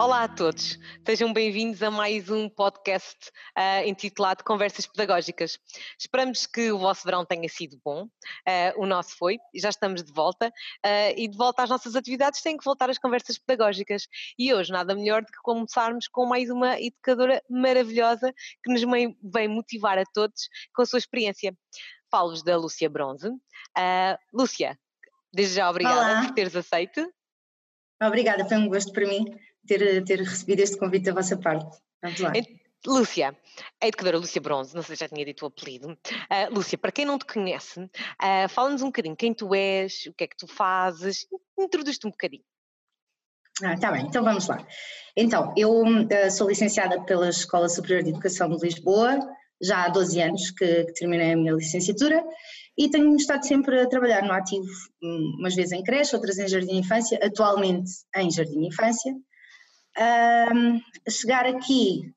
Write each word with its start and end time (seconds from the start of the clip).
Olá 0.00 0.22
a 0.22 0.28
todos, 0.28 0.78
sejam 1.04 1.32
bem-vindos 1.32 1.82
a 1.82 1.90
mais 1.90 2.30
um 2.30 2.48
podcast 2.48 3.18
uh, 3.58 3.84
intitulado 3.84 4.44
Conversas 4.44 4.86
Pedagógicas. 4.86 5.58
Esperamos 5.98 6.46
que 6.46 6.70
o 6.70 6.78
vosso 6.78 7.04
verão 7.04 7.24
tenha 7.24 7.48
sido 7.48 7.80
bom, 7.84 8.04
uh, 8.04 8.80
o 8.80 8.86
nosso 8.86 9.16
foi, 9.16 9.40
já 9.56 9.70
estamos 9.70 10.04
de 10.04 10.12
volta 10.12 10.50
uh, 10.86 11.12
e 11.16 11.26
de 11.26 11.36
volta 11.36 11.64
às 11.64 11.70
nossas 11.70 11.96
atividades 11.96 12.40
têm 12.42 12.56
que 12.56 12.64
voltar 12.64 12.88
as 12.88 12.96
conversas 12.96 13.38
pedagógicas. 13.38 14.06
E 14.38 14.54
hoje 14.54 14.70
nada 14.70 14.94
melhor 14.94 15.22
do 15.22 15.32
que 15.32 15.38
começarmos 15.42 16.06
com 16.06 16.24
mais 16.26 16.48
uma 16.48 16.80
educadora 16.80 17.42
maravilhosa 17.50 18.32
que 18.62 18.72
nos 18.72 18.82
vem 19.20 19.48
motivar 19.48 19.98
a 19.98 20.04
todos 20.14 20.48
com 20.76 20.82
a 20.82 20.86
sua 20.86 21.00
experiência. 21.00 21.52
Falo-vos 22.08 22.44
da 22.44 22.56
Lúcia 22.56 22.88
Bronze. 22.88 23.30
Lúcia, 24.32 24.78
desde 25.34 25.56
já 25.56 25.68
obrigada 25.68 25.98
Olá. 25.98 26.24
por 26.24 26.34
teres 26.34 26.54
aceito. 26.54 27.12
Obrigada, 28.00 28.44
foi 28.44 28.56
um 28.58 28.68
gosto 28.68 28.92
para 28.92 29.08
mim 29.08 29.24
ter, 29.68 30.04
ter 30.04 30.18
recebido 30.20 30.60
este 30.60 30.76
convite 30.76 31.04
da 31.04 31.14
vossa 31.14 31.36
parte. 31.36 31.78
Vamos 32.02 32.20
lá. 32.20 32.32
Lúcia, 32.86 33.36
a 33.82 33.88
educadora 33.88 34.18
Lúcia 34.18 34.40
Bronze, 34.40 34.74
não 34.74 34.82
sei 34.82 34.94
se 34.94 35.00
já 35.00 35.08
tinha 35.08 35.24
dito 35.24 35.42
o 35.42 35.48
apelido. 35.48 35.88
Uh, 35.90 36.54
Lúcia, 36.54 36.78
para 36.78 36.92
quem 36.92 37.04
não 37.04 37.18
te 37.18 37.26
conhece, 37.26 37.80
uh, 37.80 38.48
fala-nos 38.48 38.82
um 38.82 38.86
bocadinho 38.86 39.16
quem 39.16 39.34
tu 39.34 39.52
és, 39.52 40.06
o 40.06 40.12
que 40.12 40.24
é 40.24 40.26
que 40.28 40.36
tu 40.36 40.46
fazes, 40.46 41.26
introduz-te 41.58 42.06
um 42.06 42.10
bocadinho. 42.10 42.44
Ah, 43.64 43.76
tá 43.76 43.90
bem, 43.90 44.06
então 44.06 44.22
vamos 44.22 44.46
lá. 44.46 44.64
Então, 45.16 45.52
eu 45.56 45.82
uh, 45.82 46.30
sou 46.30 46.48
licenciada 46.48 47.02
pela 47.02 47.28
Escola 47.28 47.68
Superior 47.68 48.04
de 48.04 48.10
Educação 48.10 48.48
de 48.48 48.64
Lisboa, 48.64 49.18
já 49.60 49.84
há 49.84 49.88
12 49.88 50.20
anos 50.20 50.50
que, 50.52 50.84
que 50.84 50.92
terminei 50.92 51.32
a 51.32 51.36
minha 51.36 51.52
licenciatura 51.52 52.24
e 52.76 52.88
tenho 52.88 53.16
estado 53.16 53.44
sempre 53.44 53.80
a 53.80 53.88
trabalhar 53.88 54.22
no 54.22 54.32
ativo, 54.32 54.68
hum, 55.02 55.36
umas 55.40 55.56
vezes 55.56 55.72
em 55.72 55.82
creche, 55.82 56.14
outras 56.14 56.38
em 56.38 56.46
jardim 56.46 56.74
de 56.74 56.76
infância, 56.76 57.18
atualmente 57.20 57.90
em 58.14 58.30
jardim 58.30 58.60
de 58.60 58.66
infância, 58.68 59.12
um, 59.98 60.80
chegar 61.10 61.46
aqui, 61.46 62.12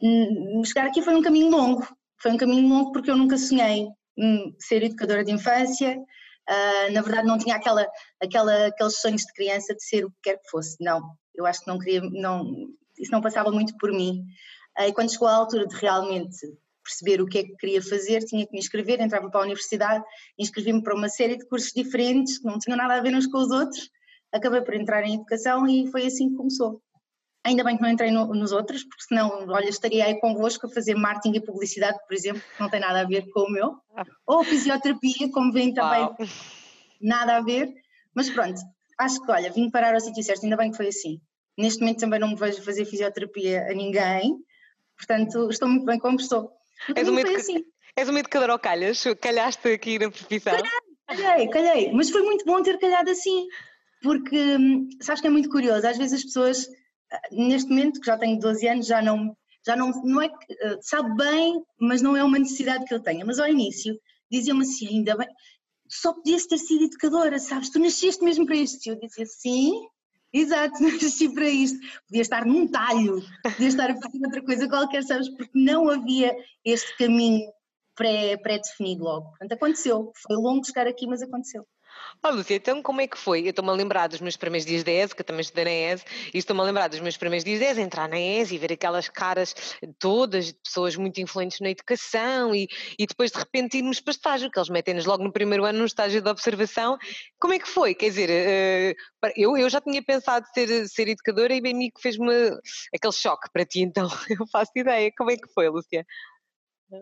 hum, 0.00 0.62
chegar 0.64 0.86
aqui 0.86 1.02
foi 1.02 1.14
um 1.14 1.22
caminho 1.22 1.50
longo, 1.50 1.86
foi 2.18 2.32
um 2.32 2.36
caminho 2.36 2.68
longo 2.68 2.92
porque 2.92 3.10
eu 3.10 3.16
nunca 3.16 3.36
sonhei 3.36 3.88
ser 4.58 4.82
educadora 4.82 5.24
de 5.24 5.32
infância, 5.32 5.98
uh, 5.98 6.92
na 6.92 7.02
verdade 7.02 7.26
não 7.26 7.38
tinha 7.38 7.56
aquela, 7.56 7.86
aquela, 8.20 8.66
aqueles 8.66 8.98
sonhos 8.98 9.22
de 9.22 9.32
criança 9.34 9.74
de 9.74 9.84
ser 9.84 10.04
o 10.04 10.10
que 10.10 10.16
quer 10.22 10.38
que 10.38 10.48
fosse, 10.48 10.76
não, 10.80 11.02
eu 11.34 11.44
acho 11.44 11.60
que 11.60 11.66
não 11.66 11.78
queria, 11.78 12.00
não, 12.00 12.68
isso 12.98 13.12
não 13.12 13.20
passava 13.20 13.50
muito 13.50 13.76
por 13.76 13.92
mim, 13.92 14.24
uh, 14.78 14.84
e 14.84 14.92
quando 14.92 15.12
chegou 15.12 15.28
a 15.28 15.34
altura 15.34 15.66
de 15.66 15.76
realmente 15.76 16.38
perceber 16.82 17.20
o 17.20 17.26
que 17.26 17.38
é 17.38 17.42
que 17.42 17.56
queria 17.56 17.82
fazer, 17.82 18.24
tinha 18.24 18.46
que 18.46 18.52
me 18.52 18.60
inscrever, 18.60 19.00
entrava 19.00 19.28
para 19.28 19.40
a 19.40 19.44
universidade, 19.44 20.04
inscrevi-me 20.38 20.82
para 20.82 20.94
uma 20.94 21.08
série 21.08 21.36
de 21.36 21.44
cursos 21.46 21.72
diferentes 21.74 22.38
que 22.38 22.46
não 22.46 22.58
tinham 22.58 22.76
nada 22.78 22.94
a 22.94 23.00
ver 23.00 23.14
uns 23.14 23.26
com 23.26 23.38
os 23.38 23.50
outros, 23.50 23.90
acabei 24.36 24.60
por 24.60 24.74
entrar 24.74 25.04
em 25.04 25.14
educação 25.14 25.66
e 25.66 25.90
foi 25.90 26.06
assim 26.06 26.30
que 26.30 26.36
começou. 26.36 26.80
Ainda 27.44 27.62
bem 27.62 27.76
que 27.76 27.82
não 27.82 27.90
entrei 27.90 28.10
no, 28.10 28.26
nos 28.34 28.50
outros, 28.50 28.82
porque 28.82 29.04
senão, 29.04 29.46
olha, 29.48 29.68
estaria 29.68 30.04
aí 30.04 30.18
convosco 30.18 30.66
a 30.66 30.70
fazer 30.70 30.96
marketing 30.96 31.36
e 31.36 31.40
publicidade, 31.40 31.96
por 32.06 32.14
exemplo, 32.14 32.42
que 32.42 32.60
não 32.60 32.68
tem 32.68 32.80
nada 32.80 33.02
a 33.02 33.04
ver 33.04 33.28
com 33.30 33.42
o 33.42 33.50
meu. 33.50 33.76
Ou 34.26 34.42
fisioterapia, 34.42 35.30
como 35.30 35.52
vem 35.52 35.72
também, 35.72 36.00
Uau. 36.00 36.16
nada 37.00 37.36
a 37.36 37.40
ver. 37.40 37.72
Mas 38.14 38.28
pronto, 38.30 38.60
acho 38.98 39.22
que, 39.22 39.30
olha, 39.30 39.52
vim 39.52 39.70
parar 39.70 39.94
ao 39.94 40.00
sítio 40.00 40.24
certo, 40.24 40.42
ainda 40.42 40.56
bem 40.56 40.72
que 40.72 40.76
foi 40.76 40.88
assim. 40.88 41.20
Neste 41.56 41.80
momento 41.80 42.00
também 42.00 42.18
não 42.18 42.28
me 42.28 42.36
vejo 42.36 42.62
fazer 42.62 42.84
fisioterapia 42.84 43.66
a 43.70 43.74
ninguém, 43.74 44.36
portanto, 44.96 45.48
estou 45.48 45.68
muito 45.68 45.86
bem 45.86 45.98
como 45.98 46.16
estou. 46.16 46.50
És 46.94 47.08
uma, 47.08 47.20
assim. 47.22 47.64
és 47.96 48.08
uma 48.08 48.18
educadora 48.18 48.52
ao 48.52 48.58
calhas? 48.58 49.04
Calhaste 49.20 49.68
aqui 49.68 49.98
na 49.98 50.10
profissão? 50.10 50.58
Calhei, 51.06 51.48
calhei, 51.48 51.92
mas 51.92 52.10
foi 52.10 52.22
muito 52.22 52.44
bom 52.44 52.60
ter 52.62 52.78
calhado 52.78 53.10
assim, 53.10 53.46
porque 54.06 54.56
hum, 54.56 54.88
sabes 55.00 55.20
que 55.20 55.26
é 55.26 55.30
muito 55.30 55.50
curioso, 55.50 55.84
às 55.84 55.98
vezes 55.98 56.20
as 56.20 56.24
pessoas, 56.24 56.68
ah, 57.12 57.20
neste 57.32 57.68
momento, 57.68 58.00
que 58.00 58.06
já 58.06 58.16
tenho 58.16 58.38
12 58.38 58.68
anos, 58.68 58.86
já 58.86 59.02
não, 59.02 59.36
já 59.66 59.74
não, 59.74 59.90
não 60.04 60.22
é 60.22 60.28
que 60.28 60.52
ah, 60.62 60.78
sabe 60.80 61.12
bem, 61.16 61.60
mas 61.80 62.00
não 62.00 62.16
é 62.16 62.22
uma 62.22 62.38
necessidade 62.38 62.84
que 62.84 62.94
eu 62.94 63.00
tenha. 63.00 63.24
Mas 63.24 63.40
ao 63.40 63.48
início 63.48 63.98
diziam-me 64.30 64.62
assim, 64.62 64.86
ainda 64.86 65.16
bem, 65.16 65.26
só 65.88 66.12
podias 66.12 66.46
ter 66.46 66.58
sido 66.58 66.84
educadora, 66.84 67.38
sabes? 67.40 67.68
Tu 67.68 67.80
nasceste 67.80 68.24
mesmo 68.24 68.46
para 68.46 68.54
isto. 68.54 68.86
E 68.86 68.90
eu 68.90 69.00
dizia, 69.00 69.26
sim, 69.26 69.72
exato, 70.32 70.78
nasci 70.80 71.28
para 71.34 71.48
isto. 71.48 71.78
Podia 72.06 72.22
estar 72.22 72.46
num 72.46 72.68
talho, 72.68 73.20
podia 73.42 73.68
estar 73.68 73.90
a 73.90 74.00
fazer 74.00 74.24
outra 74.24 74.44
coisa 74.44 74.68
qualquer, 74.68 75.02
sabes? 75.02 75.28
Porque 75.30 75.58
não 75.58 75.90
havia 75.90 76.32
este 76.64 76.96
caminho 76.96 77.50
pré-definido 77.96 79.02
pré 79.02 79.10
logo. 79.10 79.30
Portanto, 79.30 79.52
aconteceu. 79.52 80.12
Foi 80.14 80.36
longo 80.36 80.64
chegar 80.64 80.86
aqui, 80.86 81.08
mas 81.08 81.22
aconteceu. 81.22 81.66
Oh, 82.22 82.30
Lúcia, 82.30 82.56
então 82.56 82.82
como 82.82 83.00
é 83.00 83.06
que 83.06 83.16
foi? 83.16 83.42
Eu 83.42 83.50
estou-me 83.50 83.70
a 83.70 83.74
lembrar 83.74 84.08
dos 84.08 84.20
meus 84.20 84.36
primeiros 84.36 84.66
dias 84.66 84.82
da 84.82 84.90
ES, 84.90 85.12
que 85.12 85.20
eu 85.20 85.24
também 85.24 85.42
estudei 85.42 85.64
na 85.64 85.70
ES, 85.70 86.04
e 86.34 86.38
estou-me 86.38 86.60
a 86.60 86.64
lembrar 86.64 86.88
dos 86.88 87.00
meus 87.00 87.16
primeiros 87.16 87.44
dias 87.44 87.60
da 87.60 87.66
ES, 87.66 87.78
entrar 87.78 88.08
na 88.08 88.18
ES 88.18 88.50
e 88.50 88.58
ver 88.58 88.72
aquelas 88.72 89.08
caras 89.08 89.54
todas 89.98 90.46
de 90.46 90.54
pessoas 90.54 90.96
muito 90.96 91.20
influentes 91.20 91.60
na 91.60 91.70
educação 91.70 92.54
e, 92.54 92.68
e 92.98 93.06
depois 93.06 93.30
de 93.30 93.38
repente 93.38 93.78
irmos 93.78 94.00
para 94.00 94.10
estágio, 94.10 94.50
que 94.50 94.58
eles 94.58 94.68
metem-nos 94.68 95.04
logo 95.04 95.22
no 95.22 95.32
primeiro 95.32 95.64
ano 95.64 95.78
no 95.78 95.84
estágio 95.84 96.20
de 96.20 96.28
observação. 96.28 96.98
Como 97.38 97.52
é 97.52 97.58
que 97.58 97.68
foi? 97.68 97.94
Quer 97.94 98.08
dizer, 98.08 98.30
uh, 98.30 99.32
eu, 99.36 99.56
eu 99.56 99.68
já 99.70 99.80
tinha 99.80 100.02
pensado 100.02 100.46
ser, 100.52 100.88
ser 100.88 101.08
educadora 101.08 101.54
e 101.54 101.60
bem 101.60 101.74
me 101.74 101.92
fez-me 101.98 102.32
aquele 102.94 103.12
choque 103.12 103.48
para 103.52 103.64
ti, 103.64 103.82
então 103.82 104.08
eu 104.30 104.46
faço 104.48 104.72
ideia. 104.74 105.12
Como 105.16 105.30
é 105.30 105.36
que 105.36 105.48
foi, 105.54 105.68
Lúcia? 105.68 106.04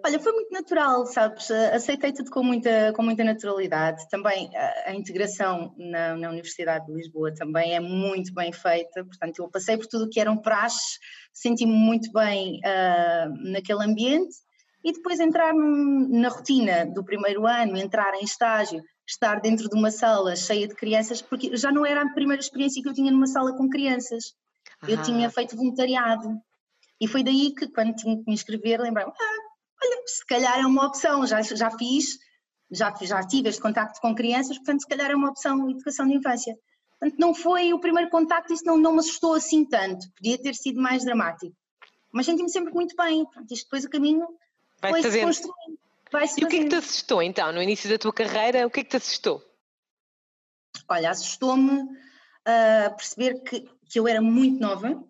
Olha, 0.04 0.18
foi 0.18 0.32
muito 0.32 0.50
natural, 0.50 1.04
sabes? 1.04 1.50
Aceitei 1.50 2.10
tudo 2.12 2.30
com 2.30 2.42
muita, 2.42 2.92
com 2.94 3.02
muita 3.02 3.22
naturalidade. 3.22 4.08
Também 4.08 4.50
a, 4.56 4.90
a 4.90 4.94
integração 4.94 5.74
na, 5.76 6.16
na, 6.16 6.30
Universidade 6.30 6.86
de 6.86 6.92
Lisboa 6.94 7.34
também 7.34 7.74
é 7.74 7.80
muito 7.80 8.32
bem 8.32 8.50
feita, 8.50 9.04
portanto, 9.04 9.40
eu 9.40 9.50
passei 9.50 9.76
por 9.76 9.86
tudo 9.86 10.06
o 10.06 10.08
que 10.08 10.18
eram 10.18 10.38
praxes, 10.38 10.98
senti-me 11.34 11.72
muito 11.72 12.10
bem 12.12 12.60
uh, 12.60 13.52
naquele 13.52 13.84
ambiente 13.84 14.34
e 14.82 14.92
depois 14.92 15.20
entrar 15.20 15.52
na 15.54 16.28
rotina 16.28 16.86
do 16.86 17.04
primeiro 17.04 17.46
ano, 17.46 17.76
entrar 17.76 18.14
em 18.14 18.24
estágio, 18.24 18.82
estar 19.06 19.40
dentro 19.40 19.68
de 19.68 19.76
uma 19.76 19.90
sala 19.90 20.34
cheia 20.34 20.66
de 20.66 20.74
crianças, 20.74 21.20
porque 21.20 21.56
já 21.56 21.70
não 21.70 21.84
era 21.84 22.02
a 22.02 22.12
primeira 22.12 22.40
experiência 22.40 22.82
que 22.82 22.88
eu 22.88 22.94
tinha 22.94 23.12
numa 23.12 23.26
sala 23.26 23.56
com 23.56 23.68
crianças. 23.68 24.34
Eu 24.86 25.00
tinha 25.02 25.30
feito 25.30 25.56
voluntariado. 25.56 26.28
E 27.00 27.08
foi 27.08 27.22
daí 27.24 27.52
que, 27.54 27.66
quando 27.68 27.94
tinha 27.94 28.16
que 28.16 28.24
me 28.26 28.34
inscrever, 28.34 28.80
lembrei-me, 28.80 29.10
ah, 29.10 29.33
olha, 29.84 30.02
se 30.06 30.24
calhar 30.26 30.58
é 30.58 30.66
uma 30.66 30.86
opção, 30.86 31.26
já, 31.26 31.42
já 31.42 31.70
fiz, 31.70 32.18
já, 32.70 32.94
já 33.02 33.22
tive 33.26 33.48
este 33.48 33.60
contacto 33.60 34.00
com 34.00 34.14
crianças, 34.14 34.56
portanto 34.56 34.80
se 34.80 34.88
calhar 34.88 35.10
é 35.10 35.14
uma 35.14 35.30
opção 35.30 35.70
educação 35.70 36.06
de 36.06 36.14
infância. 36.14 36.54
Portanto 36.98 37.18
não 37.18 37.34
foi 37.34 37.72
o 37.72 37.80
primeiro 37.80 38.10
contacto, 38.10 38.52
isso 38.52 38.64
não, 38.64 38.76
não 38.76 38.92
me 38.92 39.00
assustou 39.00 39.34
assim 39.34 39.64
tanto, 39.64 40.06
podia 40.16 40.38
ter 40.38 40.54
sido 40.54 40.80
mais 40.80 41.04
dramático. 41.04 41.54
Mas 42.12 42.26
senti-me 42.26 42.50
sempre 42.50 42.72
muito 42.72 42.94
bem, 42.96 43.24
portanto 43.24 43.50
isto 43.50 43.64
depois 43.64 43.84
o 43.84 43.90
caminho 43.90 44.26
vai 44.80 45.02
se 45.02 45.20
construindo. 45.20 45.78
Vai 46.12 46.28
-se 46.28 46.40
e 46.40 46.44
o 46.44 46.48
que 46.48 46.56
é 46.56 46.62
que 46.62 46.68
te 46.68 46.76
assustou 46.76 47.22
então, 47.22 47.52
no 47.52 47.62
início 47.62 47.90
da 47.90 47.98
tua 47.98 48.12
carreira, 48.12 48.66
o 48.66 48.70
que 48.70 48.80
é 48.80 48.84
que 48.84 48.90
te 48.90 48.96
assustou? 48.96 49.42
Olha, 50.88 51.10
assustou-me 51.10 51.82
uh, 51.82 52.96
perceber 52.96 53.40
que, 53.42 53.68
que 53.88 53.98
eu 53.98 54.06
era 54.06 54.20
muito 54.20 54.60
nova 54.60 55.02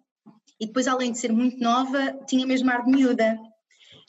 e 0.58 0.66
depois 0.66 0.86
além 0.86 1.12
de 1.12 1.18
ser 1.18 1.32
muito 1.32 1.58
nova, 1.58 2.12
tinha 2.26 2.46
mesmo 2.46 2.70
ar 2.70 2.84
de 2.84 2.90
miúda. 2.90 3.38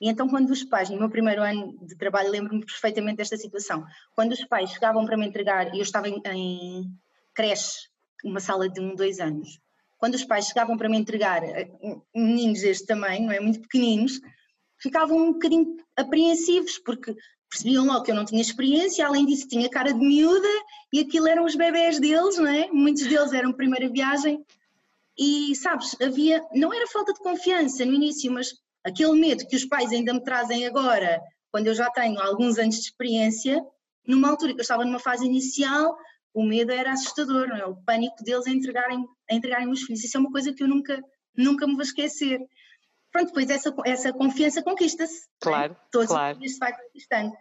E 0.01 0.09
então, 0.09 0.27
quando 0.27 0.49
os 0.49 0.63
pais, 0.63 0.89
no 0.89 0.97
meu 0.97 1.09
primeiro 1.09 1.41
ano 1.41 1.77
de 1.81 1.95
trabalho, 1.95 2.29
lembro-me 2.29 2.65
perfeitamente 2.65 3.17
desta 3.17 3.37
situação, 3.37 3.85
quando 4.13 4.33
os 4.33 4.43
pais 4.45 4.71
chegavam 4.71 5.05
para 5.05 5.17
me 5.17 5.25
entregar, 5.25 5.73
e 5.73 5.77
eu 5.77 5.83
estava 5.83 6.09
em, 6.09 6.21
em 6.33 6.91
creche, 7.33 7.87
uma 8.23 8.39
sala 8.39 8.67
de 8.67 8.79
um, 8.79 8.95
dois 8.95 9.19
anos, 9.19 9.59
quando 9.97 10.15
os 10.15 10.25
pais 10.25 10.47
chegavam 10.47 10.77
para 10.77 10.89
me 10.89 10.97
entregar 10.97 11.43
eh, 11.43 11.69
meninos 12.13 12.61
deste 12.61 12.85
tamanho, 12.85 13.31
é, 13.31 13.39
muito 13.39 13.61
pequeninos, 13.61 14.19
ficavam 14.77 15.17
um 15.17 15.33
bocadinho 15.33 15.77
apreensivos, 15.95 16.77
porque 16.77 17.15
percebiam 17.49 17.85
logo 17.85 18.03
que 18.03 18.11
eu 18.11 18.15
não 18.15 18.25
tinha 18.25 18.41
experiência, 18.41 19.05
além 19.05 19.25
disso 19.25 19.47
tinha 19.47 19.69
cara 19.69 19.93
de 19.93 19.99
miúda, 19.99 20.47
e 20.91 20.99
aquilo 20.99 21.27
eram 21.27 21.45
os 21.45 21.55
bebés 21.55 21.99
deles, 21.99 22.37
não 22.37 22.47
é? 22.47 22.69
Muitos 22.71 23.03
deles 23.07 23.31
eram 23.31 23.53
primeira 23.53 23.89
viagem, 23.89 24.43
e 25.17 25.55
sabes, 25.55 25.95
havia, 26.01 26.43
não 26.53 26.73
era 26.73 26.87
falta 26.87 27.13
de 27.13 27.19
confiança 27.19 27.85
no 27.85 27.93
início, 27.93 28.31
mas 28.31 28.53
aquele 28.85 29.19
medo 29.19 29.47
que 29.47 29.55
os 29.55 29.65
pais 29.65 29.91
ainda 29.91 30.13
me 30.13 30.23
trazem 30.23 30.65
agora, 30.65 31.21
quando 31.51 31.67
eu 31.67 31.73
já 31.73 31.89
tenho 31.89 32.19
alguns 32.19 32.57
anos 32.59 32.75
de 32.75 32.81
experiência, 32.81 33.65
numa 34.07 34.29
altura 34.29 34.53
que 34.53 34.59
eu 34.59 34.63
estava 34.63 34.85
numa 34.85 34.99
fase 34.99 35.25
inicial, 35.25 35.97
o 36.33 36.43
medo 36.43 36.71
era 36.71 36.91
assustador, 36.91 37.47
não 37.47 37.55
é? 37.55 37.65
o 37.65 37.75
pânico 37.77 38.23
deles 38.23 38.45
a 38.45 38.51
entregarem, 38.51 39.05
a 39.29 39.33
entregarem 39.33 39.69
os 39.69 39.81
filhos. 39.81 40.03
Isso 40.03 40.17
é 40.17 40.19
uma 40.19 40.31
coisa 40.31 40.53
que 40.53 40.61
eu 40.61 40.67
nunca, 40.67 41.01
nunca 41.35 41.65
me 41.65 41.73
vou 41.73 41.81
esquecer. 41.81 42.39
Pronto, 43.11 43.27
depois 43.27 43.49
essa, 43.49 43.73
essa 43.85 44.13
confiança 44.13 44.61
conquista-se. 44.61 45.21
É? 45.21 45.27
Claro, 45.39 45.73
né? 45.73 45.79
Todos 45.91 46.09
claro. 46.09 46.37
vai 46.59 46.73
conquistando. 46.77 47.33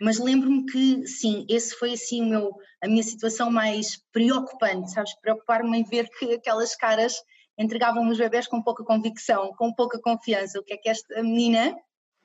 Mas 0.00 0.18
lembro-me 0.18 0.64
que, 0.66 1.06
sim, 1.06 1.44
esse 1.48 1.74
foi 1.74 1.94
assim 1.94 2.22
o 2.22 2.26
meu, 2.26 2.54
a 2.82 2.86
minha 2.86 3.02
situação 3.02 3.50
mais 3.50 3.98
preocupante, 4.12 4.92
sabes? 4.92 5.14
Preocupar-me 5.20 5.76
em 5.76 5.84
ver 5.84 6.08
que 6.10 6.32
aquelas 6.34 6.76
caras 6.76 7.14
entregavam 7.58 8.08
os 8.08 8.18
bebés 8.18 8.46
com 8.46 8.62
pouca 8.62 8.84
convicção, 8.84 9.52
com 9.56 9.72
pouca 9.72 10.00
confiança. 10.00 10.58
O 10.58 10.62
que 10.62 10.74
é 10.74 10.76
que 10.76 10.88
esta 10.88 11.22
menina 11.22 11.74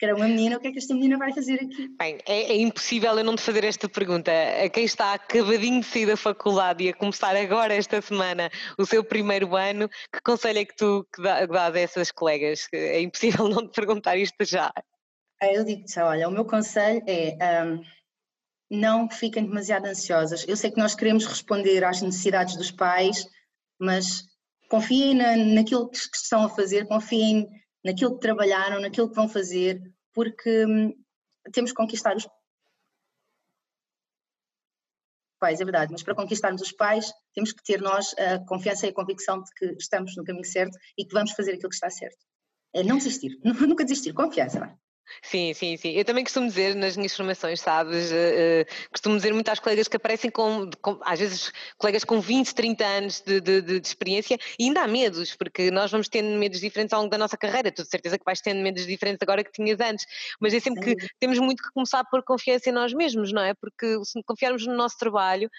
que 0.02 0.06
era 0.06 0.16
uma 0.16 0.28
menina, 0.28 0.58
o 0.58 0.60
que 0.60 0.70
é 0.70 0.72
que 0.72 0.80
esta 0.80 0.96
menina 0.96 1.16
vai 1.16 1.32
fazer 1.32 1.62
aqui? 1.62 1.88
Bem, 2.00 2.18
é, 2.26 2.54
é, 2.54 2.58
impossível 2.60 3.16
eu 3.20 3.24
não 3.24 3.36
te 3.36 3.44
fazer 3.44 3.64
esta 3.64 3.88
pergunta. 3.88 4.32
A 4.32 4.68
quem 4.68 4.84
está 4.84 5.14
acabadinho 5.14 5.80
de 5.80 5.86
sair 5.86 6.08
da 6.08 6.18
faculdade 6.18 6.84
e 6.84 6.90
a 6.90 6.94
começar 6.96 7.36
agora 7.36 7.76
esta 7.76 8.02
semana 8.02 8.50
o 8.80 8.86
seu 8.86 9.04
primeiro 9.04 9.56
ano, 9.56 9.88
que 10.12 10.20
conselho 10.26 10.58
é 10.58 10.66
que 10.66 10.76
tu 10.76 11.08
que 11.14 11.22
dás 11.22 11.76
a 11.76 11.80
essas 11.80 12.12
colegas? 12.12 12.68
É 12.74 13.00
impossível 13.00 13.46
não 13.48 13.68
te 13.68 13.76
perguntar 13.76 14.18
isto 14.18 14.44
já. 14.44 14.74
Ah, 15.40 15.54
eu 15.54 15.64
digo-te, 15.64 16.00
olha, 16.00 16.28
o 16.28 16.32
meu 16.32 16.46
conselho 16.46 17.04
é 17.06 17.64
um, 17.64 17.84
não 18.72 19.08
fiquem 19.08 19.46
demasiado 19.46 19.86
ansiosas. 19.86 20.48
Eu 20.48 20.58
sei 20.58 20.72
que 20.72 20.80
nós 20.80 20.96
queremos 20.96 21.28
responder 21.28 21.84
às 21.84 22.02
necessidades 22.02 22.56
dos 22.56 22.72
pais, 22.72 23.28
mas 23.80 24.31
confiem 24.72 25.14
na, 25.14 25.36
naquilo 25.36 25.90
que 25.90 25.98
estão 26.16 26.46
a 26.46 26.50
fazer, 26.50 26.88
confiem 26.88 27.46
naquilo 27.84 28.14
que 28.14 28.22
trabalharam, 28.22 28.80
naquilo 28.80 29.10
que 29.10 29.16
vão 29.16 29.28
fazer, 29.28 29.82
porque 30.14 30.66
hum, 30.66 30.94
temos 31.52 31.72
que 31.72 31.76
conquistar 31.76 32.16
os 32.16 32.26
pais, 35.38 35.60
é 35.60 35.66
verdade, 35.66 35.92
mas 35.92 36.04
para 36.04 36.16
conquistarmos 36.16 36.62
os 36.62 36.72
pais 36.72 37.12
temos 37.34 37.52
que 37.52 37.62
ter 37.64 37.82
nós 37.82 38.16
a 38.18 38.40
confiança 38.46 38.86
e 38.86 38.90
a 38.92 38.94
convicção 38.94 39.42
de 39.44 39.52
que 39.56 39.66
estamos 39.78 40.16
no 40.16 40.24
caminho 40.24 40.46
certo 40.46 40.78
e 40.98 41.04
que 41.04 41.14
vamos 41.14 41.32
fazer 41.32 41.54
aquilo 41.54 41.70
que 41.70 41.76
está 41.76 41.90
certo. 41.90 42.26
É 42.74 42.82
não 42.82 42.98
desistir, 42.98 43.38
nunca 43.44 43.84
desistir, 43.84 44.14
confiança. 44.14 44.74
Sim, 45.22 45.54
sim, 45.54 45.78
sim. 45.78 45.92
Eu 45.92 46.06
também 46.06 46.24
costumo 46.24 46.48
dizer 46.48 46.76
nas 46.76 46.96
minhas 46.96 47.16
formações, 47.16 47.60
sabes? 47.60 48.12
Uh, 48.12 48.66
costumo 48.92 49.16
dizer 49.16 49.34
muito 49.34 49.50
às 49.50 49.60
colegas 49.60 49.88
que 49.88 49.98
aparecem 49.98 50.32
com, 50.32 50.70
com 50.82 51.00
às 51.04 51.20
vezes, 51.20 51.52
colegas 51.78 52.04
com 52.04 52.20
20, 52.20 52.54
30 52.54 52.86
anos 52.86 53.22
de, 53.22 53.42
de, 53.42 53.62
de, 53.62 53.88
experiência 53.88 54.38
e 54.58 54.66
ainda 54.66 54.82
há 54.82 54.88
medos, 54.88 55.36
porque 55.36 55.70
nós 55.70 55.92
vamos 55.92 56.08
tendo 56.08 56.38
medos 56.38 56.60
diferentes 56.60 56.94
ao 56.94 57.02
longo 57.02 57.12
da 57.12 57.18
nossa 57.18 57.38
carreira. 57.38 57.72
De 57.72 57.86
certeza 57.86 58.18
que 58.18 58.26
vais 58.26 58.42
tendo 58.42 58.62
medos 58.62 58.86
diferentes 58.86 59.22
agora 59.22 59.44
que 59.44 59.52
tinhas 59.52 59.80
antes, 59.80 60.06
mas 60.40 60.54
é 60.54 60.60
sempre 60.60 60.84
sim. 60.84 60.96
que 60.96 61.08
temos 61.20 61.40
muito 61.40 61.62
que 61.62 61.72
começar 61.72 62.04
por 62.06 62.24
confiança 62.24 62.70
em 62.70 62.74
nós 62.74 62.94
mesmos, 62.94 63.32
não 63.32 63.42
é? 63.42 63.54
Porque 63.54 64.04
se 64.04 64.22
confiarmos 64.24 64.66
no 64.66 64.76
nosso 64.76 64.98
trabalho, 64.98 65.50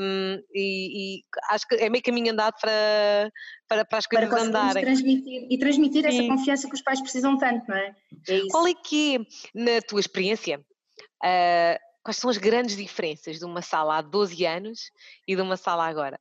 um, 0.00 0.42
e, 0.54 1.18
e, 1.18 1.24
acho 1.50 1.66
que 1.68 1.76
é 1.76 1.88
meio 1.88 2.02
caminho 2.02 2.32
andado 2.32 2.54
para, 2.60 3.30
para, 3.68 3.84
para 3.84 3.98
as 3.98 4.06
coisas 4.06 4.28
para 4.28 4.42
andarem. 4.42 4.84
Transmitir, 4.84 5.46
e 5.50 5.58
transmitir 5.58 6.06
essa 6.06 6.22
confiança 6.26 6.68
que 6.68 6.74
os 6.74 6.82
pais 6.82 7.00
precisam 7.00 7.36
tanto, 7.38 7.64
não 7.68 7.76
é? 7.76 7.94
é 8.28 8.40
Qual 8.50 8.66
é 8.66 8.74
que, 8.84 9.26
na 9.54 9.80
tua 9.80 10.00
experiência, 10.00 10.58
uh, 10.58 11.78
quais 12.02 12.16
são 12.18 12.30
as 12.30 12.36
grandes 12.36 12.76
diferenças 12.76 13.38
de 13.38 13.44
uma 13.44 13.62
sala 13.62 13.98
há 13.98 14.02
12 14.02 14.44
anos 14.44 14.90
e 15.26 15.34
de 15.34 15.42
uma 15.42 15.56
sala 15.56 15.86
agora? 15.86 16.20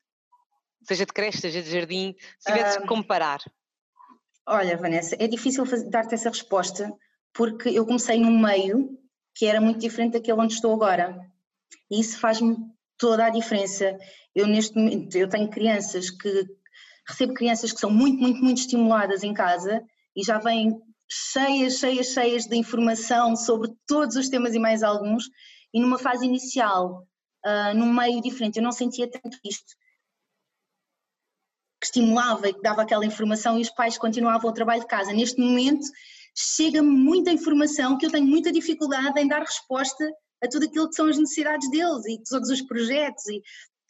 Seja 0.83 1.05
de 1.05 1.13
creche, 1.13 1.39
seja 1.39 1.61
de 1.61 1.69
jardim, 1.69 2.15
se 2.39 2.51
tivesses 2.51 2.77
que 2.77 2.87
comparar. 2.87 3.39
Olha, 4.47 4.77
Vanessa, 4.77 5.15
é 5.19 5.27
difícil 5.27 5.63
dar-te 5.89 6.15
essa 6.15 6.29
resposta 6.29 6.91
porque 7.33 7.69
eu 7.69 7.85
comecei 7.85 8.19
num 8.19 8.37
meio 8.37 8.97
que 9.35 9.45
era 9.45 9.59
muito 9.59 9.79
diferente 9.79 10.13
daquele 10.13 10.39
onde 10.39 10.53
estou 10.53 10.73
agora. 10.73 11.17
E 11.89 11.99
isso 11.99 12.19
faz-me 12.19 12.55
toda 12.97 13.25
a 13.25 13.29
diferença. 13.29 13.97
Eu 14.35 14.47
neste 14.47 14.75
momento, 14.75 15.15
eu 15.15 15.27
tenho 15.27 15.49
crianças 15.49 16.09
que 16.09 16.45
recebo 17.07 17.33
crianças 17.33 17.71
que 17.71 17.79
são 17.79 17.89
muito, 17.89 18.21
muito, 18.21 18.41
muito 18.43 18.59
estimuladas 18.59 19.23
em 19.23 19.33
casa 19.33 19.83
e 20.15 20.23
já 20.23 20.37
vêm 20.37 20.79
cheias, 21.09 21.77
cheias, 21.77 22.07
cheias 22.07 22.45
de 22.45 22.55
informação 22.55 23.35
sobre 23.35 23.71
todos 23.87 24.15
os 24.15 24.29
temas 24.29 24.53
e 24.53 24.59
mais 24.59 24.83
alguns, 24.83 25.25
e 25.73 25.79
numa 25.79 25.97
fase 25.97 26.25
inicial, 26.25 27.07
uh, 27.45 27.75
num 27.75 27.91
meio 27.91 28.21
diferente, 28.21 28.57
eu 28.57 28.63
não 28.63 28.71
sentia 28.71 29.09
tanto 29.09 29.37
isto. 29.43 29.73
Que 31.79 31.87
estimulava 31.87 32.49
e 32.49 32.53
que 32.53 32.61
dava 32.61 32.81
aquela 32.81 33.05
informação 33.05 33.57
e 33.57 33.61
os 33.61 33.69
pais 33.69 33.97
continuavam 33.97 34.49
o 34.49 34.53
trabalho 34.53 34.81
de 34.81 34.87
casa. 34.87 35.11
Neste 35.11 35.39
momento, 35.39 35.85
chega-me 36.35 36.89
muita 36.89 37.31
informação 37.31 37.97
que 37.97 38.05
eu 38.05 38.11
tenho 38.11 38.25
muita 38.25 38.51
dificuldade 38.51 39.19
em 39.19 39.27
dar 39.27 39.41
resposta 39.41 40.09
a 40.43 40.47
tudo 40.47 40.65
aquilo 40.65 40.89
que 40.89 40.95
são 40.95 41.07
as 41.07 41.17
necessidades 41.17 41.69
deles 41.69 42.05
e 42.05 42.21
todos 42.23 42.49
os 42.49 42.61
projetos 42.61 43.25
e 43.27 43.41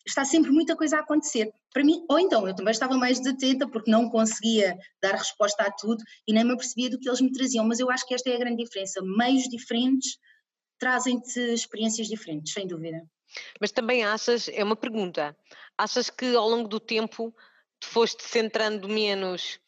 está 0.06 0.26
sempre 0.26 0.52
muita 0.52 0.76
coisa 0.76 0.98
a 0.98 1.00
acontecer. 1.00 1.52
Para 1.72 1.84
mim, 1.84 2.06
ou 2.10 2.20
então, 2.20 2.48
eu 2.48 2.56
também 2.56 2.72
estava 2.72 2.96
mais 2.98 3.20
desatenta 3.20 3.68
porque 3.68 3.90
não 3.90 4.10
conseguia 4.10 4.78
dar 5.02 5.16
resposta 5.16 5.64
a 5.64 5.72
tudo 5.72 6.04
e 6.28 6.34
nem 6.34 6.44
me 6.44 6.54
apercebia 6.54 6.90
do 6.90 7.00
que 7.00 7.08
eles 7.08 7.22
me 7.22 7.32
traziam, 7.32 7.66
mas 7.66 7.80
eu 7.80 7.90
acho 7.90 8.06
que 8.06 8.14
esta 8.14 8.30
é 8.30 8.36
a 8.36 8.40
grande 8.40 8.64
diferença. 8.64 9.02
Meios 9.02 9.44
diferentes 9.44 10.18
trazem-te 10.78 11.40
experiências 11.54 12.08
diferentes, 12.08 12.54
sem 12.54 12.68
dúvida. 12.68 13.02
Mas 13.60 13.72
também 13.72 14.04
achas, 14.04 14.50
é 14.50 14.64
uma 14.64 14.76
pergunta, 14.76 15.36
achas 15.78 16.10
que 16.10 16.36
ao 16.36 16.48
longo 16.48 16.68
do 16.68 16.80
tempo 16.80 17.34
te 17.80 17.88
foste 17.88 18.24
centrando 18.24 18.88
menos 18.88 19.60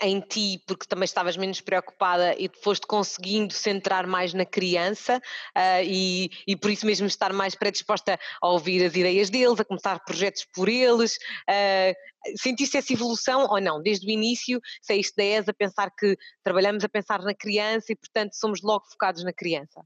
em 0.00 0.20
ti, 0.20 0.62
porque 0.66 0.86
também 0.86 1.04
estavas 1.04 1.36
menos 1.36 1.60
preocupada 1.60 2.34
e 2.38 2.50
foste 2.62 2.86
conseguindo 2.86 3.52
centrar 3.52 4.06
mais 4.06 4.34
na 4.34 4.44
criança 4.44 5.16
uh, 5.18 5.82
e, 5.84 6.30
e 6.46 6.56
por 6.56 6.70
isso 6.70 6.84
mesmo 6.84 7.06
estar 7.06 7.32
mais 7.32 7.54
predisposta 7.54 8.18
a 8.42 8.48
ouvir 8.48 8.84
as 8.84 8.94
ideias 8.94 9.30
deles, 9.30 9.58
a 9.58 9.64
começar 9.64 9.98
projetos 10.04 10.46
por 10.54 10.68
eles. 10.68 11.16
Uh, 11.48 11.94
sentiste 12.36 12.76
essa 12.76 12.92
evolução 12.92 13.46
ou 13.48 13.60
não? 13.60 13.82
Desde 13.82 14.06
o 14.06 14.10
início 14.10 14.60
saíste 14.82 15.14
da 15.16 15.24
ESA 15.24 15.50
a 15.50 15.54
pensar 15.54 15.90
que 15.90 16.16
trabalhamos 16.42 16.84
a 16.84 16.88
pensar 16.88 17.22
na 17.22 17.34
criança 17.34 17.92
e, 17.92 17.96
portanto, 17.96 18.34
somos 18.34 18.60
logo 18.62 18.84
focados 18.86 19.24
na 19.24 19.32
criança? 19.32 19.82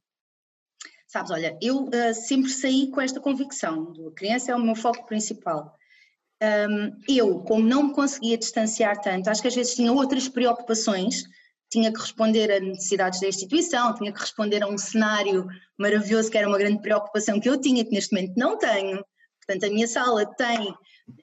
Sabes, 1.06 1.31
olha, 1.31 1.56
eu 1.61 1.85
uh, 1.85 2.15
sempre 2.15 2.51
saí 2.51 2.91
com 2.91 3.01
esta 3.01 3.21
convicção, 3.21 3.93
a 4.09 4.15
criança 4.15 4.53
é 4.53 4.56
o 4.56 4.61
meu 4.61 4.75
foco 4.75 5.06
principal 5.06 5.77
um, 6.43 7.01
eu, 7.09 7.41
como 7.41 7.67
não 7.67 7.85
me 7.85 7.95
conseguia 7.95 8.39
distanciar 8.39 9.01
tanto, 9.01 9.29
acho 9.29 9.43
que 9.43 9.49
às 9.49 9.55
vezes 9.55 9.75
tinha 9.75 9.93
outras 9.93 10.29
preocupações, 10.29 11.25
tinha 11.71 11.93
que 11.93 12.01
responder 12.01 12.51
a 12.51 12.61
necessidades 12.61 13.21
da 13.21 13.29
instituição, 13.29 13.95
tinha 13.95 14.13
que 14.13 14.21
responder 14.21 14.63
a 14.63 14.67
um 14.67 14.79
cenário 14.79 15.47
maravilhoso 15.79 16.31
que 16.31 16.39
era 16.39 16.49
uma 16.49 16.59
grande 16.59 16.83
preocupação 16.83 17.39
que 17.39 17.49
eu 17.49 17.61
tinha, 17.61 17.85
que 17.85 17.93
neste 17.93 18.15
momento 18.15 18.37
não 18.37 18.59
tenho. 18.59 19.05
Portanto, 19.47 19.71
a 19.71 19.73
minha 19.73 19.87
sala 19.87 20.27
tem, 20.35 20.75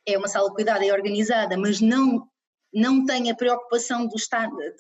é 0.06 0.18
uma 0.18 0.28
sala 0.28 0.54
cuidada 0.54 0.86
e 0.86 0.92
organizada, 0.92 1.58
mas 1.58 1.82
não, 1.82 2.28
não 2.74 3.06
tem 3.06 3.30
a 3.30 3.36
preocupação 3.36 4.08
de 4.08 4.16
estar, 4.16 4.48
de, 4.48 4.74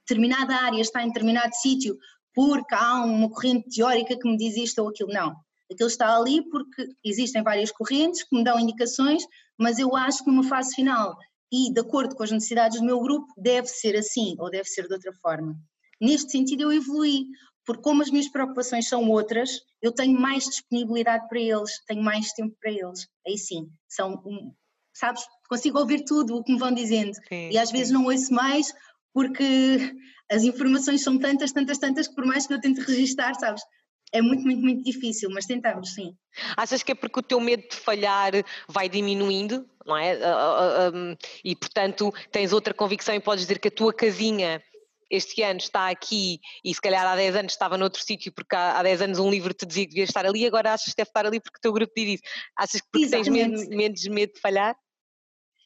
determinada 0.00 0.54
área 0.56 0.80
está 0.80 1.02
em 1.02 1.08
determinado 1.08 1.54
sítio 1.54 1.96
porque 2.34 2.74
há 2.74 3.02
uma 3.02 3.30
corrente 3.30 3.70
teórica 3.70 4.16
que 4.18 4.28
me 4.28 4.36
diz 4.36 4.56
isto 4.56 4.82
ou 4.82 4.88
aquilo. 4.88 5.12
Não. 5.12 5.34
Aquilo 5.72 5.88
está 5.88 6.16
ali 6.16 6.42
porque 6.50 6.86
existem 7.04 7.42
várias 7.42 7.72
correntes 7.72 8.22
que 8.22 8.36
me 8.36 8.44
dão 8.44 8.60
indicações, 8.60 9.24
mas 9.58 9.78
eu 9.78 9.94
acho 9.96 10.24
que 10.24 10.30
numa 10.30 10.44
fase 10.44 10.74
final 10.74 11.16
e 11.52 11.72
de 11.72 11.80
acordo 11.80 12.14
com 12.14 12.22
as 12.22 12.30
necessidades 12.30 12.80
do 12.80 12.86
meu 12.86 13.00
grupo 13.00 13.32
deve 13.36 13.68
ser 13.68 13.96
assim 13.96 14.34
ou 14.38 14.50
deve 14.50 14.68
ser 14.68 14.86
de 14.86 14.94
outra 14.94 15.12
forma. 15.14 15.56
Neste 16.00 16.32
sentido 16.32 16.62
eu 16.62 16.72
evolui, 16.72 17.26
porque 17.64 17.82
como 17.82 18.02
as 18.02 18.10
minhas 18.10 18.28
preocupações 18.28 18.88
são 18.88 19.08
outras, 19.08 19.50
eu 19.80 19.92
tenho 19.92 20.18
mais 20.18 20.44
disponibilidade 20.44 21.28
para 21.28 21.40
eles, 21.40 21.82
tenho 21.86 22.02
mais 22.02 22.32
tempo 22.32 22.54
para 22.60 22.70
eles. 22.70 23.06
Aí 23.26 23.38
sim, 23.38 23.68
são, 23.88 24.22
sabes, 24.94 25.22
consigo 25.48 25.78
ouvir 25.78 26.04
tudo 26.04 26.36
o 26.36 26.44
que 26.44 26.52
me 26.52 26.58
vão 26.58 26.72
dizendo 26.72 27.14
sim, 27.28 27.50
e 27.50 27.58
às 27.58 27.70
vezes 27.70 27.92
não 27.92 28.04
ouço 28.04 28.32
mais 28.32 28.72
porque 29.12 29.94
as 30.30 30.42
informações 30.42 31.02
são 31.02 31.18
tantas, 31.18 31.52
tantas, 31.52 31.78
tantas 31.78 32.08
que 32.08 32.14
por 32.14 32.26
mais 32.26 32.46
que 32.46 32.52
eu 32.52 32.60
tente 32.60 32.80
registar, 32.80 33.34
sabes, 33.36 33.62
é 34.12 34.22
muito, 34.22 34.42
muito, 34.42 34.60
muito 34.60 34.84
difícil, 34.84 35.28
mas 35.30 35.46
tentamos, 35.46 35.94
sim. 35.94 36.16
Achas 36.56 36.82
que 36.82 36.92
é 36.92 36.94
porque 36.94 37.20
o 37.20 37.22
teu 37.22 37.40
medo 37.40 37.62
de 37.68 37.76
falhar 37.76 38.32
vai 38.68 38.88
diminuindo, 38.88 39.68
não 39.84 39.96
é? 39.96 40.12
Ah, 40.22 40.34
ah, 40.34 40.88
ah, 40.88 41.16
e 41.44 41.56
portanto 41.56 42.12
tens 42.30 42.52
outra 42.52 42.74
convicção 42.74 43.14
e 43.14 43.20
podes 43.20 43.44
dizer 43.44 43.58
que 43.58 43.68
a 43.68 43.70
tua 43.70 43.92
casinha 43.92 44.62
este 45.10 45.42
ano 45.42 45.58
está 45.58 45.88
aqui 45.88 46.40
e 46.64 46.74
se 46.74 46.80
calhar 46.80 47.06
há 47.06 47.14
10 47.14 47.36
anos 47.36 47.52
estava 47.52 47.78
noutro 47.78 48.02
sítio 48.02 48.32
porque 48.32 48.56
há, 48.56 48.82
10 48.82 49.02
anos 49.02 49.18
um 49.18 49.30
livro 49.30 49.54
te 49.54 49.64
dizia 49.64 49.84
que 49.84 49.90
devias 49.90 50.08
estar 50.08 50.26
ali 50.26 50.40
e 50.40 50.46
agora 50.46 50.72
achas 50.72 50.92
que 50.92 50.96
deve 50.96 51.10
estar 51.10 51.26
ali 51.26 51.40
porque 51.40 51.58
o 51.58 51.60
teu 51.60 51.72
grupo 51.72 51.92
diz 51.96 52.14
isso. 52.14 52.22
Achas 52.56 52.80
que 52.80 52.88
porque 52.90 53.08
tens 53.08 53.28
medo, 53.28 53.68
menos 53.68 54.04
medo 54.06 54.34
de 54.34 54.40
falhar? 54.40 54.76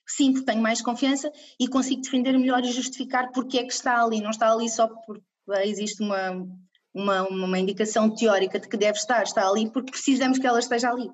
Sim, 0.07 0.33
porque 0.33 0.47
tenho 0.47 0.61
mais 0.61 0.83
confiança 0.83 1.33
e 1.59 1.69
consigo 1.69 2.03
defender 2.03 2.37
melhor 2.37 2.65
e 2.65 2.73
justificar 2.73 3.31
porque 3.33 3.59
é 3.59 3.65
que 3.65 3.73
está 3.73 4.03
ali. 4.03 4.21
Não 4.21 4.31
está 4.31 4.53
ali 4.53 4.69
só 4.69 4.89
porque 4.89 5.23
existe 5.65 6.03
uma, 6.03 6.47
uma, 6.95 7.23
uma 7.23 7.59
indicação 7.59 8.11
teórica 8.11 8.59
de 8.59 8.69
que 8.69 8.77
deve 8.77 8.99
estar, 8.99 9.23
está 9.23 9.49
ali, 9.49 9.71
porque 9.71 9.93
precisamos 9.93 10.39
que 10.39 10.47
ela 10.47 10.59
esteja 10.59 10.91
ali. 10.91 11.11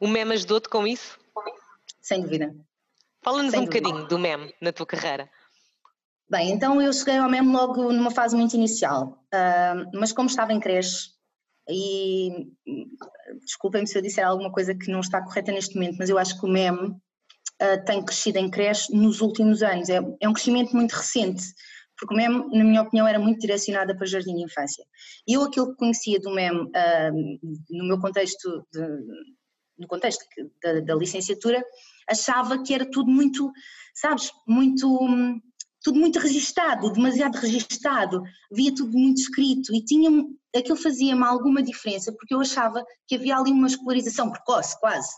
O 0.00 0.08
MEM 0.08 0.32
ajudou-te 0.32 0.68
com 0.68 0.86
isso? 0.86 1.18
Sem 2.00 2.22
dúvida. 2.22 2.54
Fala-nos 3.22 3.54
um 3.54 3.64
dúvida. 3.64 3.80
bocadinho 3.80 4.08
do 4.08 4.18
MEM 4.18 4.52
na 4.60 4.72
tua 4.72 4.86
carreira. 4.86 5.28
Bem, 6.30 6.50
então 6.50 6.80
eu 6.80 6.92
cheguei 6.92 7.16
ao 7.16 7.28
MEM 7.28 7.50
logo 7.50 7.92
numa 7.92 8.10
fase 8.10 8.36
muito 8.36 8.54
inicial, 8.54 9.24
uh, 9.34 9.98
mas 9.98 10.12
como 10.12 10.28
estava 10.28 10.52
em 10.52 10.60
creche, 10.60 11.10
e 11.68 12.48
desculpem-me 13.44 13.86
se 13.86 13.96
eu 13.96 14.02
disser 14.02 14.26
alguma 14.26 14.50
coisa 14.50 14.74
que 14.74 14.90
não 14.90 15.00
está 15.00 15.22
correta 15.22 15.52
neste 15.52 15.74
momento, 15.74 15.96
mas 15.98 16.08
eu 16.08 16.18
acho 16.18 16.38
que 16.38 16.46
o 16.46 16.48
MEM 16.48 16.74
uh, 16.74 17.84
tem 17.84 18.04
crescido 18.04 18.38
em 18.38 18.50
creche 18.50 18.94
nos 18.94 19.20
últimos 19.20 19.62
anos, 19.62 19.88
é, 19.88 20.00
é 20.20 20.28
um 20.28 20.32
crescimento 20.32 20.74
muito 20.74 20.92
recente 20.92 21.44
porque 21.98 22.14
o 22.14 22.16
MEM, 22.16 22.48
na 22.50 22.64
minha 22.64 22.82
opinião, 22.82 23.06
era 23.06 23.18
muito 23.18 23.40
direcionada 23.40 23.96
para 23.96 24.06
jardim 24.06 24.36
de 24.36 24.44
infância. 24.44 24.84
Eu 25.26 25.42
aquilo 25.42 25.70
que 25.70 25.76
conhecia 25.76 26.20
do 26.20 26.30
MEM, 26.30 26.52
uh, 26.52 27.38
no 27.70 27.88
meu 27.88 27.98
contexto, 27.98 28.66
de, 28.72 28.80
no 29.78 29.86
contexto 29.86 30.24
da, 30.62 30.80
da, 30.80 30.94
licenciatura, 30.94 31.62
achava 32.08 32.62
que 32.62 32.72
era 32.72 32.88
tudo 32.88 33.10
muito, 33.10 33.50
sabes, 33.94 34.30
muito, 34.46 35.40
tudo 35.82 35.98
muito 35.98 36.18
registado, 36.18 36.92
demasiado 36.92 37.36
registado, 37.36 38.22
via 38.50 38.74
tudo 38.74 38.96
muito 38.96 39.20
escrito 39.20 39.74
e 39.74 39.84
tinha 39.84 40.10
aquilo 40.56 40.76
fazia-me 40.76 41.24
alguma 41.24 41.62
diferença 41.62 42.12
porque 42.12 42.34
eu 42.34 42.40
achava 42.40 42.84
que 43.06 43.16
havia 43.16 43.36
ali 43.36 43.50
uma 43.50 43.66
escolarização 43.66 44.30
precoce, 44.30 44.78
quase. 44.80 45.10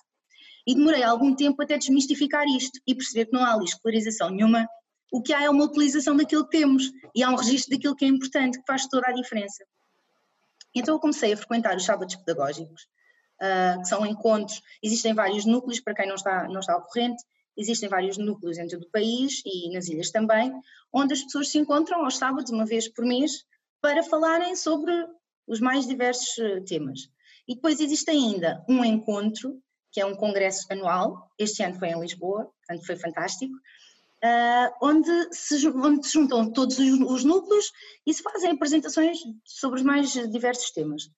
E 0.66 0.74
demorei 0.74 1.02
algum 1.02 1.34
tempo 1.34 1.62
até 1.62 1.78
desmistificar 1.78 2.46
isto 2.46 2.78
e 2.86 2.94
perceber 2.94 3.26
que 3.26 3.32
não 3.32 3.44
há 3.44 3.54
ali 3.54 3.64
escolarização 3.64 4.30
nenhuma. 4.30 4.66
O 5.10 5.22
que 5.22 5.32
há 5.32 5.42
é 5.42 5.50
uma 5.50 5.64
utilização 5.64 6.16
daquilo 6.16 6.44
que 6.44 6.58
temos 6.58 6.90
e 7.14 7.22
há 7.22 7.30
um 7.30 7.36
registro 7.36 7.74
daquilo 7.76 7.96
que 7.96 8.04
é 8.04 8.08
importante, 8.08 8.58
que 8.58 8.66
faz 8.66 8.86
toda 8.86 9.08
a 9.08 9.12
diferença. 9.12 9.64
Então 10.74 10.94
eu 10.94 11.00
comecei 11.00 11.32
a 11.32 11.36
frequentar 11.36 11.76
os 11.76 11.84
sábados 11.84 12.14
pedagógicos, 12.16 12.82
uh, 13.42 13.80
que 13.80 13.88
são 13.88 14.06
encontros, 14.06 14.62
existem 14.82 15.12
vários 15.14 15.44
núcleos, 15.44 15.80
para 15.80 15.94
quem 15.94 16.06
não 16.06 16.14
está, 16.14 16.46
não 16.48 16.60
está 16.60 16.74
ao 16.74 16.82
corrente, 16.82 17.22
existem 17.56 17.88
vários 17.88 18.16
núcleos 18.16 18.58
em 18.58 18.68
todo 18.68 18.82
o 18.82 18.90
país 18.90 19.42
e 19.44 19.72
nas 19.72 19.88
ilhas 19.88 20.10
também, 20.10 20.52
onde 20.92 21.12
as 21.12 21.22
pessoas 21.22 21.50
se 21.50 21.58
encontram 21.58 22.04
aos 22.04 22.16
sábados, 22.16 22.50
uma 22.50 22.64
vez 22.64 22.88
por 22.88 23.04
mês, 23.04 23.44
para 23.80 24.02
falarem 24.02 24.54
sobre 24.54 24.92
os 25.46 25.60
mais 25.60 25.86
diversos 25.86 26.38
ah, 26.38 26.60
temas. 26.64 27.10
E 27.48 27.54
depois 27.54 27.80
existe 27.80 28.10
ainda 28.10 28.64
um 28.68 28.84
encontro, 28.84 29.60
que 29.90 30.00
é 30.00 30.06
um 30.06 30.14
congresso 30.14 30.66
anual, 30.70 31.28
este 31.38 31.62
ano 31.62 31.78
foi 31.78 31.88
em 31.88 32.00
Lisboa, 32.00 32.44
portanto 32.44 32.86
foi 32.86 32.96
fantástico, 32.96 33.54
uh, 34.24 34.74
onde, 34.82 35.34
se, 35.34 35.68
onde 35.68 36.06
se 36.06 36.12
juntam 36.12 36.50
todos 36.50 36.78
os, 36.78 37.00
os 37.00 37.24
núcleos 37.24 37.72
e 38.06 38.12
se 38.12 38.22
fazem 38.22 38.52
apresentações 38.52 39.18
sobre 39.44 39.80
os 39.80 39.84
mais 39.84 40.12
diversos 40.12 40.70
temas. 40.70 41.10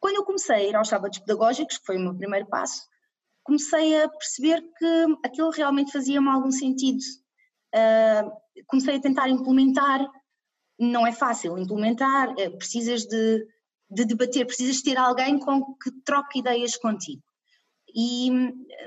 Quando 0.00 0.16
eu 0.16 0.24
comecei 0.24 0.56
a 0.56 0.62
ir 0.62 0.76
aos 0.76 0.88
sábados 0.88 1.18
pedagógicos, 1.18 1.78
que 1.78 1.86
foi 1.86 1.96
o 1.96 2.00
meu 2.00 2.14
primeiro 2.14 2.46
passo, 2.46 2.82
comecei 3.42 4.00
a 4.02 4.08
perceber 4.08 4.62
que 4.78 5.18
aquilo 5.24 5.50
realmente 5.50 5.92
fazia-me 5.92 6.28
algum 6.28 6.50
sentido. 6.50 7.00
Uh, 7.74 8.30
comecei 8.66 8.96
a 8.96 9.00
tentar 9.00 9.28
implementar, 9.28 10.06
não 10.78 11.06
é 11.06 11.12
fácil 11.12 11.58
implementar, 11.58 12.34
é, 12.38 12.48
precisas 12.50 13.04
de, 13.04 13.46
de 13.90 14.04
debater, 14.04 14.46
precisas 14.46 14.80
ter 14.80 14.96
alguém 14.96 15.38
com 15.38 15.74
que 15.74 15.90
troque 16.04 16.38
ideias 16.38 16.76
contigo. 16.76 17.22
E 17.94 18.30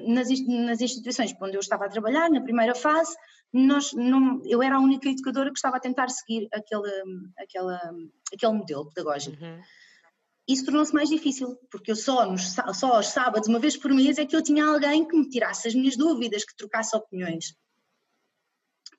nas, 0.08 0.30
nas 0.48 0.80
instituições 0.80 1.36
onde 1.42 1.58
eu 1.58 1.60
estava 1.60 1.86
a 1.86 1.90
trabalhar, 1.90 2.30
na 2.30 2.42
primeira 2.42 2.76
fase, 2.76 3.16
nós 3.54 3.94
não, 3.94 4.42
eu 4.46 4.64
era 4.64 4.76
a 4.76 4.80
única 4.80 5.10
educadora 5.10 5.52
que 5.52 5.58
estava 5.58 5.78
a 5.78 5.80
tentar 5.80 6.10
seguir 6.10 6.48
aquele, 6.54 6.92
aquele, 7.38 8.12
aquele 8.34 8.54
modelo 8.54 8.86
pedagógico. 8.88 9.44
Uhum. 9.44 9.62
Isso 10.48 10.66
tornou-se 10.66 10.94
mais 10.94 11.10
difícil, 11.10 11.56
porque 11.70 11.92
eu 11.92 11.96
só, 11.96 12.26
nos, 12.26 12.56
só 12.74 12.96
aos 12.96 13.08
sábados, 13.08 13.48
uma 13.48 13.60
vez 13.60 13.78
por 13.78 13.92
mês, 13.94 14.18
é 14.18 14.26
que 14.26 14.36
eu 14.36 14.42
tinha 14.42 14.66
alguém 14.66 15.08
que 15.08 15.16
me 15.16 15.30
tirasse 15.30 15.68
as 15.68 15.76
minhas 15.76 15.96
dúvidas, 15.96 16.44
que 16.44 16.56
trocasse 16.56 16.96
opiniões. 16.96 17.56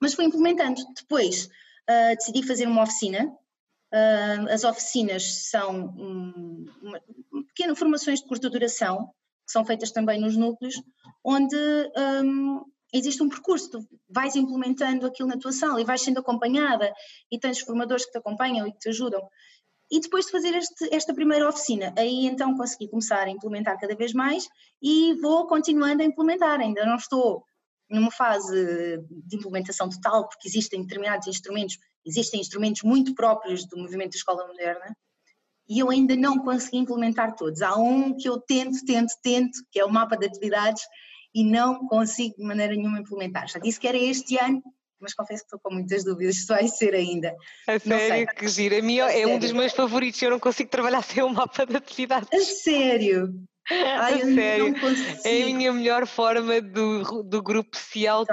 Mas 0.00 0.14
fui 0.14 0.24
implementando. 0.24 0.80
Depois 0.94 1.46
uh, 1.46 2.16
decidi 2.16 2.46
fazer 2.46 2.66
uma 2.66 2.82
oficina. 2.82 3.26
Uh, 3.92 4.48
as 4.50 4.64
oficinas 4.64 5.50
são 5.50 5.88
um, 5.96 6.66
uma, 6.80 7.00
pequenas 7.48 7.78
formações 7.78 8.20
de 8.20 8.26
curta 8.26 8.48
duração, 8.48 9.08
que 9.46 9.52
são 9.52 9.64
feitas 9.64 9.90
também 9.90 10.20
nos 10.20 10.36
núcleos, 10.36 10.80
onde 11.24 11.56
um, 12.24 12.64
existe 12.92 13.22
um 13.22 13.28
percurso, 13.28 13.70
tu 13.70 13.88
vais 14.08 14.36
implementando 14.36 15.06
aquilo 15.06 15.28
na 15.28 15.38
tua 15.38 15.52
sala 15.52 15.80
e 15.80 15.84
vais 15.84 16.02
sendo 16.02 16.18
acompanhada 16.18 16.92
e 17.30 17.38
tens 17.38 17.60
formadores 17.60 18.04
que 18.04 18.12
te 18.12 18.18
acompanham 18.18 18.66
e 18.66 18.72
que 18.72 18.78
te 18.78 18.88
ajudam. 18.90 19.22
E 19.90 20.00
depois 20.00 20.26
de 20.26 20.32
fazer 20.32 20.54
este, 20.54 20.94
esta 20.94 21.12
primeira 21.12 21.48
oficina, 21.48 21.92
aí 21.98 22.26
então 22.26 22.56
consegui 22.56 22.88
começar 22.88 23.24
a 23.24 23.30
implementar 23.30 23.78
cada 23.78 23.94
vez 23.94 24.12
mais 24.12 24.48
e 24.80 25.14
vou 25.20 25.46
continuando 25.46 26.02
a 26.02 26.06
implementar. 26.06 26.60
Ainda 26.60 26.84
não 26.86 26.96
estou 26.96 27.44
numa 27.90 28.10
fase 28.10 28.98
de 29.10 29.36
implementação 29.36 29.88
total, 29.88 30.28
porque 30.28 30.48
existem 30.48 30.80
determinados 30.80 31.26
instrumentos, 31.28 31.78
existem 32.06 32.40
instrumentos 32.40 32.82
muito 32.82 33.14
próprios 33.14 33.66
do 33.66 33.76
movimento 33.76 34.12
da 34.12 34.16
escola 34.16 34.46
moderna, 34.46 34.96
e 35.68 35.78
eu 35.78 35.90
ainda 35.90 36.16
não 36.16 36.38
consegui 36.38 36.78
implementar 36.78 37.36
todos. 37.36 37.62
Há 37.62 37.76
um 37.76 38.16
que 38.16 38.28
eu 38.28 38.40
tento, 38.40 38.84
tento, 38.84 39.12
tento, 39.22 39.58
que 39.70 39.78
é 39.78 39.84
o 39.84 39.90
mapa 39.90 40.16
de 40.16 40.26
atividades, 40.26 40.82
e 41.34 41.44
não 41.44 41.86
consigo 41.86 42.36
de 42.36 42.44
maneira 42.44 42.74
nenhuma 42.74 43.00
implementar. 43.00 43.48
Já 43.48 43.58
disse 43.58 43.80
que 43.80 43.88
era 43.88 43.96
este 43.96 44.38
ano, 44.38 44.62
mas 45.00 45.14
confesso 45.14 45.42
que 45.42 45.46
estou 45.46 45.60
com 45.60 45.74
muitas 45.74 46.04
dúvidas 46.04 46.36
se 46.36 46.46
vai 46.46 46.68
ser 46.68 46.94
ainda. 46.94 47.34
A 47.66 47.78
sério, 47.78 48.28
que 48.34 48.48
gira. 48.48 48.78
A 48.78 48.82
minha 48.82 49.04
é 49.10 49.26
um 49.26 49.38
dos 49.38 49.52
meus 49.52 49.72
favoritos, 49.72 50.20
eu 50.22 50.30
não 50.30 50.38
consigo 50.38 50.70
trabalhar 50.70 51.02
sem 51.02 51.22
o 51.22 51.26
um 51.26 51.32
mapa 51.32 51.66
de 51.66 51.76
atividades. 51.76 52.28
A 52.32 52.40
sério? 52.40 53.34
Ai, 54.00 54.20
sério, 54.34 54.74
é 55.24 55.42
a 55.42 55.46
minha 55.46 55.72
melhor 55.72 56.06
forma 56.06 56.60
do, 56.60 57.22
do 57.22 57.42
grupo 57.42 57.76
se 57.76 58.06
auto 58.06 58.32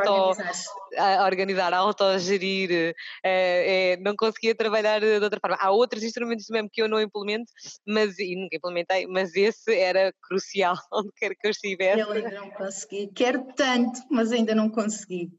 a 0.98 1.26
organizar, 1.26 1.74
a 1.74 1.78
autogerir, 1.78 2.96
é, 3.24 3.94
é, 3.94 3.98
não 3.98 4.16
conseguia 4.16 4.56
trabalhar 4.56 5.00
de 5.00 5.24
outra 5.24 5.40
forma. 5.40 5.58
Há 5.60 5.72
outros 5.72 6.04
instrumentos 6.04 6.48
mesmo 6.50 6.70
que 6.72 6.82
eu 6.82 6.90
não 6.90 7.02
implemento, 7.02 7.52
mas 7.88 8.18
e 8.20 8.36
nunca 8.36 8.56
implementei, 8.56 9.08
mas 9.08 9.36
esse 9.36 9.74
era 9.76 10.14
crucial 10.22 10.76
onde 10.92 11.10
quer 11.16 11.36
que 11.36 11.48
eu 11.48 11.52
estivesse. 11.52 12.00
Eu 12.00 12.12
ainda 12.12 12.32
não 12.32 12.50
consegui, 12.52 13.08
quero 13.14 13.46
tanto, 13.56 14.02
mas 14.10 14.32
ainda 14.32 14.56
não 14.56 14.70
consegui. 14.70 15.32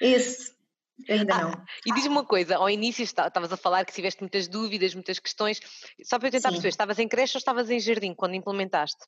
Esse 0.00 0.56
Ainda 1.08 1.34
ah, 1.34 1.42
não. 1.42 1.64
E 1.84 1.92
diz-me 1.92 2.08
uma 2.08 2.24
coisa, 2.24 2.56
ao 2.56 2.70
início 2.70 3.02
estavas 3.02 3.52
a 3.52 3.56
falar 3.56 3.84
que 3.84 3.92
tiveste 3.92 4.22
muitas 4.22 4.48
dúvidas, 4.48 4.94
muitas 4.94 5.18
questões, 5.18 5.60
só 6.02 6.18
para 6.18 6.28
eu 6.28 6.32
tentar 6.32 6.48
Sim. 6.48 6.54
perceber, 6.54 6.68
estavas 6.70 6.98
em 6.98 7.06
creche 7.06 7.36
ou 7.36 7.38
estavas 7.38 7.70
em 7.70 7.78
jardim 7.78 8.14
quando 8.14 8.34
implementaste? 8.34 9.04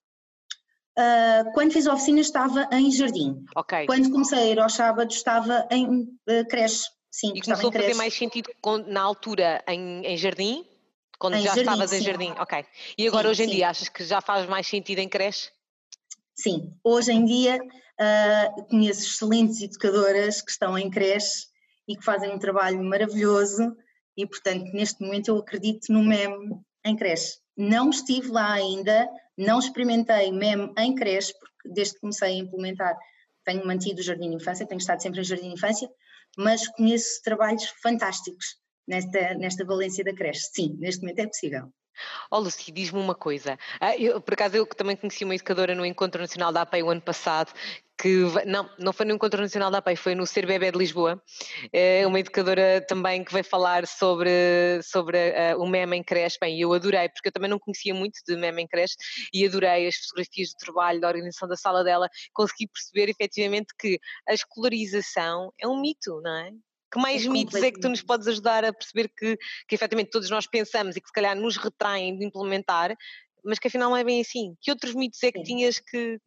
Uh, 0.97 1.53
quando 1.53 1.73
fiz 1.73 1.87
a 1.87 1.95
oficina 1.95 2.21
estava 2.21 2.69
em 2.73 2.91
jardim. 2.91 3.45
Ok. 3.55 3.87
Quando 3.87 4.11
comecei 4.11 4.39
a 4.39 4.47
ir 4.47 4.59
aos 4.59 4.75
sábados 4.75 5.17
estava 5.17 5.67
em 5.71 6.03
uh, 6.03 6.47
creche. 6.49 6.85
Sim, 7.11 7.33
e 7.35 7.41
começou 7.41 7.71
a 7.71 7.73
fazer 7.73 7.95
mais 7.95 8.15
sentido 8.15 8.51
na 8.87 9.01
altura 9.01 9.65
em, 9.67 10.05
em 10.05 10.17
jardim? 10.17 10.65
Quando 11.19 11.35
em 11.35 11.43
já 11.43 11.49
jardim, 11.49 11.61
estavas 11.63 11.93
em 11.93 11.99
sim. 11.99 12.05
jardim, 12.05 12.35
ok. 12.39 12.65
E 12.97 13.09
agora 13.09 13.25
sim, 13.25 13.31
hoje 13.31 13.43
em 13.43 13.49
sim. 13.49 13.55
dia 13.57 13.71
achas 13.71 13.89
que 13.89 14.05
já 14.05 14.21
faz 14.21 14.49
mais 14.49 14.67
sentido 14.67 14.99
em 14.99 15.09
creche? 15.09 15.51
Sim, 16.35 16.73
hoje 16.85 17.13
em 17.13 17.25
dia 17.25 17.61
uh, 17.61 18.65
conheço 18.67 19.03
excelentes 19.03 19.61
educadoras 19.61 20.41
que 20.41 20.51
estão 20.51 20.79
em 20.79 20.89
creche 20.89 21.47
e 21.89 21.97
que 21.97 22.05
fazem 22.05 22.33
um 22.33 22.39
trabalho 22.39 22.83
maravilhoso 22.85 23.77
e, 24.17 24.27
portanto, 24.27 24.71
neste 24.73 25.03
momento 25.03 25.29
eu 25.29 25.39
acredito 25.39 25.93
no 25.93 26.03
MEM 26.03 26.61
em 26.85 26.97
creche. 26.97 27.39
Não 27.57 27.91
estive 27.91 28.29
lá 28.29 28.53
ainda, 28.53 29.09
não 29.39 29.59
experimentei 29.61 30.33
MEM 30.33 30.73
em 30.77 30.95
creche, 30.95 31.33
porque 31.39 31.69
desde 31.73 31.95
que 31.95 32.01
comecei 32.01 32.33
a 32.33 32.39
implementar 32.39 32.97
tenho 33.45 33.67
mantido 33.67 34.01
o 34.01 34.03
Jardim 34.03 34.29
de 34.29 34.37
Infância, 34.37 34.67
tenho 34.67 34.79
estado 34.79 35.01
sempre 35.01 35.21
em 35.21 35.25
Jardim 35.25 35.49
de 35.49 35.55
Infância, 35.55 35.89
mas 36.37 36.69
conheço 36.69 37.23
trabalhos 37.23 37.65
fantásticos 37.83 38.57
nesta, 38.87 39.35
nesta 39.35 39.65
valência 39.65 40.05
da 40.05 40.15
creche. 40.15 40.43
Sim, 40.53 40.77
neste 40.79 41.01
momento 41.01 41.21
é 41.21 41.27
possível. 41.27 41.73
Ó 42.31 42.39
oh, 42.39 42.41
Lucy, 42.41 42.73
diz-me 42.73 43.01
uma 43.01 43.15
coisa. 43.15 43.59
Ah, 43.81 43.97
eu, 43.97 44.21
por 44.21 44.35
acaso 44.35 44.57
eu 44.57 44.67
também 44.67 44.97
conheci 44.97 45.25
uma 45.25 45.35
educadora 45.35 45.75
no 45.75 45.85
Encontro 45.85 46.21
Nacional 46.21 46.53
da 46.53 46.63
APEI 46.63 46.83
o 46.83 46.91
ano 46.91 47.01
passado, 47.01 47.53
que 48.01 48.23
não, 48.47 48.71
não 48.79 48.93
foi 48.93 49.05
no 49.05 49.15
Encontro 49.15 49.41
Nacional 49.41 49.73
da 49.73 49.79
APEI, 49.79 49.97
foi 49.97 50.15
no 50.15 50.25
Ser 50.25 50.47
Bebé 50.47 50.71
de 50.71 50.79
Lisboa, 50.79 51.21
é 51.73 52.07
uma 52.07 52.21
educadora 52.21 52.81
também 52.87 53.25
que 53.25 53.33
veio 53.33 53.45
falar 53.45 53.87
sobre, 53.89 54.81
sobre 54.83 55.19
uh, 55.31 55.61
o 55.61 55.67
meme 55.67 55.97
em 55.97 56.03
creche, 56.05 56.39
bem, 56.41 56.61
eu 56.61 56.73
adorei, 56.73 57.09
porque 57.09 57.29
eu 57.29 57.33
também 57.33 57.51
não 57.51 57.59
conhecia 57.59 57.93
muito 57.93 58.21
de 58.27 58.37
meme 58.37 58.63
em 58.63 58.69
creche, 58.69 58.95
e 59.33 59.45
adorei 59.45 59.89
as 59.89 59.97
fotografias 59.97 60.51
do 60.51 60.59
trabalho, 60.59 61.01
da 61.01 61.09
organização 61.09 61.49
da 61.49 61.57
sala 61.57 61.83
dela, 61.83 62.09
consegui 62.33 62.69
perceber 62.69 63.11
efetivamente 63.11 63.75
que 63.77 63.99
a 64.29 64.33
escolarização 64.33 65.53
é 65.59 65.67
um 65.67 65.81
mito, 65.81 66.21
não 66.23 66.37
é? 66.37 66.53
Que 66.91 67.01
mais 67.01 67.25
é 67.25 67.29
mitos 67.29 67.55
é 67.63 67.71
que 67.71 67.81
tu 67.81 67.89
nos 67.89 68.03
podes 68.03 68.27
ajudar 68.27 68.65
a 68.65 68.73
perceber 68.73 69.09
que, 69.09 69.37
que 69.69 69.75
efetivamente 69.75 70.11
todos 70.11 70.31
nós 70.31 70.47
pensamos 70.47 70.97
e 70.97 71.01
que 71.01 71.07
se 71.07 71.13
calhar 71.13 71.37
nos 71.37 71.57
retraem 71.57 72.17
de 72.17 72.25
implementar, 72.25 72.97
mas 73.45 73.59
que 73.59 73.69
afinal 73.69 73.91
não 73.91 73.97
é 73.97 74.05
bem 74.05 74.21
assim? 74.21 74.57
Que 74.61 74.71
outros 74.71 74.95
mitos 74.95 75.23
é 75.23 75.33
que 75.33 75.43
tinhas 75.43 75.79
que. 75.79 76.21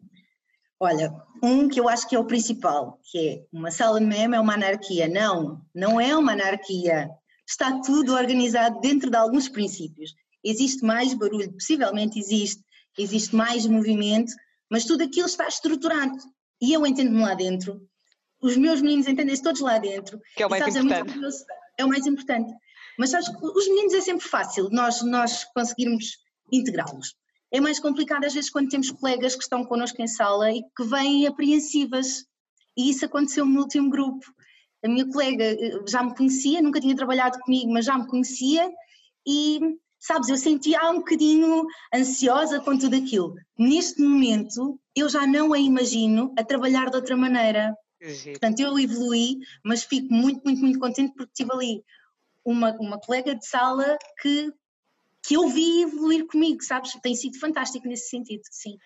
Olha, 0.79 1.13
um 1.43 1.67
que 1.67 1.79
eu 1.79 1.87
acho 1.87 2.07
que 2.07 2.15
é 2.15 2.19
o 2.19 2.25
principal, 2.25 2.99
que 3.03 3.29
é 3.29 3.43
uma 3.53 3.69
sala 3.69 3.99
de 3.99 4.05
meme 4.05 4.35
é 4.35 4.39
uma 4.39 4.55
anarquia. 4.55 5.07
Não, 5.07 5.61
não 5.73 6.01
é 6.01 6.15
uma 6.15 6.31
anarquia. 6.31 7.09
Está 7.47 7.79
tudo 7.81 8.15
organizado 8.15 8.79
dentro 8.79 9.09
de 9.09 9.17
alguns 9.17 9.47
princípios. 9.47 10.13
Existe 10.43 10.83
mais 10.83 11.13
barulho, 11.13 11.53
possivelmente 11.53 12.17
existe, 12.17 12.63
existe 12.97 13.35
mais 13.35 13.65
movimento, 13.67 14.33
mas 14.69 14.85
tudo 14.85 15.03
aquilo 15.03 15.27
está 15.27 15.47
estruturado. 15.47 16.17
E 16.59 16.73
eu 16.73 16.85
entendo-me 16.85 17.21
lá 17.21 17.35
dentro 17.35 17.79
os 18.41 18.57
meus 18.57 18.81
meninos 18.81 19.07
entendem-se 19.07 19.43
todos 19.43 19.61
lá 19.61 19.77
dentro. 19.77 20.19
Que 20.35 20.43
é 20.43 20.47
o 20.47 20.49
mais 20.49 20.63
sabes, 20.63 20.75
é 20.75 20.79
importante. 20.79 21.45
É, 21.77 21.81
é, 21.81 21.85
o 21.85 21.87
mais 21.87 22.07
importante. 22.07 22.53
Mas 22.97 23.09
sabes, 23.11 23.29
os 23.29 23.67
meninos 23.67 23.93
é 23.93 24.01
sempre 24.01 24.27
fácil 24.27 24.69
nós, 24.71 25.01
nós 25.03 25.45
conseguirmos 25.53 26.17
integrá-los. 26.51 27.15
É 27.51 27.59
mais 27.59 27.79
complicado 27.79 28.25
às 28.25 28.33
vezes 28.33 28.49
quando 28.49 28.69
temos 28.69 28.91
colegas 28.91 29.35
que 29.35 29.43
estão 29.43 29.65
connosco 29.65 30.01
em 30.01 30.07
sala 30.07 30.51
e 30.51 30.61
que 30.75 30.83
vêm 30.83 31.27
apreensivas. 31.27 32.25
E 32.77 32.89
isso 32.89 33.05
aconteceu 33.05 33.45
no 33.45 33.59
último 33.59 33.89
grupo. 33.89 34.25
A 34.83 34.87
minha 34.87 35.07
colega 35.07 35.43
eh, 35.43 35.79
já 35.87 36.01
me 36.01 36.15
conhecia, 36.15 36.61
nunca 36.61 36.79
tinha 36.79 36.95
trabalhado 36.95 37.37
comigo, 37.39 37.71
mas 37.71 37.85
já 37.85 37.97
me 37.97 38.07
conhecia 38.07 38.71
e, 39.27 39.59
sabes, 39.99 40.29
eu 40.29 40.37
sentia 40.37 40.89
um 40.89 40.99
bocadinho 40.99 41.65
ansiosa 41.93 42.59
com 42.59 42.77
tudo 42.77 42.95
aquilo. 42.95 43.35
Neste 43.59 44.01
momento, 44.01 44.79
eu 44.95 45.07
já 45.07 45.27
não 45.27 45.53
a 45.53 45.59
imagino 45.59 46.33
a 46.37 46.43
trabalhar 46.43 46.89
de 46.89 46.95
outra 46.95 47.15
maneira 47.15 47.75
Portanto, 48.01 48.59
eu 48.59 48.79
evoluí, 48.79 49.39
mas 49.63 49.83
fico 49.83 50.11
muito, 50.11 50.41
muito, 50.43 50.61
muito 50.61 50.79
contente 50.79 51.13
porque 51.15 51.31
tive 51.33 51.51
ali 51.53 51.83
uma, 52.43 52.71
uma 52.79 52.99
colega 52.99 53.35
de 53.35 53.45
sala 53.45 53.97
que, 54.21 54.51
que 55.23 55.35
eu 55.35 55.47
vi 55.49 55.83
evoluir 55.83 56.25
comigo, 56.25 56.63
sabes? 56.63 56.93
Tem 57.01 57.13
sido 57.13 57.39
fantástico 57.39 57.87
nesse 57.87 58.09
sentido, 58.09 58.41
sim. 58.49 58.77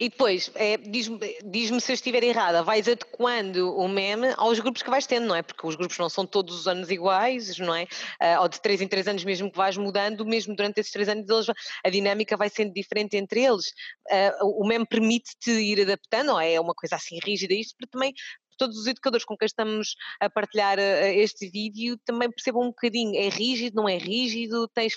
E 0.00 0.08
depois, 0.08 0.50
é, 0.54 0.76
diz-me 0.76 1.18
diz 1.44 1.68
se 1.84 1.92
eu 1.92 1.94
estiver 1.94 2.22
errada, 2.22 2.62
vais 2.62 2.88
adequando 2.88 3.76
o 3.76 3.88
meme 3.88 4.32
aos 4.36 4.58
grupos 4.58 4.82
que 4.82 4.90
vais 4.90 5.06
tendo, 5.06 5.26
não 5.26 5.36
é? 5.36 5.42
Porque 5.42 5.66
os 5.66 5.76
grupos 5.76 5.98
não 5.98 6.08
são 6.08 6.26
todos 6.26 6.58
os 6.58 6.66
anos 6.66 6.90
iguais, 6.90 7.58
não 7.58 7.74
é? 7.74 7.84
Uh, 7.84 8.40
ou 8.40 8.48
de 8.48 8.60
3 8.60 8.80
em 8.80 8.88
3 8.88 9.08
anos 9.08 9.24
mesmo 9.24 9.50
que 9.50 9.56
vais 9.56 9.76
mudando, 9.76 10.24
mesmo 10.24 10.56
durante 10.56 10.80
esses 10.80 10.92
3 10.92 11.10
anos 11.10 11.28
eles, 11.28 11.46
a 11.84 11.90
dinâmica 11.90 12.36
vai 12.36 12.48
sendo 12.48 12.72
diferente 12.72 13.16
entre 13.16 13.42
eles. 13.42 13.66
Uh, 14.10 14.62
o 14.62 14.66
meme 14.66 14.86
permite-te 14.86 15.50
ir 15.50 15.82
adaptando, 15.82 16.32
ou 16.32 16.40
é 16.40 16.58
uma 16.58 16.74
coisa 16.74 16.96
assim 16.96 17.18
rígida 17.22 17.54
isto, 17.54 17.74
porque 17.78 17.90
também 17.90 18.14
todos 18.56 18.76
os 18.76 18.86
educadores 18.86 19.24
com 19.24 19.36
quem 19.36 19.46
estamos 19.46 19.94
a 20.20 20.28
partilhar 20.28 20.78
uh, 20.78 21.06
este 21.14 21.48
vídeo 21.48 21.98
também 22.04 22.30
percebam 22.30 22.62
um 22.62 22.68
bocadinho, 22.68 23.16
é 23.16 23.28
rígido, 23.28 23.76
não 23.76 23.88
é 23.88 23.98
rígido, 23.98 24.68
tens, 24.68 24.94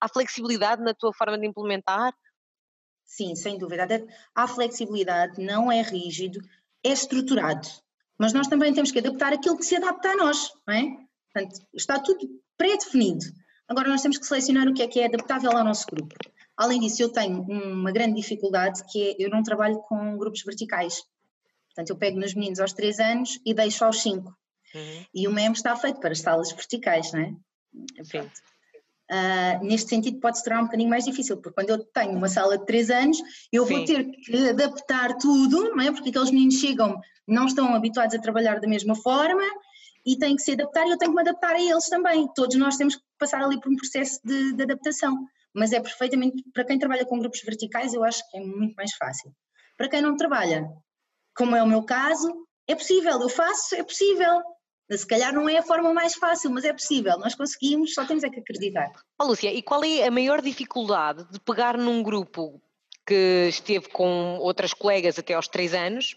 há 0.00 0.08
flexibilidade 0.08 0.82
na 0.82 0.94
tua 0.94 1.12
forma 1.12 1.38
de 1.38 1.46
implementar? 1.46 2.12
Sim, 3.04 3.34
sem 3.34 3.58
dúvida. 3.58 3.86
Há 4.34 4.48
flexibilidade, 4.48 5.44
não 5.44 5.70
é 5.70 5.82
rígido, 5.82 6.40
é 6.82 6.90
estruturado. 6.90 7.68
Mas 8.18 8.32
nós 8.32 8.48
também 8.48 8.72
temos 8.72 8.90
que 8.90 8.98
adaptar 8.98 9.32
aquilo 9.32 9.58
que 9.58 9.64
se 9.64 9.76
adapta 9.76 10.10
a 10.10 10.16
nós, 10.16 10.50
não 10.66 10.74
é? 10.74 10.82
Portanto, 11.32 11.66
está 11.74 11.98
tudo 11.98 12.40
pré-definido. 12.56 13.24
Agora 13.68 13.88
nós 13.88 14.02
temos 14.02 14.18
que 14.18 14.26
selecionar 14.26 14.68
o 14.68 14.74
que 14.74 14.82
é 14.82 14.88
que 14.88 15.00
é 15.00 15.06
adaptável 15.06 15.50
ao 15.56 15.64
nosso 15.64 15.86
grupo. 15.86 16.14
Além 16.56 16.80
disso, 16.80 17.02
eu 17.02 17.10
tenho 17.10 17.42
uma 17.42 17.90
grande 17.90 18.14
dificuldade 18.14 18.82
que 18.90 19.10
é 19.10 19.16
eu 19.18 19.30
não 19.30 19.42
trabalho 19.42 19.78
com 19.88 20.16
grupos 20.16 20.42
verticais. 20.42 21.02
Portanto, 21.74 21.90
eu 21.90 21.96
pego 21.96 22.20
nos 22.20 22.34
meninos 22.34 22.60
aos 22.60 22.72
3 22.72 23.00
anos 23.00 23.40
e 23.44 23.54
deixo 23.54 23.84
aos 23.84 24.02
5. 24.02 24.28
Uhum. 24.74 25.06
E 25.14 25.28
o 25.28 25.32
MEM 25.32 25.52
está 25.52 25.74
feito 25.74 26.00
para 26.00 26.14
salas 26.14 26.52
verticais, 26.52 27.12
não 27.12 27.20
é? 27.20 27.34
Sim. 28.04 28.30
Uh, 29.10 29.64
neste 29.64 29.90
sentido 29.90 30.20
pode 30.20 30.38
se 30.38 30.44
tornar 30.44 30.60
um 30.60 30.64
bocadinho 30.64 30.88
mais 30.88 31.04
difícil, 31.04 31.36
porque 31.36 31.54
quando 31.54 31.70
eu 31.70 31.84
tenho 31.84 32.12
uma 32.12 32.28
sala 32.28 32.56
de 32.56 32.64
3 32.64 32.90
anos, 32.90 33.18
eu 33.52 33.66
Sim. 33.66 33.76
vou 33.76 33.84
ter 33.84 34.04
que 34.04 34.48
adaptar 34.48 35.16
tudo, 35.18 35.74
não 35.74 35.84
é? 35.84 35.92
porque 35.92 36.10
aqueles 36.10 36.30
meninos 36.30 36.54
chegam, 36.54 36.98
não 37.26 37.46
estão 37.46 37.74
habituados 37.74 38.14
a 38.14 38.18
trabalhar 38.20 38.60
da 38.60 38.68
mesma 38.68 38.94
forma 38.94 39.42
e 40.04 40.16
têm 40.16 40.36
que 40.36 40.42
se 40.42 40.52
adaptar 40.52 40.86
e 40.86 40.90
eu 40.90 40.98
tenho 40.98 41.10
que 41.10 41.16
me 41.16 41.28
adaptar 41.28 41.54
a 41.54 41.62
eles 41.62 41.88
também. 41.88 42.28
Todos 42.34 42.56
nós 42.56 42.76
temos 42.76 42.96
que 42.96 43.02
passar 43.18 43.42
ali 43.42 43.60
por 43.60 43.70
um 43.70 43.76
processo 43.76 44.18
de, 44.24 44.54
de 44.54 44.62
adaptação, 44.62 45.26
mas 45.54 45.72
é 45.72 45.80
perfeitamente, 45.80 46.42
para 46.52 46.64
quem 46.64 46.78
trabalha 46.78 47.04
com 47.04 47.18
grupos 47.18 47.42
verticais, 47.42 47.92
eu 47.92 48.02
acho 48.04 48.22
que 48.30 48.38
é 48.38 48.40
muito 48.40 48.74
mais 48.74 48.94
fácil. 48.94 49.30
Para 49.76 49.88
quem 49.88 50.00
não 50.00 50.16
trabalha, 50.16 50.66
como 51.36 51.56
é 51.56 51.62
o 51.62 51.66
meu 51.66 51.82
caso, 51.82 52.46
é 52.66 52.74
possível, 52.74 53.20
eu 53.20 53.28
faço, 53.28 53.74
é 53.74 53.82
possível, 53.82 54.42
se 54.90 55.06
calhar 55.06 55.32
não 55.32 55.48
é 55.48 55.58
a 55.58 55.62
forma 55.62 55.92
mais 55.92 56.14
fácil, 56.14 56.50
mas 56.50 56.64
é 56.64 56.72
possível, 56.72 57.18
nós 57.18 57.34
conseguimos, 57.34 57.94
só 57.94 58.04
temos 58.04 58.24
é 58.24 58.30
que 58.30 58.40
acreditar. 58.40 58.90
Oh, 59.20 59.24
Lúcia, 59.24 59.52
e 59.52 59.62
qual 59.62 59.82
é 59.84 60.06
a 60.06 60.10
maior 60.10 60.40
dificuldade 60.40 61.26
de 61.30 61.40
pegar 61.40 61.76
num 61.76 62.02
grupo 62.02 62.60
que 63.06 63.46
esteve 63.48 63.88
com 63.88 64.38
outras 64.38 64.72
colegas 64.72 65.18
até 65.18 65.34
aos 65.34 65.48
três 65.48 65.74
anos 65.74 66.14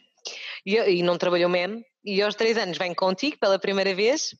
e, 0.65 0.75
e 0.75 1.03
não 1.03 1.17
trabalhou 1.17 1.49
MEM, 1.49 1.83
e 2.03 2.21
aos 2.21 2.35
três 2.35 2.55
anos 2.57 2.77
vem 2.77 2.93
contigo 2.93 3.37
pela 3.39 3.57
primeira 3.57 3.95
vez, 3.95 4.33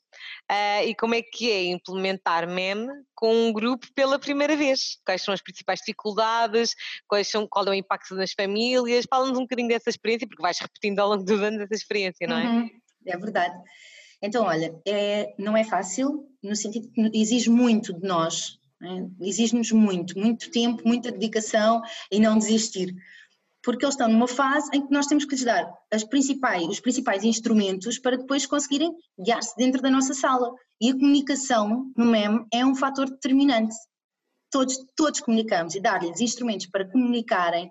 uh, 0.51 0.85
e 0.85 0.93
como 0.95 1.15
é 1.15 1.21
que 1.21 1.49
é 1.49 1.65
implementar 1.65 2.47
MEM 2.47 2.87
com 3.15 3.47
um 3.47 3.51
grupo 3.51 3.87
pela 3.95 4.19
primeira 4.19 4.55
vez? 4.55 4.97
Quais 5.03 5.23
são 5.23 5.33
as 5.33 5.41
principais 5.41 5.79
dificuldades? 5.79 6.75
Quais 7.07 7.27
são, 7.27 7.47
qual 7.47 7.65
é 7.65 7.71
o 7.71 7.73
impacto 7.73 8.13
nas 8.13 8.33
famílias? 8.33 9.05
Fala-nos 9.09 9.37
um 9.37 9.41
bocadinho 9.41 9.67
dessa 9.67 9.89
experiência, 9.89 10.27
porque 10.27 10.43
vais 10.43 10.59
repetindo 10.59 10.99
ao 10.99 11.09
longo 11.09 11.23
dos 11.23 11.41
anos 11.41 11.59
essa 11.61 11.73
experiência, 11.73 12.27
não 12.27 12.37
é? 12.37 12.45
Uhum, 12.45 12.69
é 13.07 13.17
verdade. 13.17 13.55
Então, 14.21 14.45
olha, 14.45 14.79
é, 14.87 15.33
não 15.37 15.57
é 15.57 15.63
fácil, 15.63 16.27
no 16.41 16.55
sentido 16.55 16.89
que 16.91 17.11
exige 17.13 17.49
muito 17.49 17.93
de 17.93 18.07
nós, 18.07 18.59
é? 18.81 19.27
exige-nos 19.27 19.71
muito, 19.71 20.17
muito 20.19 20.51
tempo, 20.51 20.83
muita 20.85 21.11
dedicação 21.11 21.81
e 22.11 22.19
não 22.19 22.37
desistir. 22.37 22.95
Porque 23.65 23.83
eles 23.83 23.95
estão 23.95 24.07
numa 24.07 24.27
fase 24.27 24.69
em 24.73 24.85
que 24.85 24.93
nós 24.93 25.07
temos 25.07 25.25
que 25.25 25.33
lhes 25.33 25.43
dar 25.43 25.73
principais, 26.07 26.67
os 26.67 26.79
principais 26.79 27.23
instrumentos 27.23 27.97
para 27.97 28.15
depois 28.15 28.45
conseguirem 28.45 28.95
guiar-se 29.19 29.57
dentro 29.57 29.81
da 29.81 29.89
nossa 29.89 30.13
sala. 30.13 30.53
E 30.79 30.91
a 30.91 30.93
comunicação 30.93 31.91
no 31.97 32.05
MEM 32.05 32.45
é 32.53 32.63
um 32.63 32.75
fator 32.75 33.09
determinante. 33.09 33.75
Todos, 34.51 34.77
todos 34.95 35.19
comunicamos 35.19 35.73
e 35.73 35.81
dar-lhes 35.81 36.21
instrumentos 36.21 36.67
para 36.67 36.89
comunicarem, 36.89 37.69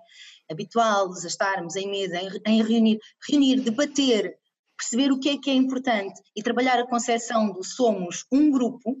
habituá-los 0.51 1.23
a 1.23 1.27
estarmos 1.27 1.77
em 1.77 1.89
mesa, 1.89 2.17
em, 2.17 2.29
em 2.45 2.61
reunir, 2.61 2.99
reunir, 3.27 3.61
debater, 3.61 4.37
perceber 4.77 5.11
o 5.13 5.19
que 5.19 5.29
é 5.29 5.37
que 5.37 5.49
é 5.49 5.53
importante 5.53 6.21
e 6.35 6.43
trabalhar 6.43 6.77
a 6.77 6.85
concepção 6.85 7.51
do 7.53 7.63
somos 7.63 8.25
um 8.29 8.51
grupo, 8.51 8.97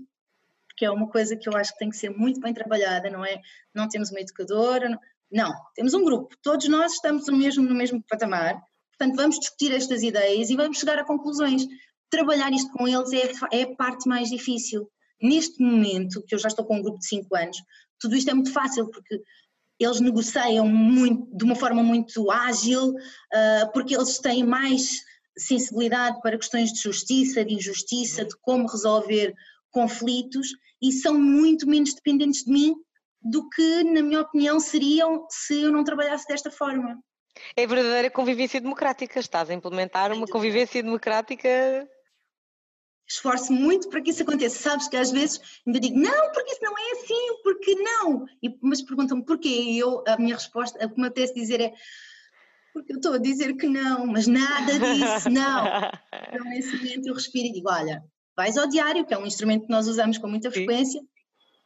que 0.77 0.85
é 0.85 0.91
uma 0.91 1.09
coisa 1.09 1.35
que 1.35 1.47
eu 1.47 1.55
acho 1.55 1.73
que 1.73 1.79
tem 1.79 1.89
que 1.89 1.97
ser 1.97 2.09
muito 2.09 2.39
bem 2.39 2.53
trabalhada, 2.53 3.09
não 3.09 3.23
é? 3.23 3.41
Não 3.73 3.87
temos 3.87 4.11
uma 4.11 4.19
educadora, 4.19 4.97
não, 5.31 5.51
temos 5.73 5.93
um 5.93 6.03
grupo, 6.03 6.35
todos 6.41 6.67
nós 6.67 6.93
estamos 6.93 7.27
no 7.27 7.37
mesmo, 7.37 7.63
no 7.63 7.75
mesmo 7.75 8.03
patamar, 8.07 8.61
portanto 8.97 9.15
vamos 9.15 9.39
discutir 9.39 9.71
estas 9.71 10.03
ideias 10.03 10.49
e 10.49 10.55
vamos 10.55 10.77
chegar 10.77 10.97
a 10.99 11.05
conclusões. 11.05 11.65
Trabalhar 12.09 12.51
isto 12.53 12.71
com 12.71 12.87
eles 12.87 13.11
é, 13.11 13.31
é 13.51 13.63
a 13.63 13.75
parte 13.75 14.07
mais 14.07 14.29
difícil. 14.29 14.89
Neste 15.21 15.61
momento, 15.61 16.23
que 16.27 16.35
eu 16.35 16.39
já 16.39 16.47
estou 16.47 16.65
com 16.65 16.77
um 16.77 16.81
grupo 16.81 16.99
de 16.99 17.07
5 17.07 17.35
anos, 17.35 17.57
tudo 17.99 18.15
isto 18.15 18.29
é 18.29 18.33
muito 18.33 18.51
fácil 18.51 18.89
porque 18.89 19.21
eles 19.79 19.99
negociam 19.99 20.67
muito, 20.67 21.35
de 21.35 21.43
uma 21.43 21.55
forma 21.55 21.83
muito 21.83 22.31
ágil, 22.31 22.91
uh, 22.91 23.71
porque 23.73 23.95
eles 23.95 24.19
têm 24.19 24.43
mais 24.43 25.03
sensibilidade 25.37 26.21
para 26.21 26.37
questões 26.37 26.71
de 26.71 26.81
justiça, 26.81 27.43
de 27.43 27.55
injustiça, 27.55 28.23
de 28.23 28.35
como 28.41 28.67
resolver 28.67 29.33
conflitos 29.69 30.49
e 30.81 30.91
são 30.91 31.19
muito 31.19 31.67
menos 31.67 31.93
dependentes 31.93 32.45
de 32.45 32.51
mim 32.51 32.75
do 33.25 33.49
que, 33.49 33.83
na 33.83 34.03
minha 34.03 34.21
opinião, 34.21 34.59
seriam 34.59 35.25
se 35.29 35.63
eu 35.63 35.71
não 35.71 35.83
trabalhasse 35.83 36.27
desta 36.27 36.51
forma. 36.51 36.99
É 37.55 37.65
verdadeira 37.65 38.09
convivência 38.11 38.61
democrática, 38.61 39.19
estás 39.19 39.49
a 39.49 39.53
implementar 39.53 40.13
uma 40.13 40.27
convivência 40.27 40.81
democrática. 40.81 41.49
Esforço 43.07 43.51
muito 43.51 43.89
para 43.89 44.01
que 44.01 44.11
isso 44.11 44.23
aconteça. 44.23 44.57
Sabes 44.59 44.87
que 44.87 44.95
às 44.95 45.11
vezes 45.11 45.41
ainda 45.65 45.79
digo, 45.79 45.97
não, 45.97 46.31
porque 46.31 46.51
isso 46.51 46.63
não 46.63 46.77
é 46.77 46.91
assim, 46.91 47.41
porque 47.43 47.75
não? 47.75 48.25
E, 48.41 48.57
mas 48.61 48.81
perguntam-me 48.81 49.25
porquê, 49.25 49.49
e 49.49 49.79
eu, 49.79 50.03
a 50.07 50.17
minha 50.17 50.35
resposta, 50.35 50.83
o 50.85 50.89
que 50.89 51.01
me 51.01 51.07
apetece 51.07 51.33
dizer 51.33 51.59
é, 51.59 51.73
porque 52.73 52.93
eu 52.93 52.97
estou 52.97 53.13
a 53.13 53.17
dizer 53.17 53.55
que 53.55 53.67
não, 53.67 54.05
mas 54.05 54.27
nada 54.27 54.79
disso, 54.79 55.29
não. 55.29 55.65
Então, 56.27 56.49
nesse 56.49 56.75
momento 56.75 57.07
eu 57.07 57.13
respiro 57.13 57.47
e 57.47 57.51
digo: 57.53 57.69
olha, 57.69 58.03
vais 58.35 58.57
ao 58.57 58.67
diário, 58.67 59.05
que 59.05 59.13
é 59.13 59.17
um 59.17 59.25
instrumento 59.25 59.65
que 59.65 59.71
nós 59.71 59.87
usamos 59.87 60.17
com 60.17 60.27
muita 60.27 60.51
frequência, 60.51 60.99
Sim. 60.99 61.07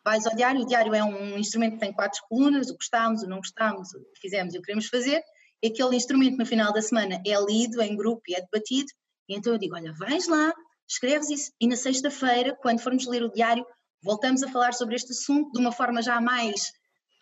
Vais 0.10 0.26
ao 0.26 0.36
diário, 0.36 0.62
o 0.62 0.66
diário 0.66 0.96
é 0.96 1.04
um 1.04 1.38
instrumento 1.38 1.74
que 1.74 1.80
tem 1.80 1.94
quatro 1.94 2.20
colunas, 2.28 2.68
o 2.68 2.72
que 2.72 2.78
gostamos, 2.78 3.22
o 3.22 3.28
não 3.28 3.38
gostamos, 3.38 3.94
o 3.94 4.00
que 4.14 4.22
fizemos 4.22 4.54
e 4.54 4.58
o 4.58 4.62
que 4.62 4.66
queremos 4.66 4.88
fazer, 4.88 5.22
aquele 5.64 5.96
instrumento 5.96 6.36
no 6.36 6.46
final 6.48 6.74
da 6.74 6.82
semana 6.82 7.22
é 7.26 7.46
lido 7.46 7.80
em 7.80 7.96
grupo 7.96 8.24
e 8.28 8.34
é 8.34 8.42
debatido, 8.42 8.92
e 9.28 9.36
então 9.36 9.54
eu 9.54 9.60
digo: 9.60 9.76
olha, 9.76 9.94
vais 9.94 10.28
lá, 10.28 10.52
escreves 10.88 11.30
isso, 11.30 11.52
e 11.62 11.68
na 11.68 11.76
sexta-feira, 11.76 12.58
quando 12.60 12.80
formos 12.80 13.06
ler 13.06 13.24
o 13.24 13.32
diário, 13.32 13.64
voltamos 14.02 14.42
a 14.42 14.48
falar 14.48 14.74
sobre 14.74 14.96
este 14.96 15.12
assunto 15.12 15.52
de 15.52 15.60
uma 15.60 15.72
forma 15.72 16.02
já 16.02 16.20
mais 16.20 16.72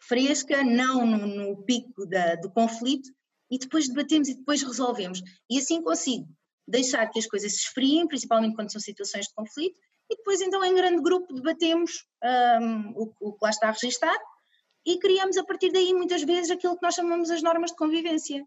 fresca, 0.08 0.63
não 0.63 1.06
no, 1.06 1.28
no 1.28 1.63
pico 1.63 2.06
da, 2.08 2.36
do 2.36 2.50
conflito, 2.52 3.10
e 3.52 3.60
depois 3.60 3.89
debatemos 3.89 4.30
e 4.30 4.36
depois 4.36 4.63
resolvemos. 4.63 5.21
E 5.50 5.58
assim 5.58 5.82
consigo 5.82 6.26
deixar 6.65 7.10
que 7.10 7.19
as 7.19 7.26
coisas 7.26 7.52
se 7.52 7.60
esfriem, 7.60 8.08
principalmente 8.08 8.56
quando 8.56 8.71
são 8.71 8.80
situações 8.80 9.26
de 9.26 9.34
conflito, 9.34 9.76
e 10.09 10.15
depois 10.15 10.41
então 10.41 10.63
em 10.63 10.75
grande 10.75 11.01
grupo 11.01 11.33
debatemos 11.33 12.05
um, 12.61 12.91
o, 12.95 13.13
o, 13.19 13.33
que 13.33 13.39
lá 13.41 13.49
está 13.49 13.71
registado 13.71 14.23
e 14.85 14.97
criamos 14.99 15.37
a 15.37 15.43
partir 15.43 15.71
daí 15.71 15.93
muitas 15.93 16.23
vezes 16.23 16.49
aquilo 16.49 16.77
que 16.77 16.83
nós 16.83 16.95
chamamos 16.95 17.29
as 17.29 17.41
normas 17.41 17.71
de 17.71 17.77
convivência, 17.77 18.45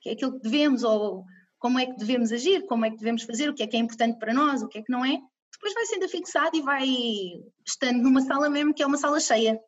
que 0.00 0.08
é 0.08 0.12
aquilo 0.12 0.32
que 0.32 0.42
devemos 0.42 0.82
ou 0.82 1.24
como 1.58 1.78
é 1.78 1.86
que 1.86 1.96
devemos 1.96 2.32
agir, 2.32 2.66
como 2.66 2.84
é 2.84 2.90
que 2.90 2.96
devemos 2.96 3.22
fazer, 3.22 3.50
o 3.50 3.54
que 3.54 3.62
é 3.62 3.66
que 3.66 3.76
é 3.76 3.78
importante 3.78 4.18
para 4.18 4.32
nós, 4.32 4.62
o 4.62 4.68
que 4.68 4.78
é 4.78 4.82
que 4.82 4.90
não 4.90 5.04
é, 5.04 5.18
depois 5.52 5.74
vai 5.74 5.86
sendo 5.86 6.06
afixado 6.06 6.56
e 6.56 6.62
vai 6.62 6.88
estando 7.64 8.02
numa 8.02 8.20
sala 8.20 8.48
mesmo 8.50 8.74
que 8.74 8.82
é 8.82 8.86
uma 8.86 8.96
sala 8.96 9.20
cheia. 9.20 9.60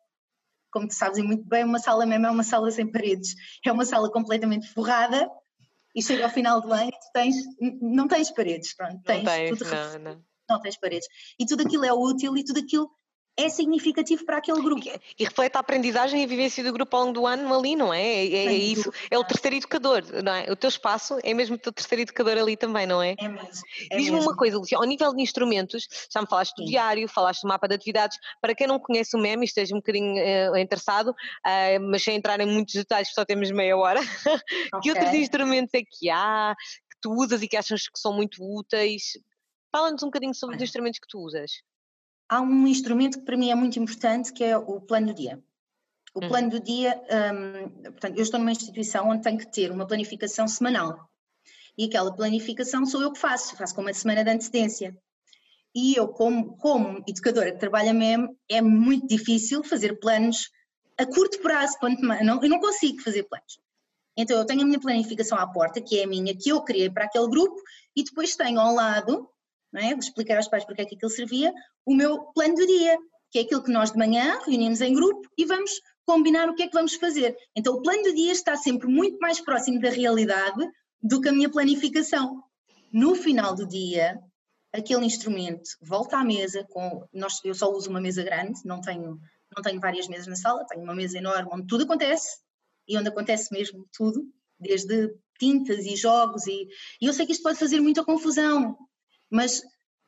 Como 0.71 0.87
tu 0.89 0.93
sabes 0.93 1.23
muito 1.23 1.47
bem, 1.47 1.63
uma 1.63 1.79
sala 1.79 2.05
mesmo 2.05 2.25
é 2.25 2.31
uma 2.31 2.43
sala 2.43 2.69
sem 2.69 2.91
paredes, 2.91 3.33
é 3.65 3.71
uma 3.71 3.85
sala 3.85 4.11
completamente 4.11 4.67
forrada 4.73 5.29
e 5.95 6.03
chega 6.03 6.25
ao 6.25 6.29
final 6.29 6.59
do 6.59 6.73
ano 6.73 6.89
e 6.89 6.91
tu 6.91 7.11
tens, 7.13 7.35
não 7.81 8.09
tens 8.09 8.29
paredes, 8.31 8.75
pronto, 8.75 9.01
tens, 9.03 9.23
não 9.23 9.31
tens, 9.31 9.57
tudo, 9.57 9.69
não, 9.71 9.99
não. 9.99 10.23
Não 10.49 10.59
tens 10.59 10.77
paredes. 10.77 11.07
E 11.39 11.45
tudo 11.45 11.63
aquilo 11.63 11.85
é 11.85 11.93
útil 11.93 12.35
e 12.37 12.43
tudo 12.43 12.59
aquilo 12.59 12.89
é 13.37 13.49
significativo 13.49 14.25
para 14.25 14.37
aquele 14.37 14.61
grupo. 14.61 14.81
E, 15.19 15.23
reflete 15.25 15.57
a 15.57 15.59
aprendizagem 15.59 16.21
e 16.21 16.23
a 16.23 16.27
vivência 16.27 16.63
do 16.63 16.71
grupo 16.71 16.95
ao 16.95 17.03
longo 17.03 17.13
do 17.13 17.27
ano 17.27 17.53
ali, 17.53 17.75
não 17.75 17.93
é? 17.93 18.01
É, 18.01 18.27
é, 18.27 18.45
é 18.45 18.53
isso, 18.53 18.91
é 19.11 19.17
o 19.17 19.23
terceiro 19.23 19.57
educador, 19.57 20.03
não 20.23 20.33
é? 20.33 20.49
O 20.49 20.55
teu 20.55 20.69
espaço 20.69 21.19
é 21.21 21.33
mesmo 21.33 21.55
o 21.55 21.59
teu 21.59 21.71
terceiro 21.73 22.01
educador 22.01 22.37
ali 22.37 22.55
também, 22.55 22.87
não 22.87 23.01
é? 23.01 23.13
É 23.19 23.27
mesmo. 23.27 23.63
É 23.91 23.97
Diz-me 23.97 24.19
uma 24.19 24.35
coisa, 24.35 24.57
Lucia, 24.57 24.77
ao 24.77 24.85
nível 24.85 25.13
de 25.13 25.21
instrumentos, 25.21 25.85
já 26.09 26.21
me 26.21 26.27
falaste 26.27 26.55
do 26.55 26.63
Sim. 26.63 26.69
diário, 26.69 27.07
falaste 27.09 27.41
do 27.41 27.49
mapa 27.49 27.67
de 27.67 27.75
atividades, 27.75 28.17
para 28.41 28.55
quem 28.55 28.67
não 28.67 28.79
conhece 28.79 29.17
o 29.17 29.19
MEM 29.19 29.41
e 29.41 29.45
esteja 29.45 29.75
um 29.75 29.79
bocadinho 29.79 30.15
uh, 30.15 30.57
interessado, 30.57 31.09
uh, 31.09 31.81
mas 31.81 32.03
sem 32.03 32.15
entrar 32.15 32.39
em 32.39 32.47
muitos 32.47 32.73
detalhes, 32.73 33.11
só 33.13 33.25
temos 33.25 33.51
meia 33.51 33.75
hora, 33.75 33.99
okay. 34.73 34.81
que 34.81 34.91
outros 34.91 35.13
instrumentos 35.13 35.73
é 35.73 35.81
que 35.83 36.09
há? 36.09 36.55
tu 37.01 37.11
usas 37.11 37.43
e 37.43 37.47
que 37.47 37.55
achas 37.55 37.87
que 37.87 37.99
são 37.99 38.13
muito 38.13 38.41
úteis. 38.41 39.11
Fala-nos 39.75 40.03
um 40.03 40.05
bocadinho 40.05 40.33
sobre 40.33 40.55
os 40.55 40.61
instrumentos 40.61 41.01
que 41.01 41.07
tu 41.09 41.19
usas. 41.19 41.51
Há 42.29 42.39
um 42.39 42.65
instrumento 42.65 43.19
que 43.19 43.25
para 43.25 43.35
mim 43.35 43.51
é 43.51 43.55
muito 43.55 43.77
importante, 43.77 44.31
que 44.31 44.41
é 44.41 44.57
o 44.57 44.79
plano 44.79 45.07
do 45.07 45.13
dia. 45.13 45.43
O 46.13 46.21
uhum. 46.21 46.29
plano 46.29 46.49
do 46.49 46.61
dia, 46.61 46.97
um, 47.33 47.91
portanto, 47.91 48.15
eu 48.15 48.23
estou 48.23 48.39
numa 48.39 48.53
instituição 48.53 49.09
onde 49.09 49.21
tenho 49.21 49.37
que 49.37 49.51
ter 49.51 49.73
uma 49.73 49.85
planificação 49.85 50.47
semanal. 50.47 51.09
E 51.77 51.87
aquela 51.87 52.15
planificação 52.15 52.85
sou 52.85 53.01
eu 53.01 53.11
que 53.11 53.19
faço, 53.19 53.57
faço 53.57 53.75
com 53.75 53.81
uma 53.81 53.93
semana 53.93 54.23
de 54.23 54.29
antecedência. 54.29 54.97
E 55.75 55.93
eu, 55.93 56.07
como, 56.07 56.55
como 56.55 57.03
educadora 57.05 57.51
que 57.51 57.59
trabalha 57.59 57.93
MEM, 57.93 58.29
é 58.49 58.61
muito 58.61 59.07
difícil 59.07 59.61
fazer 59.61 59.99
planos 59.99 60.51
a 60.97 61.05
curto 61.05 61.41
prazo, 61.41 61.75
não, 62.23 62.41
eu 62.41 62.49
não 62.49 62.61
consigo 62.61 63.01
fazer 63.01 63.23
planos. 63.23 63.59
Então 64.15 64.37
eu 64.37 64.45
tenho 64.45 64.61
a 64.61 64.65
minha 64.65 64.79
planificação 64.79 65.37
à 65.37 65.45
porta, 65.45 65.81
que 65.81 65.99
é 65.99 66.05
a 66.05 66.07
minha, 66.07 66.33
que 66.33 66.47
eu 66.47 66.63
criei 66.63 66.89
para 66.89 67.03
aquele 67.03 67.27
grupo, 67.27 67.61
e 67.93 68.05
depois 68.05 68.37
tenho 68.37 68.57
ao 68.57 68.73
lado, 68.73 69.29
não 69.75 69.81
é, 69.81 69.93
explicar 69.93 70.37
aos 70.37 70.47
pais 70.47 70.63
porque 70.63 70.81
é 70.81 70.85
que 70.85 70.95
aquilo 70.95 71.11
servia, 71.11 71.53
o 71.85 71.93
meu 71.93 72.23
plano 72.33 72.55
do 72.55 72.65
dia, 72.65 72.97
que 73.29 73.39
é 73.39 73.41
aquilo 73.41 73.61
que 73.61 73.71
nós 73.71 73.91
de 73.91 73.97
manhã 73.97 74.39
reunimos 74.45 74.79
em 74.79 74.93
grupo 74.93 75.27
e 75.37 75.43
vamos 75.43 75.69
combinar 76.05 76.47
o 76.47 76.55
que 76.55 76.63
é 76.63 76.67
que 76.67 76.73
vamos 76.73 76.95
fazer. 76.95 77.35
Então 77.55 77.75
o 77.75 77.81
plano 77.81 78.03
do 78.03 78.15
dia 78.15 78.31
está 78.31 78.55
sempre 78.55 78.87
muito 78.87 79.19
mais 79.19 79.41
próximo 79.41 79.79
da 79.81 79.89
realidade 79.89 80.65
do 81.01 81.19
que 81.19 81.27
a 81.27 81.33
minha 81.33 81.49
planificação. 81.49 82.41
No 82.93 83.15
final 83.15 83.53
do 83.53 83.67
dia, 83.67 84.17
aquele 84.71 85.05
instrumento 85.05 85.69
volta 85.81 86.17
à 86.17 86.23
mesa 86.23 86.65
com 86.69 87.05
nós, 87.11 87.43
eu 87.43 87.53
só 87.53 87.69
uso 87.69 87.89
uma 87.89 87.99
mesa 87.99 88.23
grande, 88.23 88.59
não 88.63 88.79
tenho 88.79 89.19
não 89.55 89.63
tenho 89.63 89.79
várias 89.79 90.07
mesas 90.07 90.27
na 90.27 90.35
sala, 90.35 90.65
tenho 90.65 90.83
uma 90.83 90.95
mesa 90.95 91.17
enorme 91.17 91.49
onde 91.53 91.67
tudo 91.67 91.83
acontece 91.83 92.39
e 92.87 92.97
onde 92.97 93.07
acontece 93.07 93.53
mesmo 93.53 93.87
tudo, 93.95 94.21
desde 94.59 95.13
tintas 95.39 95.85
e 95.85 95.95
jogos 95.95 96.45
e, 96.47 96.67
e 97.01 97.05
eu 97.05 97.13
sei 97.13 97.25
que 97.25 97.31
isto 97.31 97.43
pode 97.43 97.59
fazer 97.59 97.79
muita 97.79 98.03
confusão, 98.03 98.77
mas 99.31 99.61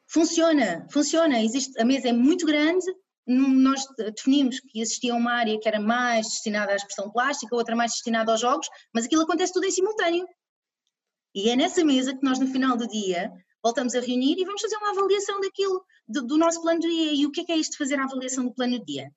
funciona, 0.07 0.87
funciona, 0.91 1.41
existe, 1.41 1.79
a 1.79 1.85
mesa 1.85 2.09
é 2.09 2.13
muito 2.13 2.45
grande, 2.45 2.85
nós 3.27 3.85
definimos 4.15 4.59
que 4.59 4.79
existia 4.79 5.13
uma 5.13 5.33
área 5.33 5.59
que 5.59 5.67
era 5.67 5.79
mais 5.79 6.27
destinada 6.27 6.71
à 6.71 6.75
expressão 6.75 7.11
plástica, 7.11 7.55
outra 7.55 7.75
mais 7.75 7.91
destinada 7.91 8.31
aos 8.31 8.39
jogos, 8.39 8.67
mas 8.93 9.05
aquilo 9.05 9.23
acontece 9.23 9.51
tudo 9.51 9.65
em 9.65 9.71
simultâneo. 9.71 10.25
E 11.35 11.49
é 11.49 11.55
nessa 11.55 11.83
mesa 11.83 12.15
que 12.15 12.23
nós 12.23 12.39
no 12.39 12.47
final 12.47 12.77
do 12.77 12.87
dia 12.87 13.31
voltamos 13.61 13.93
a 13.95 13.99
reunir 13.99 14.39
e 14.39 14.45
vamos 14.45 14.61
fazer 14.61 14.77
uma 14.77 14.91
avaliação 14.91 15.41
daquilo, 15.41 15.83
do, 16.07 16.25
do 16.25 16.37
nosso 16.37 16.61
plano 16.61 16.79
de 16.79 16.87
dia. 16.87 17.13
E 17.13 17.25
o 17.25 17.31
que 17.31 17.41
é 17.41 17.43
que 17.43 17.51
é 17.51 17.57
isto 17.57 17.71
de 17.71 17.77
fazer 17.77 17.99
a 17.99 18.05
avaliação 18.05 18.45
do 18.45 18.53
plano 18.53 18.79
de 18.79 18.85
dia? 18.85 19.11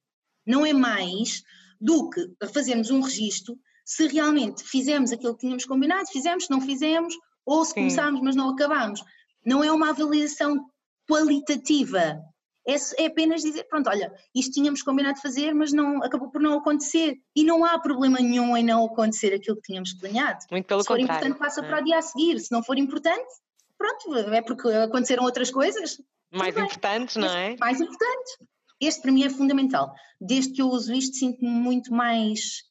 Não 0.44 0.66
é 0.66 0.72
mais 0.72 1.42
do 1.80 2.10
que 2.10 2.28
fazermos 2.52 2.90
um 2.90 3.00
registro 3.00 3.56
se 3.84 4.06
realmente 4.06 4.62
fizemos 4.64 5.12
aquilo 5.12 5.34
que 5.34 5.40
tínhamos 5.40 5.64
combinado, 5.64 6.08
fizemos, 6.12 6.48
não 6.48 6.60
fizemos, 6.60 7.14
ou 7.44 7.64
se 7.64 7.70
Sim. 7.70 7.80
começámos, 7.80 8.20
mas 8.20 8.36
não 8.36 8.50
acabámos. 8.50 9.02
Não 9.44 9.62
é 9.64 9.72
uma 9.72 9.90
avaliação 9.90 10.70
qualitativa. 11.08 12.20
É, 12.66 12.74
é, 13.02 13.06
apenas 13.06 13.42
dizer, 13.42 13.64
pronto, 13.64 13.88
olha, 13.88 14.12
isto 14.34 14.52
tínhamos 14.52 14.82
combinado 14.82 15.16
de 15.16 15.22
fazer, 15.22 15.54
mas 15.54 15.72
não 15.72 16.02
acabou 16.02 16.30
por 16.30 16.40
não 16.40 16.58
acontecer. 16.58 17.16
E 17.34 17.42
não 17.42 17.64
há 17.64 17.78
problema 17.78 18.18
nenhum 18.18 18.56
em 18.56 18.64
não 18.64 18.84
acontecer 18.84 19.34
aquilo 19.34 19.56
que 19.56 19.62
tínhamos 19.62 19.94
planeado. 19.94 20.38
Muito 20.50 20.66
pelo 20.66 20.82
se 20.82 20.86
for 20.86 20.98
contrário. 20.98 21.26
importante, 21.26 21.38
passa 21.38 21.64
é. 21.64 21.68
para 21.68 21.80
o 21.80 21.84
dia 21.84 21.98
a 21.98 22.02
seguir. 22.02 22.38
Se 22.38 22.52
não 22.52 22.62
for 22.62 22.78
importante, 22.78 23.32
pronto, 23.76 24.14
é 24.14 24.42
porque 24.42 24.68
aconteceram 24.68 25.24
outras 25.24 25.50
coisas. 25.50 26.00
Mais 26.32 26.56
importantes, 26.56 27.16
não 27.16 27.28
é? 27.28 27.56
Mais 27.58 27.80
importantes. 27.80 28.36
Este 28.80 29.02
para 29.02 29.12
mim 29.12 29.24
é 29.24 29.30
fundamental. 29.30 29.92
Desde 30.20 30.52
que 30.52 30.62
eu 30.62 30.68
uso 30.68 30.92
isto, 30.92 31.16
sinto-me 31.16 31.50
muito 31.50 31.92
mais, 31.92 32.62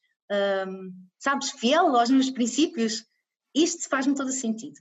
hum, 0.68 0.92
sabes, 1.20 1.52
fiel 1.52 1.96
aos 1.96 2.10
meus 2.10 2.30
princípios. 2.30 3.06
Isto 3.54 3.90
faz-me 3.90 4.16
todo 4.16 4.32
sentido. 4.32 4.80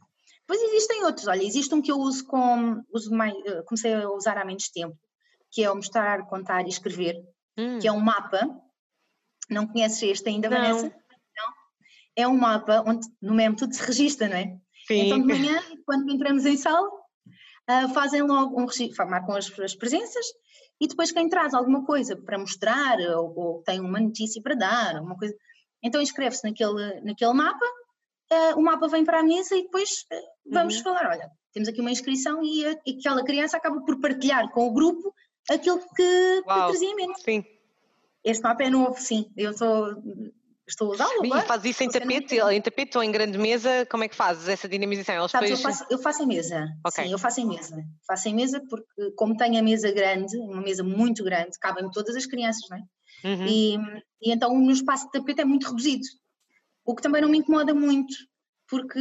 Depois 0.48 0.62
existem 0.62 1.04
outros, 1.04 1.26
olha, 1.26 1.42
existe 1.42 1.74
um 1.74 1.82
que 1.82 1.92
eu 1.92 1.98
uso 1.98 2.26
com, 2.26 2.82
uso 2.90 3.14
mais, 3.14 3.34
eh, 3.44 3.62
comecei 3.66 3.92
a 3.92 4.08
usar 4.08 4.38
há 4.38 4.46
menos 4.46 4.70
tempo, 4.70 4.96
que 5.50 5.62
é 5.62 5.70
o 5.70 5.76
mostrar, 5.76 6.26
contar 6.26 6.64
e 6.64 6.70
escrever, 6.70 7.22
hum. 7.58 7.78
que 7.78 7.86
é 7.86 7.92
um 7.92 8.00
mapa. 8.00 8.48
Não 9.50 9.66
conheces 9.66 10.02
este 10.02 10.30
ainda, 10.30 10.48
não. 10.48 10.56
Vanessa? 10.56 10.86
Não. 10.86 11.52
É 12.16 12.26
um 12.26 12.34
mapa 12.34 12.82
onde 12.86 13.06
no 13.20 13.34
mesmo 13.34 13.56
tudo 13.56 13.74
se 13.74 13.82
registra, 13.82 14.26
não 14.26 14.36
é? 14.36 14.56
Sim. 14.86 15.00
Então 15.00 15.20
de 15.20 15.26
manhã, 15.28 15.62
quando 15.84 16.10
entramos 16.10 16.46
em 16.46 16.56
sala, 16.56 16.88
uh, 16.88 17.92
fazem 17.92 18.22
logo 18.22 18.58
um 18.58 18.64
registro, 18.64 19.06
marcam 19.06 19.36
as, 19.36 19.52
as 19.60 19.74
presenças 19.74 20.26
e 20.80 20.88
depois 20.88 21.12
quem 21.12 21.28
traz 21.28 21.52
alguma 21.52 21.84
coisa 21.84 22.16
para 22.16 22.38
mostrar 22.38 22.98
ou, 23.18 23.38
ou 23.38 23.62
tem 23.64 23.80
uma 23.80 24.00
notícia 24.00 24.40
para 24.40 24.54
dar, 24.54 25.02
uma 25.02 25.14
coisa, 25.14 25.36
então 25.82 26.00
inscreve-se 26.00 26.48
naquele, 26.48 27.02
naquele 27.02 27.34
mapa, 27.34 27.66
uh, 28.32 28.58
o 28.58 28.62
mapa 28.62 28.88
vem 28.88 29.04
para 29.04 29.20
a 29.20 29.22
mesa 29.22 29.56
e 29.56 29.62
depois 29.62 30.04
uh, 30.12 30.16
vamos 30.52 30.76
uhum. 30.76 30.82
falar, 30.82 31.10
olha, 31.10 31.30
temos 31.52 31.68
aqui 31.68 31.80
uma 31.80 31.90
inscrição 31.90 32.42
e, 32.42 32.66
a, 32.66 32.72
e, 32.86 32.98
aquela 32.98 33.24
criança 33.24 33.56
acaba 33.56 33.80
por 33.82 34.00
partilhar 34.00 34.50
com 34.50 34.66
o 34.66 34.72
grupo 34.72 35.14
aquilo 35.50 35.78
que, 35.78 36.42
que 36.42 36.44
trazia 36.44 36.90
em 36.90 36.96
mente. 36.96 37.22
Sim. 37.22 37.44
Este 38.24 38.42
mapa 38.42 38.64
é 38.64 38.70
novo, 38.70 39.00
sim, 39.00 39.30
eu 39.36 39.50
estou 39.50 39.94
estou 40.68 40.88
a 40.88 40.94
usá-lo 40.94 41.24
E 41.24 41.42
faz 41.42 41.64
isso 41.64 41.82
em 41.82 41.88
tapete, 41.88 42.38
em 42.38 42.60
tapete 42.60 42.98
ou 42.98 43.02
em 43.02 43.10
grande 43.10 43.38
mesa, 43.38 43.86
como 43.86 44.04
é 44.04 44.08
que 44.08 44.14
fazes 44.14 44.48
essa 44.48 44.68
dinamização? 44.68 45.16
Eles 45.16 45.30
Sabes, 45.30 45.50
depois... 45.50 45.64
eu, 45.64 45.78
faço, 45.78 45.92
eu 45.92 45.98
faço 45.98 46.22
em 46.22 46.26
mesa, 46.26 46.66
okay. 46.86 47.04
sim, 47.04 47.12
eu 47.12 47.18
faço 47.18 47.40
em 47.40 47.46
mesa. 47.46 47.84
Faço 48.06 48.28
em 48.28 48.34
mesa 48.34 48.62
porque 48.68 49.10
como 49.16 49.36
tenho 49.36 49.58
a 49.58 49.62
mesa 49.62 49.90
grande, 49.90 50.36
uma 50.36 50.60
mesa 50.60 50.84
muito 50.84 51.24
grande, 51.24 51.58
cabem 51.58 51.90
todas 51.90 52.14
as 52.14 52.26
crianças, 52.26 52.68
não 52.70 52.76
é? 52.76 52.82
Uhum. 53.24 53.46
E, 53.46 53.76
e 54.22 54.32
então 54.32 54.52
o 54.52 54.60
meu 54.60 54.72
espaço 54.72 55.06
de 55.06 55.12
tapete 55.12 55.40
é 55.40 55.44
muito 55.44 55.68
reduzido, 55.68 56.04
o 56.88 56.94
que 56.94 57.02
também 57.02 57.20
não 57.20 57.28
me 57.28 57.36
incomoda 57.36 57.74
muito, 57.74 58.16
porque, 58.66 58.98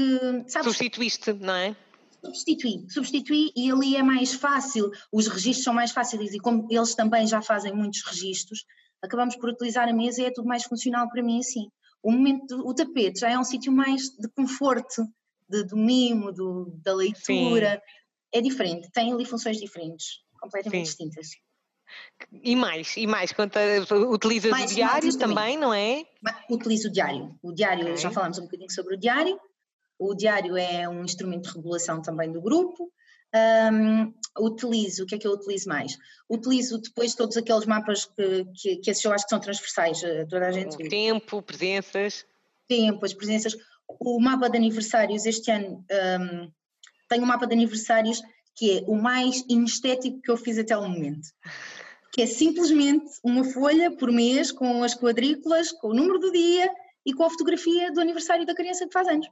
sabes... 0.47 0.67
Substituíste, 0.67 1.31
não 1.31 1.55
é? 1.55 1.73
Substituí, 2.21 2.85
substituí 2.89 3.53
e 3.55 3.71
ali 3.71 3.95
é 3.95 4.03
mais 4.03 4.33
fácil, 4.33 4.91
os 5.09 5.27
registros 5.27 5.63
são 5.63 5.73
mais 5.73 5.91
fáceis 5.91 6.33
e 6.33 6.37
como 6.39 6.67
eles 6.69 6.93
também 6.95 7.25
já 7.25 7.41
fazem 7.41 7.73
muitos 7.73 8.03
registros, 8.03 8.65
acabamos 9.01 9.37
por 9.37 9.49
utilizar 9.49 9.87
a 9.87 9.93
mesa 9.93 10.21
e 10.21 10.25
é 10.25 10.31
tudo 10.31 10.49
mais 10.49 10.65
funcional 10.65 11.07
para 11.09 11.23
mim 11.23 11.39
assim. 11.39 11.69
O 12.03 12.11
momento, 12.11 12.59
o 12.67 12.73
tapete 12.73 13.21
já 13.21 13.29
é 13.29 13.39
um 13.39 13.43
sítio 13.45 13.71
mais 13.71 14.09
de 14.09 14.27
conforto, 14.35 15.07
de, 15.47 15.63
do 15.63 15.77
mimo, 15.77 16.33
do, 16.33 16.77
da 16.83 16.93
leitura, 16.93 17.75
Sim. 17.75 17.81
é 18.33 18.41
diferente, 18.41 18.91
tem 18.91 19.13
ali 19.13 19.23
funções 19.23 19.57
diferentes, 19.57 20.25
completamente 20.41 20.89
Sim. 20.89 21.07
distintas. 21.07 21.29
E 22.43 22.55
mais, 22.55 22.95
e 22.97 23.07
mais, 23.07 23.31
conta, 23.31 23.59
utilizas 24.09 24.51
mais, 24.51 24.71
o 24.71 24.75
diário 24.75 25.17
também, 25.17 25.57
não 25.57 25.73
é? 25.73 26.05
Utilizo 26.49 26.89
o 26.89 26.91
diário. 26.91 27.35
O 27.41 27.51
diário, 27.51 27.83
okay. 27.83 27.97
já 27.97 28.11
falamos 28.11 28.37
um 28.39 28.43
bocadinho 28.43 28.71
sobre 28.71 28.95
o 28.95 28.99
diário. 28.99 29.39
O 29.99 30.13
diário 30.13 30.55
é 30.57 30.87
um 30.87 31.03
instrumento 31.03 31.49
de 31.49 31.55
regulação 31.55 32.01
também 32.01 32.31
do 32.31 32.41
grupo. 32.41 32.91
Um, 33.35 34.13
utilizo, 34.39 35.03
o 35.03 35.05
que 35.05 35.15
é 35.15 35.17
que 35.17 35.27
eu 35.27 35.33
utilizo 35.33 35.67
mais? 35.67 35.97
Utilizo 36.29 36.79
depois 36.79 37.13
todos 37.15 37.35
aqueles 37.35 37.65
mapas 37.65 38.05
que, 38.05 38.45
que, 38.55 38.75
que 38.77 38.91
esses 38.91 39.03
eu 39.03 39.11
acho 39.11 39.25
que 39.25 39.29
são 39.29 39.39
transversais 39.39 40.03
a 40.03 40.25
toda 40.25 40.47
a 40.47 40.51
gente. 40.51 40.75
O 40.75 40.89
tempo, 40.89 41.41
presenças. 41.41 42.25
Tempo, 42.67 43.05
as 43.05 43.13
presenças. 43.13 43.55
O 43.87 44.19
mapa 44.19 44.49
de 44.49 44.57
aniversários, 44.57 45.25
este 45.25 45.49
ano 45.51 45.85
um, 45.91 46.51
tenho 47.09 47.23
um 47.23 47.27
mapa 47.27 47.47
de 47.47 47.53
aniversários 47.53 48.21
que 48.55 48.79
é 48.79 48.83
o 48.87 48.95
mais 48.95 49.45
inestético 49.47 50.19
que 50.19 50.31
eu 50.31 50.37
fiz 50.37 50.57
até 50.57 50.75
o 50.75 50.81
momento. 50.81 51.27
Que 52.17 52.23
é 52.23 52.25
simplesmente 52.25 53.05
uma 53.23 53.45
folha 53.45 53.95
por 53.95 54.11
mês 54.11 54.51
com 54.51 54.83
as 54.83 54.93
quadrículas, 54.93 55.71
com 55.71 55.89
o 55.89 55.93
número 55.93 56.19
do 56.19 56.31
dia 56.31 56.69
e 57.05 57.13
com 57.13 57.23
a 57.23 57.29
fotografia 57.29 57.91
do 57.93 58.01
aniversário 58.01 58.45
da 58.45 58.53
criança 58.53 58.85
que 58.85 58.91
faz 58.91 59.07
anos. 59.07 59.29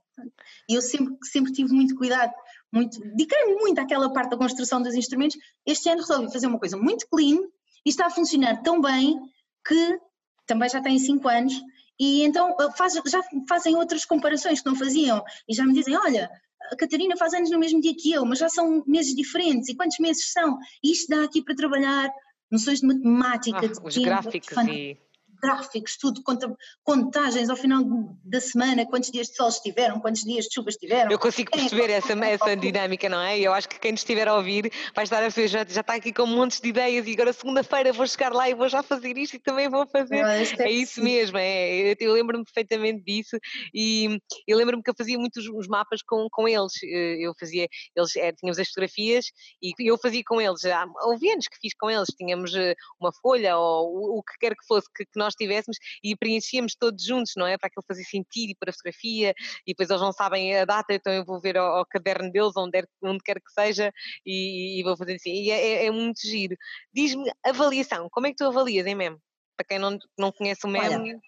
E 0.70 0.76
eu 0.76 0.82
sempre, 0.82 1.18
sempre 1.24 1.52
tive 1.52 1.74
muito 1.74 1.96
cuidado 1.96 2.32
muito, 2.76 3.00
dediquei-me 3.00 3.56
muito 3.56 3.80
àquela 3.80 4.12
parte 4.12 4.32
da 4.32 4.38
construção 4.38 4.82
dos 4.82 4.96
instrumentos. 4.96 5.38
Este 5.66 5.90
ano 5.90 6.02
resolvi 6.02 6.32
fazer 6.32 6.48
uma 6.48 6.60
coisa 6.60 6.76
muito 6.76 7.08
clean 7.08 7.38
e 7.86 7.90
está 7.90 8.08
a 8.08 8.10
funcionar 8.10 8.62
tão 8.62 8.82
bem 8.82 9.18
que 9.66 10.00
também 10.46 10.68
já 10.68 10.82
tem 10.82 11.00
5 11.00 11.28
anos 11.28 11.54
e 11.98 12.24
então 12.24 12.54
eh, 12.60 12.72
faz, 12.76 12.94
já 13.08 13.24
fazem 13.48 13.76
outras 13.76 14.04
comparações 14.04 14.60
que 14.60 14.70
não 14.70 14.76
faziam 14.76 15.24
e 15.48 15.56
já 15.56 15.66
me 15.66 15.74
dizem, 15.74 15.96
olha, 15.96 16.30
a 16.70 16.76
Catarina 16.76 17.16
faz 17.16 17.34
anos 17.34 17.50
no 17.50 17.58
mesmo 17.58 17.80
dia 17.80 17.96
que 17.96 18.12
eu, 18.12 18.26
mas 18.26 18.40
já 18.40 18.50
são 18.50 18.84
meses 18.86 19.16
diferentes 19.16 19.70
e 19.70 19.76
quantos 19.76 19.98
meses 20.00 20.32
são? 20.32 20.58
Isto 20.84 21.16
dá 21.16 21.24
aqui 21.24 21.42
para 21.42 21.56
trabalhar 21.56 22.12
noções 22.52 22.80
de 22.80 22.88
matemática, 22.88 23.58
ah, 23.58 23.68
de 23.68 23.80
os 23.82 23.94
tempo, 23.94 24.06
gráficos 24.06 24.58
e 24.68 24.98
gráficos, 25.46 25.98
tudo, 25.98 26.24
conta, 26.24 26.52
contagens 26.84 27.50
ao 27.50 27.56
final 27.56 27.84
da 28.24 28.42
semana, 28.42 28.86
quantos 28.86 29.12
dias 29.12 29.28
de 29.28 29.36
sol 29.36 29.50
estiveram, 29.50 30.00
quantos 30.00 30.24
dias 30.24 30.46
de 30.46 30.54
chuva 30.54 30.70
estiveram. 30.70 31.12
Eu 31.12 31.20
consigo 31.20 31.52
é, 31.54 31.58
perceber 31.58 31.90
é, 31.90 31.94
essa, 31.94 32.14
essa 32.14 32.56
dinâmica, 32.56 33.08
não 33.08 33.22
é? 33.22 33.40
Eu 33.40 33.54
acho 33.54 33.70
que 33.70 33.80
quem 33.80 33.92
nos 33.92 34.02
estiver 34.02 34.28
a 34.28 34.36
ouvir 34.36 34.72
vai 34.96 35.04
estar 35.04 35.24
a 35.24 35.30
ver, 35.30 35.48
já, 35.48 35.66
já 35.66 35.82
está 35.82 35.96
aqui 35.96 36.12
com 36.12 36.26
montes 36.26 36.60
de 36.60 36.70
ideias 36.70 37.08
e 37.08 37.14
agora 37.14 37.32
segunda-feira 37.32 37.94
vou 37.94 38.08
chegar 38.08 38.34
lá 38.34 38.50
e 38.50 38.56
vou 38.56 38.68
já 38.68 38.82
fazer 38.82 39.18
isto 39.18 39.36
e 39.36 39.40
também 39.40 39.70
vou 39.70 39.88
fazer. 39.88 40.22
Não, 40.22 40.30
é, 40.30 40.44
é 40.60 40.72
isso 40.72 41.02
mesmo, 41.04 41.38
é, 41.38 41.92
eu, 41.92 41.96
eu 42.00 42.14
lembro-me 42.14 42.44
perfeitamente 42.44 43.04
disso 43.04 43.38
e 43.74 44.20
eu 44.48 44.58
lembro-me 44.58 44.82
que 44.82 44.90
eu 44.90 44.96
fazia 44.98 45.18
muitos 45.18 45.46
os 45.48 45.68
mapas 45.68 46.02
com, 46.02 46.28
com 46.32 46.48
eles, 46.48 46.74
eh, 46.84 47.18
eu 47.20 47.34
fazia, 47.40 47.68
eles 47.96 48.16
é, 48.16 48.32
tínhamos 48.32 48.58
as 48.58 48.68
fotografias 48.68 49.26
e 49.62 49.74
eu 49.80 49.98
fazia 49.98 50.24
com 50.26 50.42
eles, 50.42 50.62
houve 51.04 51.30
anos 51.30 51.48
que 51.48 51.58
fiz 51.62 51.74
com 51.78 51.90
eles, 51.90 52.08
tínhamos 52.18 52.54
eh, 52.56 52.74
uma 53.00 53.12
folha 53.22 53.58
ou 53.58 53.94
o, 53.94 54.20
o 54.20 54.24
que 54.24 54.38
quer 54.40 54.56
que 54.56 54.66
fosse 54.68 54.88
que, 54.96 55.06
que 55.06 55.20
nós 55.20 55.35
tivéssemos 55.36 55.78
e 56.04 56.16
preenchíamos 56.16 56.76
todos 56.76 57.04
juntos, 57.04 57.34
não 57.36 57.46
é? 57.46 57.58
Para 57.58 57.68
aquilo 57.68 57.84
fazer 57.88 58.04
sentido 58.04 58.52
e 58.52 58.56
para 58.56 58.70
a 58.70 58.74
fotografia, 58.74 59.34
e 59.66 59.72
depois 59.72 59.90
eles 59.90 60.02
não 60.02 60.12
sabem 60.12 60.56
a 60.58 60.66
data, 60.66 60.94
então 60.94 61.14
eu 61.14 61.26
vou 61.26 61.40
ver 61.40 61.58
ao, 61.58 61.78
ao 61.78 61.86
caderno 61.86 62.32
deles, 62.32 62.54
onde, 62.56 62.84
onde 63.02 63.24
quer 63.24 63.36
que 63.36 63.52
seja, 63.52 63.92
e, 64.26 64.80
e 64.80 64.84
vou 64.84 64.98
fazer 64.98 65.16
assim. 65.16 65.32
E 65.32 65.52
é, 65.52 65.68
é, 65.68 65.86
é 65.86 65.92
muito 65.92 66.20
giro. 66.22 66.56
Diz-me, 66.94 67.32
avaliação, 67.44 68.08
como 68.12 68.28
é 68.28 68.32
que 68.32 68.38
tu 68.38 68.46
avalias 68.46 68.86
em 68.86 68.96
MEM? 68.96 69.18
Para 69.58 69.68
quem 69.68 69.80
não, 69.80 69.98
não 70.18 70.32
conhece 70.32 70.66
o 70.66 70.70
MEM. 70.70 70.82
Olha, 70.82 71.20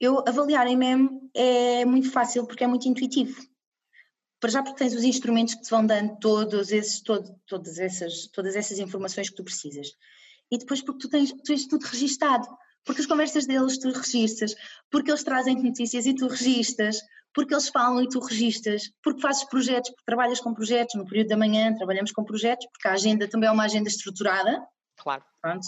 eu 0.00 0.24
avaliar 0.26 0.66
em 0.66 0.76
MEM 0.76 1.30
é 1.34 1.84
muito 1.84 2.10
fácil 2.10 2.46
porque 2.46 2.64
é 2.64 2.66
muito 2.66 2.88
intuitivo 2.88 3.34
para 4.44 4.50
já 4.50 4.62
porque 4.62 4.76
tens 4.76 4.92
os 4.92 5.04
instrumentos 5.04 5.54
que 5.54 5.62
te 5.62 5.70
vão 5.70 5.86
dando 5.86 6.18
todos 6.18 6.70
esses, 6.70 7.00
todo, 7.00 7.34
todas, 7.46 7.78
essas, 7.78 8.26
todas 8.26 8.54
essas 8.54 8.78
informações 8.78 9.30
que 9.30 9.36
tu 9.36 9.42
precisas. 9.42 9.96
E 10.50 10.58
depois 10.58 10.82
porque 10.82 10.98
tu 10.98 11.08
tens, 11.08 11.32
tu 11.32 11.42
tens 11.42 11.66
tudo 11.66 11.82
registado, 11.86 12.46
porque 12.84 13.00
as 13.00 13.06
conversas 13.06 13.46
deles 13.46 13.78
tu 13.78 13.90
registas, 13.90 14.54
porque 14.90 15.10
eles 15.10 15.24
trazem 15.24 15.62
notícias 15.62 16.06
e 16.06 16.14
tu 16.14 16.28
registas, 16.28 17.00
porque 17.34 17.54
eles 17.54 17.68
falam 17.68 18.02
e 18.02 18.08
tu 18.08 18.20
registas, 18.20 18.90
porque 19.02 19.20
fazes 19.20 19.44
projetos, 19.44 19.90
porque 19.90 20.04
trabalhas 20.04 20.40
com 20.40 20.54
projetos, 20.54 20.94
no 20.94 21.04
período 21.04 21.28
da 21.28 21.36
manhã 21.36 21.74
trabalhamos 21.74 22.12
com 22.12 22.24
projetos, 22.24 22.66
porque 22.72 22.88
a 22.88 22.92
agenda 22.92 23.28
também 23.28 23.48
é 23.48 23.52
uma 23.52 23.64
agenda 23.64 23.88
estruturada. 23.88 24.64
Claro. 24.96 25.24
Pronto. 25.42 25.66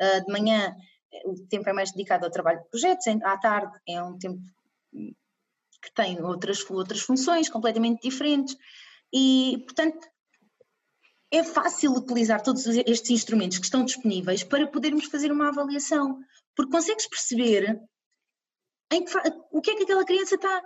Uh, 0.00 0.24
de 0.24 0.32
manhã 0.32 0.74
o 1.24 1.46
tempo 1.46 1.68
é 1.68 1.72
mais 1.72 1.92
dedicado 1.92 2.24
ao 2.24 2.30
trabalho 2.30 2.60
de 2.62 2.68
projetos, 2.68 3.06
à 3.22 3.38
tarde 3.38 3.72
é 3.88 4.02
um 4.02 4.18
tempo 4.18 4.40
que 4.92 5.94
têm 5.94 6.20
outras, 6.22 6.68
outras 6.70 7.00
funções 7.00 7.48
completamente 7.48 8.02
diferentes. 8.02 8.56
E, 9.12 9.62
portanto, 9.64 10.08
é 11.30 11.44
fácil 11.44 11.92
utilizar 11.92 12.42
todos 12.42 12.66
estes 12.66 13.10
instrumentos 13.10 13.58
que 13.58 13.64
estão 13.64 13.84
disponíveis 13.84 14.42
para 14.42 14.66
podermos 14.66 15.06
fazer 15.06 15.30
uma 15.30 15.48
avaliação, 15.48 16.18
porque 16.56 16.72
consegues 16.72 17.08
perceber 17.08 17.80
que, 18.90 19.04
o 19.50 19.60
que 19.60 19.70
é 19.70 19.76
que 19.76 19.82
aquela 19.84 20.04
criança 20.04 20.34
está, 20.34 20.62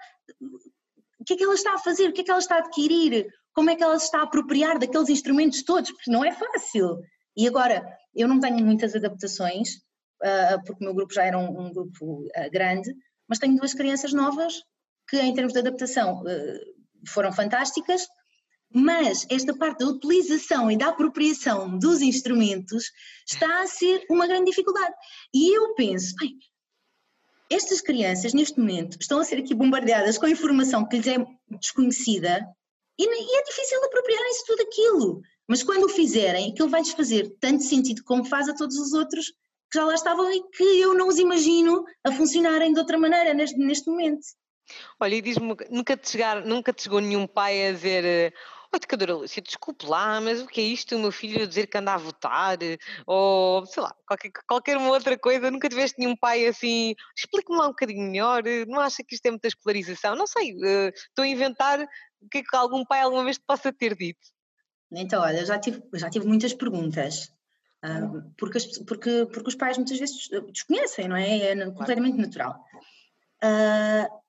o 1.18 1.24
que 1.24 1.35
é 1.35 1.37
que 1.37 1.44
ela 1.44 1.55
está 1.55 1.74
a 1.74 1.79
fazer, 1.79 2.09
o 2.09 2.12
que 2.12 2.20
é 2.20 2.24
que 2.24 2.31
ela 2.31 2.40
está 2.40 2.57
a 2.57 2.59
adquirir, 2.59 3.27
como 3.55 3.70
é 3.70 3.77
que 3.77 3.83
ela 3.83 3.98
se 3.98 4.07
está 4.07 4.20
a 4.20 4.22
apropriar 4.24 4.79
daqueles 4.79 5.09
instrumentos 5.09 5.62
todos, 5.62 5.90
porque 5.90 6.11
não 6.11 6.24
é 6.24 6.33
fácil. 6.33 7.01
E 7.37 7.46
agora, 7.46 7.85
eu 8.14 8.29
não 8.29 8.40
tenho 8.40 8.64
muitas 8.64 8.94
adaptações, 8.94 9.77
uh, 10.22 10.62
porque 10.64 10.83
o 10.83 10.87
meu 10.87 10.94
grupo 10.94 11.12
já 11.12 11.24
era 11.24 11.38
um, 11.38 11.66
um 11.66 11.72
grupo 11.72 12.24
uh, 12.24 12.51
grande, 12.53 12.92
mas 13.29 13.38
tenho 13.38 13.57
duas 13.57 13.74
crianças 13.74 14.12
novas 14.12 14.62
que 15.09 15.18
em 15.18 15.35
termos 15.35 15.53
de 15.53 15.59
adaptação 15.61 16.22
eh, 16.29 16.61
foram 17.09 17.33
fantásticas, 17.33 18.07
mas 18.72 19.26
esta 19.31 19.57
parte 19.57 19.78
da 19.78 19.90
utilização 19.90 20.70
e 20.70 20.76
da 20.76 20.88
apropriação 20.88 21.78
dos 21.78 22.00
instrumentos 22.00 22.90
está 23.26 23.62
a 23.62 23.66
ser 23.66 24.04
uma 24.11 24.26
grande 24.26 24.50
dificuldade. 24.50 24.94
E 25.35 25.57
eu 25.57 25.74
penso, 25.74 26.14
bem, 26.16 26.37
estas 27.50 27.81
crianças 27.81 28.35
neste 28.35 28.59
momento 28.59 28.98
estão 29.00 29.18
a 29.18 29.24
ser 29.24 29.37
aqui 29.37 29.54
bombardeadas 29.54 30.18
com 30.18 30.28
informação 30.28 30.87
que 30.87 30.98
lhes 30.98 31.07
é 31.07 31.16
desconhecida 31.59 32.46
e, 32.98 33.38
é 33.38 33.44
difícil 33.44 33.83
apropriarem-se 33.85 34.44
tudo 34.44 34.62
aquilo. 34.62 35.22
Mas 35.46 35.62
quando 35.62 35.85
o 35.85 35.88
fizerem, 35.88 36.50
aquilo 36.50 36.68
vai-lhes 36.68 36.92
fazer 36.92 37.35
tanto 37.40 37.62
sentido 37.62 38.02
como 38.04 38.24
faz 38.24 38.48
a 38.48 38.54
todos 38.54 38.76
os 38.76 38.92
outros 38.92 39.28
que 39.70 39.78
já 39.78 39.85
lá 39.85 39.94
estavam 39.94 40.31
e 40.31 40.42
que 40.50 40.62
eu 40.81 40.94
não 40.94 41.09
os 41.09 41.18
imagino 41.18 41.85
a 42.04 42.12
funcionarem 42.12 42.72
de 42.72 42.78
outra 42.78 42.98
maneira 42.98 43.33
neste, 43.33 43.57
neste 43.57 43.88
momento. 43.88 44.26
Olha, 45.00 45.14
e 45.14 45.22
diz-me, 45.22 45.54
nunca 45.70 45.96
te, 45.96 46.11
chegar, 46.11 46.44
nunca 46.44 46.72
te 46.72 46.83
chegou 46.83 47.00
nenhum 47.00 47.26
pai 47.26 47.68
a 47.68 47.72
dizer 47.72 48.35
Oi, 48.70 48.76
educadora 48.76 49.14
Lúcia, 49.14 49.40
desculpe 49.40 49.87
lá, 49.87 50.20
mas 50.20 50.42
o 50.42 50.46
que 50.46 50.61
é 50.61 50.64
isto? 50.64 50.94
O 50.94 50.98
meu 50.98 51.11
filho 51.11 51.42
a 51.42 51.46
dizer 51.46 51.66
que 51.68 51.78
anda 51.78 51.94
a 51.94 51.96
votar? 51.96 52.59
Ou, 53.07 53.64
sei 53.64 53.83
lá, 53.83 53.94
qualquer, 54.07 54.31
qualquer 54.46 54.76
uma 54.76 54.90
outra 54.90 55.18
coisa. 55.18 55.50
Nunca 55.50 55.70
tiveste 55.70 55.98
nenhum 55.98 56.14
pai 56.14 56.46
assim, 56.46 56.94
explique-me 57.16 57.57
lá 57.57 57.64
um 57.64 57.70
bocadinho 57.70 58.11
melhor, 58.11 58.42
não 58.66 58.78
acha 58.78 59.02
que 59.02 59.14
isto 59.14 59.24
é 59.24 59.31
muita 59.31 59.48
escolarização? 59.48 60.14
Não 60.14 60.26
sei, 60.26 60.52
uh, 60.52 60.92
estou 60.94 61.22
a 61.22 61.28
inventar 61.28 61.81
o 62.20 62.28
que 62.28 62.38
é 62.38 62.42
que 62.42 62.57
algum 62.57 62.85
pai 62.85 63.00
alguma 63.00 63.24
vez 63.24 63.38
te 63.38 63.44
possa 63.46 63.72
ter 63.72 63.96
dito. 63.96 64.20
Então, 64.92 65.22
olha, 65.22 65.46
já 65.46 65.59
tive, 65.59 65.83
já 65.94 66.11
tive 66.11 66.26
muitas 66.26 66.52
perguntas. 66.52 67.33
Uh, 67.83 68.31
porque, 68.37 68.59
porque, 68.87 69.26
porque 69.33 69.48
os 69.48 69.54
pais 69.54 69.78
muitas 69.78 69.98
vezes 69.98 70.28
desconhecem, 70.52 71.09
não 71.09 71.16
é? 71.16 71.52
É 71.52 71.64
completamente 71.70 72.18
natural. 72.18 72.62
Uh, 73.42 74.20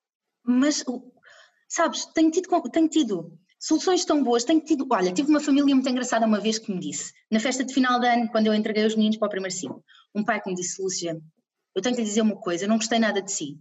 mas, 0.43 0.85
sabes, 1.67 2.05
tenho 2.05 2.31
tido, 2.31 2.47
tenho 2.69 2.87
tido 2.87 3.37
soluções 3.59 4.05
tão 4.05 4.23
boas, 4.23 4.43
tenho 4.43 4.61
tido, 4.61 4.87
olha, 4.89 5.11
tive 5.11 5.29
uma 5.29 5.39
família 5.39 5.75
muito 5.75 5.89
engraçada 5.89 6.25
uma 6.25 6.39
vez 6.39 6.57
que 6.57 6.71
me 6.71 6.79
disse, 6.79 7.13
na 7.29 7.39
festa 7.39 7.63
de 7.63 7.73
final 7.73 7.99
de 7.99 8.07
ano, 8.07 8.29
quando 8.29 8.47
eu 8.47 8.53
entreguei 8.53 8.85
os 8.85 8.95
meninos 8.95 9.17
para 9.17 9.27
o 9.27 9.31
primeiro 9.31 9.55
ciclo, 9.55 9.83
um 10.15 10.23
pai 10.23 10.41
que 10.41 10.49
me 10.49 10.55
disse, 10.55 10.81
Lúcia, 10.81 11.19
eu 11.75 11.81
tenho 11.81 11.95
que 11.95 12.01
lhe 12.01 12.07
dizer 12.07 12.21
uma 12.21 12.37
coisa, 12.37 12.63
eu 12.63 12.69
não 12.69 12.77
gostei 12.77 12.99
nada 12.99 13.21
de 13.21 13.31
si. 13.31 13.59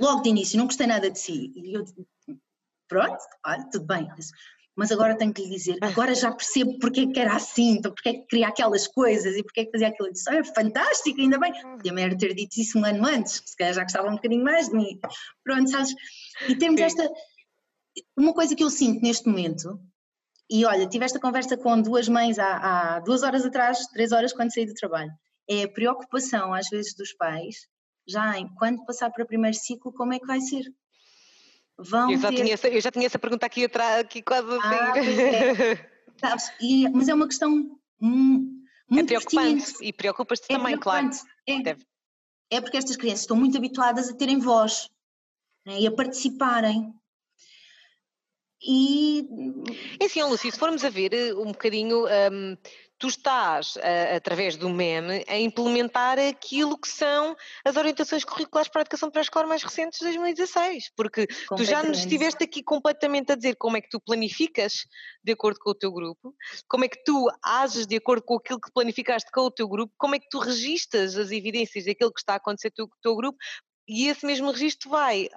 Logo 0.00 0.22
de 0.22 0.30
início, 0.30 0.56
não 0.56 0.66
gostei 0.66 0.86
nada 0.86 1.10
de 1.10 1.18
si. 1.18 1.52
E 1.54 1.74
eu, 1.74 1.84
pronto, 2.88 3.18
olha, 3.44 3.68
tudo 3.70 3.84
bem 3.84 4.08
mas 4.76 4.92
agora 4.92 5.16
tenho 5.16 5.32
que 5.32 5.42
lhe 5.42 5.48
dizer, 5.48 5.78
agora 5.80 6.14
já 6.14 6.30
percebo 6.30 6.78
porque 6.78 7.00
é 7.00 7.06
que 7.06 7.18
era 7.18 7.34
assim, 7.34 7.78
então 7.78 7.90
porque 7.90 8.10
é 8.10 8.12
que 8.12 8.26
queria 8.26 8.48
aquelas 8.48 8.86
coisas 8.86 9.34
e 9.34 9.42
porque 9.42 9.60
é 9.60 9.64
que 9.64 9.72
fazia 9.72 9.88
aquilo. 9.88 10.08
Eu 10.08 10.12
disse, 10.12 10.30
é 10.30 10.44
fantástico, 10.44 11.18
ainda 11.18 11.38
bem. 11.38 11.50
E 11.82 11.88
a 11.88 11.92
mulher 11.92 12.14
ter 12.14 12.34
dito 12.34 12.60
isso 12.60 12.78
um 12.78 12.84
ano 12.84 13.06
antes, 13.06 13.42
se 13.44 13.56
calhar 13.56 13.72
já 13.72 13.82
gostava 13.82 14.08
um 14.08 14.16
bocadinho 14.16 14.44
mais 14.44 14.68
de 14.68 14.76
mim. 14.76 15.00
Pronto, 15.42 15.70
sabes? 15.70 15.94
E 16.46 16.54
temos 16.56 16.78
esta. 16.78 17.10
Uma 18.16 18.34
coisa 18.34 18.54
que 18.54 18.62
eu 18.62 18.70
sinto 18.70 19.02
neste 19.02 19.28
momento, 19.28 19.80
e 20.50 20.64
olha, 20.64 20.88
tive 20.88 21.04
esta 21.04 21.20
conversa 21.20 21.56
com 21.56 21.80
duas 21.80 22.08
mães 22.08 22.38
há, 22.38 22.96
há 22.96 23.00
duas 23.00 23.22
horas 23.22 23.44
atrás, 23.44 23.86
três 23.88 24.12
horas 24.12 24.32
quando 24.32 24.52
saí 24.52 24.66
do 24.66 24.74
trabalho, 24.74 25.12
é 25.48 25.64
a 25.64 25.68
preocupação 25.68 26.52
às 26.54 26.68
vezes 26.68 26.94
dos 26.94 27.12
pais, 27.12 27.66
já 28.06 28.38
em 28.38 28.48
quando 28.54 28.84
passar 28.84 29.10
para 29.10 29.24
o 29.24 29.26
primeiro 29.26 29.56
ciclo, 29.56 29.92
como 29.92 30.12
é 30.12 30.18
que 30.18 30.26
vai 30.26 30.40
ser? 30.40 30.64
vão 31.78 32.10
eu 32.10 32.18
já, 32.18 32.30
ter... 32.30 32.36
tinha 32.36 32.54
essa, 32.54 32.68
eu 32.68 32.80
já 32.80 32.90
tinha 32.90 33.06
essa 33.06 33.18
pergunta 33.18 33.46
aqui 33.46 33.64
atrás, 33.64 34.00
aqui 34.00 34.22
quase 34.22 34.48
a 34.50 34.58
ah, 34.62 34.98
é. 34.98 35.96
Sabes? 36.18 36.50
E, 36.60 36.88
mas 36.88 37.08
é 37.08 37.14
uma 37.14 37.26
questão 37.26 37.78
muito 38.00 39.12
é 39.12 39.18
preocupante 39.18 39.74
e 39.82 39.92
preocupas-te 39.92 40.46
é 40.50 40.56
também, 40.56 40.78
claro. 40.78 41.10
É. 41.46 41.76
é 42.50 42.60
porque 42.60 42.78
estas 42.78 42.96
crianças 42.96 43.20
estão 43.20 43.36
muito 43.36 43.56
habituadas 43.58 44.08
a 44.08 44.14
terem 44.14 44.38
voz 44.38 44.88
né, 45.66 45.80
e 45.80 45.86
a 45.86 45.92
participarem. 45.92 46.94
E. 48.66 49.28
É 50.00 50.06
assim, 50.06 50.22
Lúcia, 50.22 50.50
se 50.50 50.58
formos 50.58 50.84
a 50.84 50.90
ver 50.90 51.14
eh, 51.14 51.34
um 51.34 51.46
bocadinho. 51.46 52.06
Um, 52.06 52.56
tu 52.98 53.08
estás, 53.08 53.76
através 54.14 54.56
do 54.56 54.70
MEM, 54.70 55.22
a 55.28 55.38
implementar 55.38 56.18
aquilo 56.18 56.78
que 56.78 56.88
são 56.88 57.36
as 57.64 57.76
orientações 57.76 58.24
curriculares 58.24 58.70
para 58.70 58.80
a 58.80 58.84
educação 58.84 59.10
pré-escolar 59.10 59.46
mais 59.46 59.62
recentes 59.62 59.98
de 59.98 60.06
2016, 60.06 60.92
porque 60.96 61.26
tu 61.26 61.62
já 61.62 61.82
nos 61.82 61.98
estiveste 61.98 62.44
aqui 62.44 62.62
completamente 62.62 63.32
a 63.32 63.36
dizer 63.36 63.56
como 63.56 63.76
é 63.76 63.82
que 63.82 63.90
tu 63.90 64.00
planificas 64.00 64.86
de 65.22 65.32
acordo 65.32 65.58
com 65.60 65.70
o 65.70 65.74
teu 65.74 65.92
grupo, 65.92 66.34
como 66.68 66.86
é 66.86 66.88
que 66.88 67.04
tu 67.04 67.28
ages 67.44 67.86
de 67.86 67.96
acordo 67.96 68.22
com 68.22 68.36
aquilo 68.36 68.60
que 68.60 68.72
planificaste 68.72 69.30
com 69.30 69.42
o 69.42 69.50
teu 69.50 69.68
grupo, 69.68 69.92
como 69.98 70.14
é 70.14 70.18
que 70.18 70.28
tu 70.30 70.38
registas 70.38 71.16
as 71.16 71.30
evidências 71.30 71.84
daquilo 71.84 72.12
que 72.12 72.20
está 72.20 72.32
a 72.32 72.36
acontecer 72.36 72.70
com 72.70 72.84
o 72.84 72.90
teu 73.02 73.14
grupo, 73.14 73.38
e 73.86 74.08
esse 74.08 74.24
mesmo 74.24 74.50
registro 74.50 74.88
vai 74.88 75.28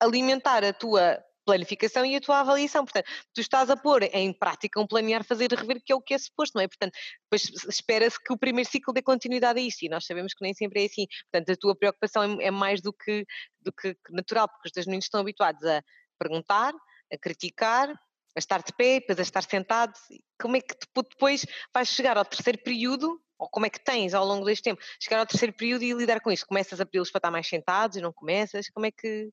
alimentar 0.00 0.64
a 0.64 0.72
tua 0.72 1.22
planificação 1.44 2.04
e 2.04 2.16
a 2.16 2.20
tua 2.20 2.40
avaliação. 2.40 2.84
Portanto, 2.84 3.06
tu 3.34 3.40
estás 3.40 3.70
a 3.70 3.76
pôr 3.76 4.02
em 4.02 4.32
prática 4.32 4.80
um 4.80 4.86
planear, 4.86 5.24
fazer 5.24 5.52
e 5.52 5.54
rever, 5.54 5.82
que 5.84 5.92
é 5.92 5.96
o 5.96 6.00
que 6.00 6.14
é 6.14 6.18
suposto, 6.18 6.56
não 6.56 6.62
é? 6.62 6.68
Portanto, 6.68 6.92
depois 7.24 7.64
espera-se 7.68 8.22
que 8.22 8.32
o 8.32 8.38
primeiro 8.38 8.68
ciclo 8.68 8.92
dê 8.92 9.02
continuidade 9.02 9.58
a 9.58 9.62
isso 9.62 9.84
e 9.84 9.88
nós 9.88 10.06
sabemos 10.06 10.34
que 10.34 10.42
nem 10.42 10.54
sempre 10.54 10.82
é 10.82 10.86
assim. 10.86 11.06
Portanto, 11.30 11.52
a 11.52 11.56
tua 11.56 11.76
preocupação 11.76 12.22
é, 12.40 12.46
é 12.46 12.50
mais 12.50 12.80
do 12.80 12.92
que, 12.92 13.24
do 13.60 13.72
que 13.72 13.96
natural, 14.10 14.48
porque 14.48 14.68
os 14.68 14.72
teus 14.72 14.86
meninos 14.86 15.06
estão 15.06 15.20
habituados 15.20 15.64
a 15.64 15.82
perguntar, 16.18 16.72
a 17.12 17.18
criticar, 17.18 17.88
a 17.90 18.38
estar 18.38 18.62
de 18.62 18.72
pé, 18.72 19.00
depois 19.00 19.18
a 19.18 19.22
estar 19.22 19.42
sentado. 19.42 19.92
Como 20.40 20.56
é 20.56 20.60
que 20.60 20.74
depois 20.94 21.44
vais 21.74 21.88
chegar 21.88 22.16
ao 22.16 22.24
terceiro 22.24 22.62
período 22.62 23.20
ou 23.38 23.48
como 23.48 23.66
é 23.66 23.70
que 23.70 23.82
tens 23.82 24.14
ao 24.14 24.24
longo 24.24 24.44
deste 24.44 24.62
tempo, 24.62 24.80
chegar 25.00 25.18
ao 25.18 25.26
terceiro 25.26 25.52
período 25.52 25.82
e 25.82 25.92
lidar 25.92 26.20
com 26.20 26.30
isso? 26.30 26.46
Começas 26.46 26.80
a 26.80 26.86
pedi-los 26.86 27.10
para 27.10 27.18
estar 27.18 27.30
mais 27.30 27.48
sentados 27.48 27.96
e 27.96 28.00
não 28.00 28.12
começas? 28.12 28.68
Como 28.70 28.86
é 28.86 28.90
que. 28.90 29.30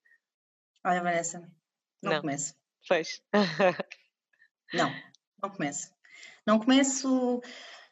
Olha, 0.83 1.03
Vanessa, 1.03 1.47
não, 2.01 2.13
não. 2.13 2.21
começo. 2.21 2.53
Fez. 2.87 3.21
não, 4.73 4.91
não 5.41 5.49
começo. 5.49 5.91
Não 6.45 6.59
começo. 6.59 7.41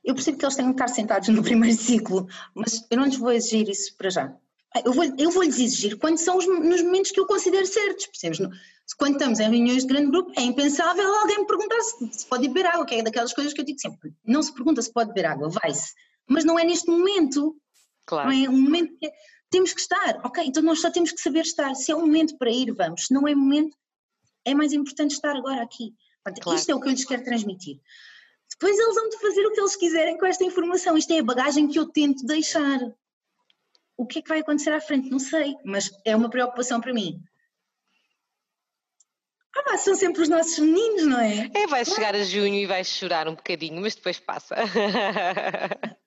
Eu 0.04 0.16
percebo 0.16 0.38
que 0.38 0.46
eles 0.46 0.56
têm 0.56 0.66
que 0.66 0.72
estar 0.72 0.88
sentados 0.88 1.30
no 1.30 1.44
primeiro 1.44 1.78
ciclo, 1.78 2.28
mas 2.56 2.86
eu 2.90 2.98
não 2.98 3.06
lhes 3.06 3.18
vou 3.18 3.32
exigir 3.32 3.70
isso 3.70 3.96
para 3.98 4.10
já. 4.10 4.36
Eu 4.84 4.94
vou, 4.94 5.04
eu 5.18 5.32
vou 5.32 5.44
lhes 5.44 5.60
exigir 5.60 5.98
quando 5.98 6.18
são 6.18 6.38
os, 6.38 6.48
nos 6.48 6.82
momentos 6.84 7.12
que 7.12 7.20
eu 7.20 7.26
considero 7.26 7.66
certos, 7.66 8.06
percebes? 8.08 8.40
Quando 8.98 9.14
estamos 9.14 9.40
em 9.40 9.50
reuniões 9.50 9.84
de 9.84 9.88
grande 9.88 10.12
grupo, 10.12 10.32
é 10.38 10.42
impensável 10.42 11.14
alguém 11.16 11.40
me 11.40 11.48
perguntar 11.48 11.82
se, 11.82 12.14
se 12.14 12.26
pode 12.26 12.48
beber 12.48 12.68
água, 12.68 12.86
que 12.86 12.96
é 12.96 13.04
daquelas 13.04 13.34
coisas 13.34 13.54
que 13.54 13.62
eu 13.62 13.66
digo 13.66 13.80
sempre. 13.80 14.14
Não 14.26 14.42
se 14.42 14.54
pergunta 14.54 14.82
se 14.82 14.92
pode 14.92 15.10
beber 15.10 15.26
água, 15.26 15.50
vai-se. 15.50 15.94
Mas 16.28 16.46
não 16.46 16.58
é 16.60 16.64
neste 16.64 16.90
momento. 16.90 17.56
Claro. 18.06 18.30
Não 18.30 18.46
é 18.46 18.50
um 18.50 18.62
momento 18.62 18.98
que 18.98 19.12
temos 19.50 19.74
que 19.74 19.82
estar. 19.82 20.22
Ok, 20.24 20.44
então 20.46 20.64
nós 20.64 20.80
só 20.80 20.90
temos 20.92 21.12
que 21.12 21.20
saber 21.20 21.42
estar. 21.42 21.74
Se 21.76 21.92
é 21.92 21.96
um 21.96 22.02
momento 22.02 22.38
para 22.38 22.52
ir, 22.52 22.72
vamos. 22.74 23.06
Se 23.08 23.14
não 23.14 23.28
é 23.28 23.36
momento, 23.36 23.76
é 24.48 24.54
mais 24.54 24.74
importante 24.74 25.12
estar 25.12 25.36
agora 25.36 25.62
aqui. 25.62 25.94
Portanto, 26.24 26.44
claro. 26.44 26.60
Isto 26.60 26.72
é 26.72 26.76
o 26.76 26.80
que 26.80 26.88
eu 26.88 26.92
lhes 26.92 27.06
quero 27.06 27.24
transmitir. 27.24 27.80
Depois 28.50 28.80
eles 28.80 28.96
vão 28.96 29.10
de 29.10 29.20
fazer 29.20 29.46
o 29.46 29.52
que 29.52 29.60
eles 29.60 29.76
quiserem 29.76 30.18
com 30.18 30.26
esta 30.26 30.44
informação. 30.44 30.98
Isto 30.98 31.14
é 31.14 31.20
a 31.20 31.24
bagagem 31.24 31.68
que 31.68 31.78
eu 31.78 31.86
tento 31.88 32.26
deixar. 32.26 32.80
o 33.98 34.06
que 34.06 34.20
é 34.20 34.22
que 34.22 34.30
vai 34.30 34.40
acontecer 34.40 34.72
à 34.72 34.80
frente? 34.80 35.10
Não 35.10 35.20
sei, 35.20 35.56
mas 35.66 35.92
é 36.06 36.16
uma 36.16 36.30
preocupação 36.30 36.80
para 36.80 36.94
mim. 36.94 37.22
Ah, 39.70 39.78
são 39.78 39.96
sempre 39.96 40.22
os 40.22 40.30
nossos 40.30 40.60
meninos, 40.60 41.06
não 41.06 41.20
é? 41.20 41.50
É, 41.54 41.68
vais 41.68 41.90
chegar 41.90 42.16
a 42.16 42.24
junho 42.24 42.56
e 42.56 42.66
vais 42.66 42.88
chorar 42.88 43.28
um 43.28 43.36
bocadinho, 43.36 43.82
mas 43.82 43.96
depois 43.96 44.20
passa. 44.20 44.56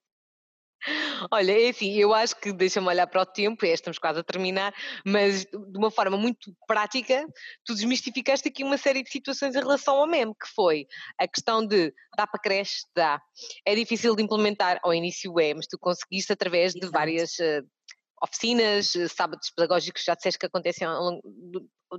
Olha, 1.31 1.53
é 1.53 1.69
assim, 1.69 1.93
eu 1.95 2.15
acho 2.15 2.37
que 2.37 2.53
deixa-me 2.53 2.89
olhar 2.89 3.07
para 3.07 3.23
o 3.23 3.27
tempo, 3.27 3.65
é, 3.67 3.71
estamos 3.71 3.99
quase 3.99 4.21
a 4.21 4.23
terminar, 4.23 4.73
mas 5.05 5.45
de 5.45 5.79
uma 5.79 5.91
forma 5.91 6.17
muito 6.17 6.55
prática, 6.67 7.27
tu 7.65 7.75
desmistificaste 7.75 8.49
aqui 8.49 8.65
uma 8.65 8.79
série 8.79 9.03
de 9.03 9.11
situações 9.11 9.55
em 9.55 9.59
relação 9.59 9.97
ao 9.97 10.07
meme, 10.07 10.33
que 10.35 10.49
foi 10.55 10.87
a 11.19 11.29
questão 11.29 11.67
de 11.67 11.93
dá 12.17 12.27
para 12.27 12.41
creche, 12.41 12.85
dá. 12.95 13.21
É 13.67 13.75
difícil 13.75 14.17
de 14.17 14.23
implementar, 14.23 14.81
ao 14.83 14.95
início 14.95 15.39
é, 15.39 15.55
mas 15.55 15.67
tu 15.67 15.79
conseguiste 15.79 16.33
através 16.33 16.73
de 16.73 16.87
várias 16.89 17.39
uh, 17.39 17.63
oficinas, 18.23 18.95
eh, 18.95 19.09
sábados 19.09 19.51
pedagógicos, 19.51 20.05
já 20.05 20.15
disseste 20.15 20.39
que 20.39 20.47
acontecem 20.47 20.87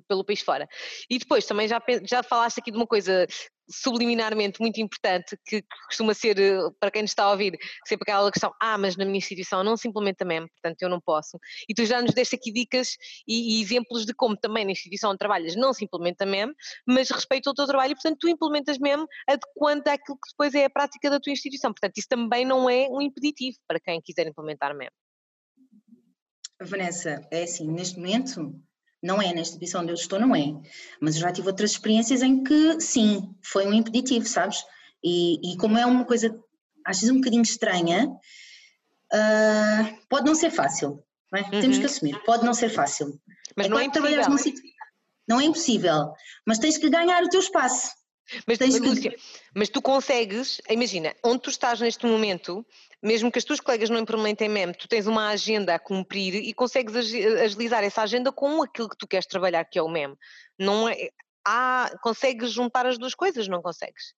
pelo 0.08 0.23
país 0.23 0.41
fora. 0.41 0.67
E 1.10 1.17
depois 1.17 1.45
também 1.45 1.67
já, 1.67 1.82
já 2.04 2.23
falaste 2.23 2.60
aqui 2.60 2.71
de 2.71 2.77
uma 2.77 2.88
coisa 2.88 3.27
subliminarmente 3.71 4.60
muito 4.60 4.80
importante 4.82 5.38
que, 5.45 5.63
costuma 5.88 6.13
ser, 6.13 6.38
eh, 6.39 6.58
para 6.80 6.91
quem 6.91 7.01
nos 7.01 7.12
está 7.12 7.23
a 7.23 7.32
ouvir, 7.32 7.58
sempre 7.86 8.04
aquela 8.04 8.32
questão, 8.32 8.54
ah, 8.62 8.77
mas 8.77 8.97
na 8.97 9.06
minha 9.06 9.17
instituição 9.17 9.63
não 9.63 9.77
se 9.77 9.88
implementa 9.88 10.25
mesmo, 10.25 10.49
portanto 10.49 10.82
eu 10.82 10.89
não 10.89 10.99
posso. 10.99 11.39
E 11.69 11.73
tu 11.73 11.86
já 11.86 12.01
nos 12.01 12.13
deste 12.13 12.36
aqui 12.36 12.51
dicas 12.51 12.97
e, 13.27 13.60
e 13.60 13.62
exemplos 13.62 14.06
de 14.06 14.13
como 14.13 14.36
também 14.36 14.65
na 14.65 14.71
instituição 14.71 15.12
onde 15.12 15.19
trabalhas 15.19 15.56
não 15.56 15.73
se 15.73 15.86
implementa 15.86 16.25
mesmo, 16.25 16.54
mas 16.86 17.10
respeito 17.10 17.47
ao 17.47 17.54
teu 17.54 17.65
trabalho, 17.65 17.95
portanto 17.95 18.17
tu 18.19 18.27
implementas 18.27 18.77
mesmo 18.77 19.08
adequando 19.27 19.84
àquilo 19.88 20.17
que 20.17 20.32
depois 20.32 20.54
é 20.54 20.65
a 20.65 20.69
prática 20.69 21.10
da 21.10 21.19
tua 21.19 21.32
instituição. 21.32 21.71
Portanto, 21.71 21.97
isso 21.97 22.08
também 22.10 22.45
não 22.45 22.69
é 22.69 22.88
um 22.89 23.01
impeditivo 23.01 23.58
para 23.67 23.80
quem 23.80 24.01
quiser 24.01 24.27
implementar 24.27 24.75
mesmo. 24.75 24.95
Vanessa, 26.62 27.27
é 27.32 27.43
assim, 27.43 27.67
neste 27.71 27.97
momento, 27.97 28.54
não 29.02 29.22
é, 29.22 29.34
na 29.34 29.42
instituição 29.42 29.82
onde 29.82 29.92
eu 29.92 29.96
estou, 29.96 30.20
não 30.20 30.36
é. 30.36 30.54
Mas 31.00 31.16
eu 31.16 31.22
já 31.22 31.32
tive 31.32 31.48
outras 31.48 31.72
experiências 31.72 32.22
em 32.22 32.44
que, 32.44 32.80
sim, 32.80 33.34
foi 33.42 33.66
um 33.66 33.74
impeditivo, 33.74 34.28
sabes? 34.28 34.64
E, 35.04 35.54
e 35.54 35.58
como 35.58 35.78
é 35.78 35.86
uma 35.86 36.06
coisa, 36.06 36.38
às 36.86 37.00
vezes, 37.00 37.14
um 37.14 37.18
bocadinho 37.18 37.42
estranha, 37.42 38.08
uh, 39.14 40.08
pode 40.08 40.26
não 40.26 40.36
ser 40.36 40.52
fácil, 40.52 41.04
não 41.32 41.40
é? 41.40 41.44
Uhum. 41.44 41.62
Temos 41.62 41.78
que 41.80 41.86
assumir, 41.86 42.22
pode 42.24 42.46
não 42.46 42.54
ser 42.54 42.70
fácil. 42.70 43.20
Mas 43.56 43.66
é 43.66 43.70
não 43.70 43.80
é 43.80 43.86
impossível. 43.86 44.38
Sítio, 44.38 44.64
não 45.28 45.40
é 45.40 45.46
impossível, 45.46 46.14
mas 46.46 46.60
tens 46.60 46.78
que 46.78 46.90
ganhar 46.90 47.24
o 47.24 47.30
teu 47.30 47.40
espaço. 47.40 47.92
Mas, 48.48 48.58
mas, 48.60 48.80
Lúcia, 48.80 49.15
mas 49.56 49.70
tu 49.70 49.82
consegues, 49.82 50.62
imagina, 50.70 51.13
onde 51.24 51.41
tu 51.41 51.50
estás 51.50 51.80
neste 51.80 52.06
momento, 52.06 52.65
mesmo 53.02 53.32
que 53.32 53.39
as 53.39 53.46
tuas 53.46 53.60
colegas 53.60 53.89
não 53.89 54.00
implementem 54.00 54.48
MEM, 54.48 54.74
tu 54.74 54.88
tens 54.88 55.08
uma 55.08 55.30
agenda 55.30 55.76
a 55.76 55.80
cumprir 55.80 56.36
e 56.36 56.54
consegues 56.54 56.96
agilizar 56.96 57.84
essa 57.84 58.02
agenda 58.02 58.32
com 58.32 58.62
aquilo 58.62 58.89
que 58.89 58.98
tu 58.98 59.08
queres 59.08 59.26
trabalhar, 59.26 59.65
que 59.65 59.80
é 59.80 59.82
o 59.82 59.89
MEM. 59.89 60.15
Não 60.58 60.88
é, 60.88 61.10
há, 61.46 61.91
consegues 62.02 62.52
juntar 62.52 62.86
as 62.86 62.98
duas 62.98 63.15
coisas, 63.15 63.48
não 63.48 63.62
consegues? 63.62 64.13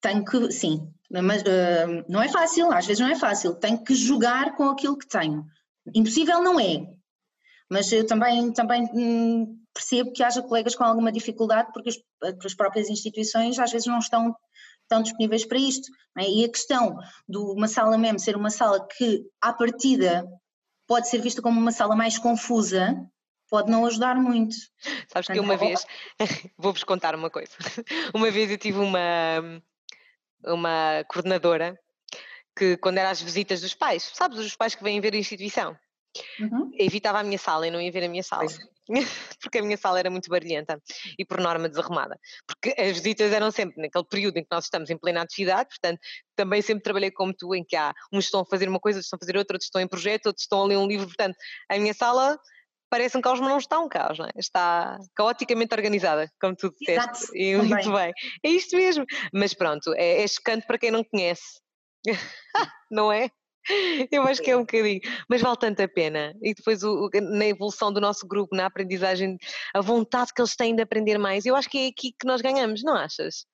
Tenho 0.00 0.24
que, 0.24 0.50
sim, 0.50 0.92
mas 1.10 1.42
uh, 1.42 2.04
não 2.08 2.20
é 2.20 2.28
fácil, 2.28 2.72
às 2.72 2.86
vezes 2.86 3.00
não 3.00 3.08
é 3.08 3.14
fácil, 3.14 3.54
tenho 3.54 3.82
que 3.84 3.94
jogar 3.94 4.56
com 4.56 4.64
aquilo 4.64 4.98
que 4.98 5.06
tenho. 5.06 5.46
Impossível 5.94 6.42
não 6.42 6.58
é, 6.58 6.84
mas 7.70 7.90
eu 7.92 8.04
também, 8.04 8.52
também 8.52 8.84
hum, 8.92 9.61
percebo 9.74 10.12
que 10.12 10.22
haja 10.22 10.42
colegas 10.42 10.74
com 10.74 10.84
alguma 10.84 11.10
dificuldade 11.10 11.70
porque 11.72 11.90
as 12.44 12.54
próprias 12.54 12.88
instituições 12.88 13.58
às 13.58 13.72
vezes 13.72 13.86
não 13.86 13.98
estão 13.98 14.34
estão 14.92 15.02
disponíveis 15.02 15.44
para 15.44 15.58
isto. 15.58 15.90
É? 16.18 16.28
E 16.28 16.44
a 16.44 16.48
questão 16.48 16.96
de 17.26 17.38
uma 17.38 17.66
sala 17.66 17.96
mesmo 17.96 18.18
ser 18.18 18.36
uma 18.36 18.50
sala 18.50 18.86
que, 18.86 19.24
à 19.40 19.52
partida, 19.52 20.26
pode 20.86 21.08
ser 21.08 21.20
vista 21.20 21.40
como 21.40 21.58
uma 21.58 21.72
sala 21.72 21.96
mais 21.96 22.18
confusa, 22.18 22.94
pode 23.48 23.70
não 23.70 23.86
ajudar 23.86 24.16
muito. 24.16 24.54
Sabes 25.08 25.26
Portanto, 25.26 25.34
que 25.34 25.40
uma 25.40 25.54
é 25.54 25.56
vez, 25.56 25.86
vou-vos 26.58 26.84
contar 26.84 27.14
uma 27.14 27.30
coisa, 27.30 27.52
uma 28.14 28.30
vez 28.30 28.50
eu 28.50 28.58
tive 28.58 28.78
uma, 28.78 29.62
uma 30.44 31.04
coordenadora 31.08 31.78
que 32.54 32.76
quando 32.76 32.98
era 32.98 33.08
as 33.08 33.22
visitas 33.22 33.62
dos 33.62 33.72
pais, 33.72 34.10
sabes, 34.12 34.38
os 34.38 34.54
pais 34.54 34.74
que 34.74 34.84
vêm 34.84 35.00
ver 35.00 35.14
a 35.14 35.18
instituição, 35.18 35.76
uhum. 36.38 36.70
evitava 36.78 37.20
a 37.20 37.22
minha 37.22 37.38
sala 37.38 37.66
e 37.66 37.70
não 37.70 37.80
ia 37.80 37.90
ver 37.90 38.04
a 38.04 38.08
minha 38.08 38.22
sala. 38.22 38.44
Pois. 38.44 38.58
porque 39.40 39.58
a 39.58 39.62
minha 39.62 39.76
sala 39.76 39.98
era 39.98 40.10
muito 40.10 40.28
barulhenta 40.28 40.80
e 41.18 41.24
por 41.24 41.40
norma 41.40 41.68
desarrumada. 41.68 42.18
Porque 42.46 42.80
as 42.80 42.98
visitas 42.98 43.32
eram 43.32 43.50
sempre 43.50 43.80
naquele 43.80 44.04
período 44.04 44.36
em 44.36 44.42
que 44.42 44.48
nós 44.50 44.64
estamos 44.64 44.90
em 44.90 44.98
plena 44.98 45.22
atividade, 45.22 45.68
portanto, 45.68 46.00
também 46.36 46.62
sempre 46.62 46.82
trabalhei 46.82 47.10
como 47.10 47.32
tu, 47.34 47.54
em 47.54 47.64
que 47.64 47.76
há 47.76 47.92
uns 48.12 48.24
estão 48.24 48.40
a 48.40 48.46
fazer 48.46 48.68
uma 48.68 48.80
coisa, 48.80 48.98
outros 48.98 49.06
estão 49.06 49.16
a 49.16 49.20
fazer 49.24 49.36
outra, 49.36 49.54
outros 49.54 49.66
estão 49.66 49.80
em 49.80 49.88
projeto, 49.88 50.26
outros 50.26 50.44
estão 50.44 50.62
a 50.62 50.66
ler 50.66 50.76
um 50.76 50.86
livro, 50.86 51.06
portanto, 51.06 51.36
a 51.70 51.78
minha 51.78 51.94
sala 51.94 52.38
parece 52.92 53.16
um 53.16 53.22
caos, 53.22 53.40
mas 53.40 53.48
não 53.48 53.56
está 53.56 53.80
um 53.80 53.88
caos, 53.88 54.18
não 54.18 54.26
é? 54.26 54.30
Está 54.36 54.98
caoticamente 55.14 55.74
organizada, 55.74 56.30
como 56.38 56.54
tu 56.54 56.70
disseste. 56.78 57.26
E 57.34 57.56
muito 57.56 57.90
bem. 57.90 58.12
É 58.44 58.50
isto 58.50 58.76
mesmo. 58.76 59.06
Mas 59.32 59.54
pronto, 59.54 59.94
é, 59.94 60.22
é 60.22 60.28
chocante 60.28 60.66
para 60.66 60.76
quem 60.78 60.90
não 60.90 61.02
conhece. 61.02 61.58
não 62.90 63.10
é? 63.10 63.30
Eu 64.10 64.22
acho 64.24 64.42
que 64.42 64.50
é 64.50 64.56
um 64.56 64.60
bocadinho, 64.60 65.00
mas 65.28 65.40
vale 65.40 65.56
tanto 65.56 65.80
a 65.82 65.88
pena. 65.88 66.34
E 66.42 66.54
depois 66.54 66.82
o, 66.82 67.08
na 67.20 67.46
evolução 67.46 67.92
do 67.92 68.00
nosso 68.00 68.26
grupo, 68.26 68.56
na 68.56 68.66
aprendizagem, 68.66 69.38
a 69.74 69.80
vontade 69.80 70.32
que 70.34 70.40
eles 70.40 70.56
têm 70.56 70.74
de 70.74 70.82
aprender 70.82 71.18
mais, 71.18 71.46
eu 71.46 71.54
acho 71.54 71.68
que 71.68 71.78
é 71.78 71.86
aqui 71.88 72.12
que 72.12 72.26
nós 72.26 72.40
ganhamos, 72.40 72.82
não 72.82 72.94
achas? 72.94 73.46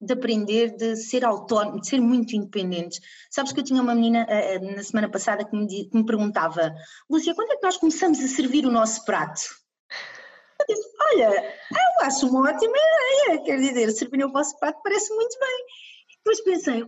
De 0.00 0.12
aprender, 0.12 0.76
de 0.76 0.96
ser 0.96 1.24
autónomo, 1.24 1.80
de 1.80 1.88
ser 1.88 2.00
muito 2.00 2.34
independentes. 2.34 3.00
Sabes 3.30 3.52
que 3.52 3.60
eu 3.60 3.64
tinha 3.64 3.82
uma 3.82 3.94
menina 3.94 4.26
uh, 4.26 4.76
na 4.76 4.82
semana 4.82 5.10
passada 5.10 5.44
que 5.44 5.56
me, 5.56 5.66
que 5.66 5.96
me 5.96 6.06
perguntava, 6.06 6.74
Lúcia, 7.08 7.34
quando 7.34 7.52
é 7.52 7.56
que 7.56 7.62
nós 7.62 7.76
começamos 7.76 8.18
a 8.20 8.28
servir 8.28 8.64
o 8.66 8.70
nosso 8.70 9.04
prato? 9.04 9.42
Eu 10.58 10.66
disse, 10.74 10.88
olha, 11.12 11.54
eu 11.70 12.06
acho 12.06 12.28
uma 12.28 12.50
ótima 12.50 12.76
ideia, 12.76 13.42
quer 13.42 13.58
dizer, 13.58 13.90
servir 13.92 14.24
o 14.24 14.32
vosso 14.32 14.58
prato 14.58 14.80
parece 14.82 15.14
muito 15.14 15.38
bem. 15.38 15.64
E 16.10 16.16
depois 16.18 16.40
pensei, 16.42 16.84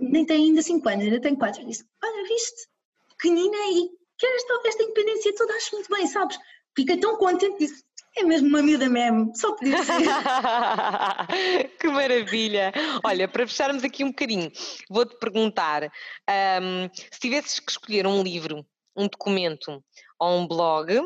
nem 0.00 0.24
tem 0.24 0.48
ainda 0.48 0.62
5 0.62 0.88
anos, 0.88 1.04
ainda 1.04 1.20
tem 1.20 1.34
4. 1.34 1.66
Disse: 1.66 1.84
Olha, 2.02 2.28
viste, 2.28 2.68
pequenina 3.10 3.56
e 3.72 3.90
quero 4.18 4.36
esta, 4.36 4.60
esta 4.68 4.82
independência 4.82 5.34
toda, 5.34 5.54
acho 5.54 5.74
muito 5.74 5.90
bem, 5.90 6.06
sabes? 6.06 6.38
Fiquei 6.76 6.96
tão 6.98 7.16
contente, 7.16 7.58
disse: 7.58 7.84
É 8.16 8.22
mesmo 8.22 8.48
uma 8.48 8.62
miúda 8.62 8.88
mesmo, 8.88 9.32
só 9.34 9.52
podia 9.54 9.82
ser. 9.82 10.02
que 11.78 11.88
maravilha! 11.88 12.72
Olha, 13.04 13.28
para 13.28 13.46
fecharmos 13.46 13.84
aqui 13.84 14.04
um 14.04 14.08
bocadinho, 14.08 14.50
vou-te 14.88 15.16
perguntar: 15.18 15.84
um, 15.84 16.88
se 16.94 17.20
tivesses 17.20 17.60
que 17.60 17.70
escolher 17.70 18.06
um 18.06 18.22
livro, 18.22 18.66
um 18.96 19.08
documento 19.08 19.82
ou 20.18 20.38
um 20.38 20.46
blog 20.46 21.00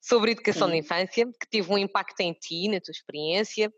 sobre 0.00 0.32
educação 0.32 0.68
Sim. 0.68 0.72
da 0.72 0.78
infância 0.78 1.26
que 1.26 1.48
teve 1.50 1.72
um 1.72 1.78
impacto 1.78 2.20
em 2.20 2.32
ti, 2.32 2.68
na 2.68 2.80
tua 2.80 2.92
experiência, 2.92 3.72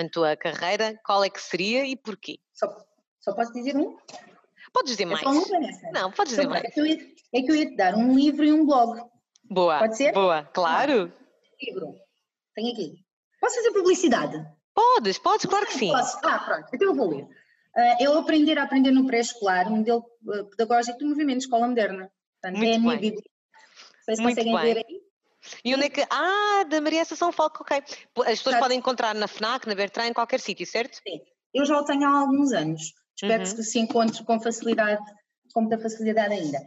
na 0.00 0.08
tua 0.08 0.36
carreira, 0.36 0.98
qual 1.04 1.24
é 1.24 1.30
que 1.30 1.40
seria 1.40 1.84
e 1.86 1.96
porquê? 1.96 2.38
Só 2.54 2.68
só 3.26 3.34
posso 3.34 3.52
dizer 3.52 3.76
um? 3.76 3.96
Pode 4.72 4.88
dizer 4.88 5.04
mais. 5.04 5.20
É 5.20 5.28
um, 5.28 5.92
Não, 5.92 6.12
pode 6.12 6.30
dizer 6.30 6.42
então, 6.42 6.52
mais. 6.52 6.64
É 6.64 6.70
que, 6.70 6.80
ia, 6.80 6.94
é 7.34 7.42
que, 7.42 7.50
eu 7.50 7.56
ia, 7.56 7.66
te 7.66 7.76
dar 7.76 7.96
um 7.96 8.14
livro 8.14 8.44
e 8.44 8.52
um 8.52 8.64
blog. 8.64 9.02
Boa. 9.50 9.80
Pode 9.80 9.96
ser? 9.96 10.12
Boa, 10.12 10.44
claro. 10.44 11.12
livro. 11.60 11.94
Tenho 12.54 12.72
aqui. 12.72 12.94
Posso 13.40 13.56
fazer 13.56 13.72
publicidade? 13.72 14.46
Podes, 14.72 15.18
podes, 15.18 15.46
claro 15.46 15.66
que 15.66 15.74
sim. 15.74 15.90
Posso. 15.90 16.18
Ah, 16.22 16.38
pronto. 16.38 16.68
Então 16.72 16.88
eu 16.88 16.94
vou 16.94 17.08
ler. 17.08 17.24
Uh, 17.24 17.96
eu 18.00 18.18
aprender 18.18 18.58
a 18.58 18.62
aprender 18.62 18.92
no 18.92 19.06
pré-escolar, 19.06 19.66
um 19.66 19.78
modelo 19.78 20.04
uh, 20.26 20.44
pedagógico 20.50 20.98
do 20.98 21.06
movimento 21.06 21.40
escola 21.40 21.66
moderna. 21.66 22.10
Portanto, 22.40 22.58
Muito 22.58 22.72
é 22.72 22.76
a 22.76 22.78
minha 22.78 22.92
bem. 22.92 23.00
Bíblia. 23.00 23.24
Não 23.26 24.04
sei 24.04 24.16
se 24.16 24.22
Muito 24.22 24.36
conseguem 24.36 24.54
bem. 24.54 24.74
ver 24.74 24.84
aí. 24.86 25.00
E 25.64 25.74
onde 25.74 25.84
é 25.84 25.90
que. 25.90 26.06
Ah, 26.08 26.64
da 26.68 26.80
Maria 26.80 27.02
Assunção 27.02 27.32
Falco, 27.32 27.62
ok. 27.62 27.78
As 27.78 27.92
pessoas 28.04 28.38
Exato. 28.38 28.58
podem 28.60 28.78
encontrar 28.78 29.14
na 29.14 29.26
FNAC, 29.26 29.66
na 29.66 29.74
Bertrand, 29.74 30.08
em 30.08 30.12
qualquer 30.12 30.38
sítio, 30.38 30.66
certo? 30.66 30.96
Sim. 30.96 31.20
Eu 31.52 31.64
já 31.64 31.78
o 31.78 31.84
tenho 31.84 32.04
há 32.04 32.20
alguns 32.20 32.52
anos. 32.52 32.92
Espero 33.16 33.44
uhum. 33.44 33.56
que 33.56 33.62
se 33.62 33.78
encontre 33.78 34.24
com 34.24 34.40
facilidade, 34.40 35.02
com 35.52 35.62
muita 35.62 35.78
facilidade 35.78 36.34
ainda. 36.34 36.58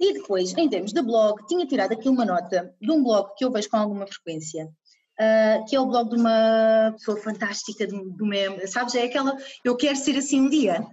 E 0.00 0.14
depois, 0.14 0.56
em 0.56 0.68
termos 0.68 0.92
de 0.92 1.02
blog, 1.02 1.44
tinha 1.46 1.66
tirado 1.66 1.92
aqui 1.92 2.08
uma 2.08 2.24
nota 2.24 2.74
de 2.80 2.90
um 2.90 3.02
blog 3.02 3.30
que 3.36 3.44
eu 3.44 3.50
vejo 3.50 3.68
com 3.68 3.76
alguma 3.76 4.06
frequência, 4.06 4.66
uh, 4.66 5.64
que 5.68 5.74
é 5.74 5.80
o 5.80 5.86
blog 5.86 6.08
de 6.10 6.16
uma 6.16 6.92
pessoa 6.96 7.16
fantástica 7.18 7.86
do, 7.86 8.10
do 8.10 8.24
meme, 8.24 8.66
sabes? 8.68 8.94
É 8.94 9.02
aquela, 9.02 9.36
eu 9.64 9.76
quero 9.76 9.96
ser 9.96 10.16
assim 10.16 10.40
um 10.40 10.48
dia, 10.48 10.86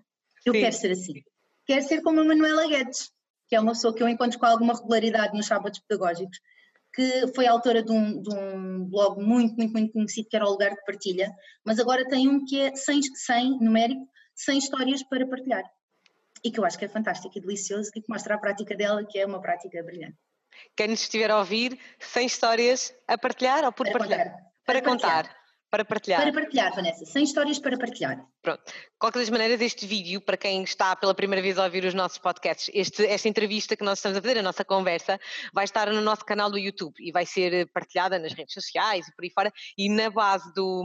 eu 0.46 0.54
Sim. 0.54 0.60
quero 0.60 0.76
ser 0.76 0.92
assim. 0.92 1.14
Quero 1.68 1.88
ser 1.88 2.02
como 2.02 2.20
a 2.20 2.26
Manuela 2.26 2.68
Guedes, 2.68 3.12
que 3.48 3.56
é 3.56 3.60
uma 3.60 3.74
pessoa 3.74 3.94
que 3.94 4.02
eu 4.02 4.10
encontro 4.10 4.40
com 4.40 4.46
alguma 4.46 4.74
regularidade 4.74 5.36
nos 5.36 5.46
sábados 5.46 5.80
pedagógicos, 5.88 6.38
que 6.94 7.28
foi 7.36 7.46
autora 7.46 7.84
de 7.84 7.92
um, 7.92 8.22
de 8.22 8.34
um, 8.34 8.86
blog 8.86 9.22
muito, 9.22 9.56
muito, 9.56 9.74
muito 9.74 9.92
conhecido, 9.92 10.28
que 10.30 10.36
era 10.36 10.46
o 10.46 10.52
Lugar 10.52 10.72
de 10.72 10.84
Partilha, 10.86 11.32
mas 11.64 11.80
agora 11.80 12.08
tem 12.08 12.28
um 12.28 12.44
que 12.46 12.60
é 12.60 12.76
sem, 12.76 13.02
sem 13.02 13.60
numérico, 13.60 14.08
sem 14.36 14.58
histórias 14.58 15.02
para 15.04 15.26
partilhar. 15.26 15.64
E 16.44 16.52
que 16.52 16.60
eu 16.60 16.66
acho 16.66 16.78
que 16.78 16.86
é 16.86 16.90
fantástico 16.90 17.38
e 17.38 17.42
delicioso 17.42 17.90
e 17.96 18.02
que 18.02 18.10
mostra 18.10 18.36
a 18.36 18.38
prática 18.38 18.76
dela, 18.76 19.04
que 19.04 19.18
é 19.18 19.26
uma 19.26 19.42
prática 19.42 19.82
brilhante. 19.84 20.18
Quem 20.76 20.90
nos 20.90 21.02
estiver 21.02 21.32
a 21.32 21.40
ouvir, 21.40 21.80
sem 22.00 22.28
histórias 22.28 22.94
a 23.08 23.18
partilhar 23.18 23.64
ou 23.64 23.72
por 23.72 23.88
para 23.88 24.00
partilhar? 24.00 24.32
Contar. 24.32 24.52
Para, 24.66 24.82
para 24.82 24.82
contar. 24.82 25.45
Para 25.76 25.84
partilhar. 25.84 26.22
Para 26.22 26.32
partilhar, 26.32 26.74
Vanessa, 26.74 27.06
100 27.06 27.24
histórias 27.24 27.60
para 27.60 27.78
partilhar. 27.78 28.26
Pronto. 28.42 28.64
Qualquer 28.98 29.20
das 29.20 29.30
maneiras, 29.30 29.60
este 29.60 29.86
vídeo, 29.86 30.22
para 30.22 30.38
quem 30.38 30.64
está 30.64 30.96
pela 30.96 31.14
primeira 31.14 31.42
vez 31.42 31.58
a 31.58 31.66
ouvir 31.66 31.84
os 31.84 31.94
nossos 31.94 32.18
podcasts, 32.18 32.72
este, 32.74 33.06
esta 33.06 33.28
entrevista 33.28 33.76
que 33.76 33.84
nós 33.84 34.00
estamos 34.00 34.18
a 34.18 34.22
fazer, 34.22 34.38
a 34.38 34.42
nossa 34.42 34.64
conversa, 34.64 35.20
vai 35.54 35.66
estar 35.66 35.92
no 35.92 36.00
nosso 36.00 36.24
canal 36.24 36.50
do 36.50 36.58
YouTube 36.58 36.96
e 37.00 37.12
vai 37.12 37.26
ser 37.26 37.70
partilhada 37.74 38.18
nas 38.18 38.32
redes 38.32 38.54
sociais 38.54 39.08
e 39.08 39.16
por 39.16 39.26
aí 39.26 39.32
fora. 39.32 39.52
E 39.78 39.90
na 39.90 40.10
base 40.10 40.54
do, 40.54 40.84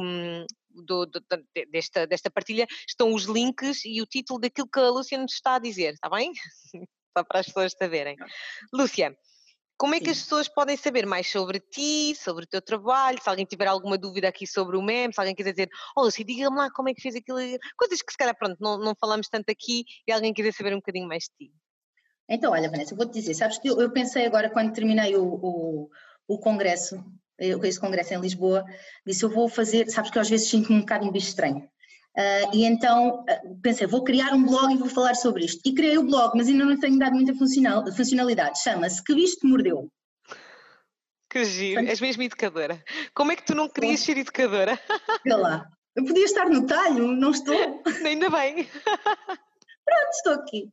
do, 0.70 1.07
do, 1.07 1.22
desta, 1.70 2.07
desta 2.07 2.30
partilha 2.30 2.66
estão 2.88 3.14
os 3.14 3.24
links 3.24 3.84
e 3.84 4.03
o 4.03 4.07
título 4.07 4.41
daquilo 4.41 4.68
que 4.68 4.80
a 4.80 4.91
Lúcia 4.91 5.18
nos 5.18 5.34
está 5.34 5.55
a 5.55 5.61
dizer, 5.61 5.95
está 5.95 6.09
bem? 6.09 6.32
Só 7.16 7.24
para 7.24 7.41
as 7.41 7.47
pessoas 7.47 7.72
saberem. 7.78 8.16
Lúcia, 8.72 9.16
como 9.81 9.95
é 9.95 9.99
que 9.99 10.05
Sim. 10.05 10.11
as 10.11 10.20
pessoas 10.20 10.47
podem 10.47 10.76
saber 10.76 11.07
mais 11.07 11.26
sobre 11.26 11.59
ti, 11.59 12.14
sobre 12.14 12.45
o 12.45 12.47
teu 12.47 12.61
trabalho? 12.61 13.18
Se 13.22 13.26
alguém 13.31 13.47
tiver 13.47 13.66
alguma 13.66 13.97
dúvida 13.97 14.28
aqui 14.28 14.47
sobre 14.47 14.76
o 14.76 14.83
meme, 14.83 15.14
se 15.14 15.18
alguém 15.18 15.35
quiser 15.35 15.53
dizer, 15.53 15.70
oh 15.97 16.03
Lucy, 16.03 16.22
diga-me 16.22 16.55
lá 16.55 16.70
como 16.70 16.91
é 16.91 16.95
que 16.95 17.01
fez 17.01 17.16
aquilo, 17.16 17.39
coisas 17.78 18.03
que 18.03 18.12
se 18.12 18.18
calhar, 18.18 18.37
pronto, 18.37 18.59
não, 18.61 18.76
não 18.76 18.95
falamos 18.95 19.26
tanto 19.31 19.51
aqui 19.51 19.87
e 20.07 20.12
alguém 20.12 20.35
quiser 20.35 20.53
saber 20.53 20.74
um 20.74 20.81
bocadinho 20.81 21.09
mais 21.09 21.22
de 21.24 21.47
ti. 21.47 21.55
Então, 22.28 22.53
olha, 22.53 22.70
Vanessa, 22.70 22.95
vou-te 22.95 23.14
dizer, 23.14 23.33
sabes 23.33 23.57
que 23.57 23.70
eu, 23.70 23.81
eu, 23.81 23.91
pensei 23.91 24.26
agora, 24.26 24.51
quando 24.51 24.70
terminei 24.74 25.16
o, 25.16 25.24
o, 25.24 25.89
o 26.28 26.39
congresso, 26.39 27.03
esse 27.39 27.81
congresso 27.81 28.12
em 28.12 28.20
Lisboa, 28.20 28.62
disse, 29.07 29.24
eu 29.24 29.31
vou 29.31 29.49
fazer, 29.49 29.89
sabes 29.89 30.11
que 30.11 30.18
eu 30.18 30.20
às 30.20 30.28
vezes 30.28 30.51
sinto-me 30.51 30.76
um 30.76 30.81
bocado 30.81 31.07
um 31.07 31.11
bicho 31.11 31.28
estranho. 31.28 31.66
Uh, 32.17 32.55
e 32.55 32.65
então 32.65 33.21
uh, 33.21 33.61
pensei, 33.63 33.87
vou 33.87 34.03
criar 34.03 34.33
um 34.35 34.45
blog 34.45 34.75
e 34.75 34.77
vou 34.77 34.89
falar 34.89 35.15
sobre 35.15 35.45
isto. 35.45 35.61
E 35.65 35.75
criei 35.75 35.97
o 35.97 36.07
blog, 36.07 36.37
mas 36.37 36.49
ainda 36.49 36.65
não 36.65 36.79
tenho 36.79 36.99
dado 36.99 37.15
muita 37.15 37.35
funcional, 37.35 37.85
funcionalidade. 37.93 38.63
Chama-se 38.63 39.03
Que 39.03 39.15
Bicho 39.15 39.37
Te 39.37 39.47
Mordeu. 39.47 39.89
Que 41.31 41.45
giro, 41.45 41.87
és 41.87 42.01
mesmo 42.01 42.25
educadora. 42.25 42.83
Como 43.15 43.31
é 43.31 43.37
que 43.37 43.45
tu 43.45 43.55
não 43.55 43.69
querias 43.69 44.01
ser 44.01 44.19
educadora? 44.19 44.79
Olha 45.25 45.37
lá, 45.37 45.71
eu 45.95 46.05
podia 46.05 46.25
estar 46.25 46.49
no 46.49 46.67
talho, 46.67 47.07
não 47.13 47.31
estou. 47.31 47.55
Ainda 48.05 48.29
bem. 48.29 48.65
Pronto, 48.65 50.11
estou 50.13 50.33
aqui. 50.35 50.69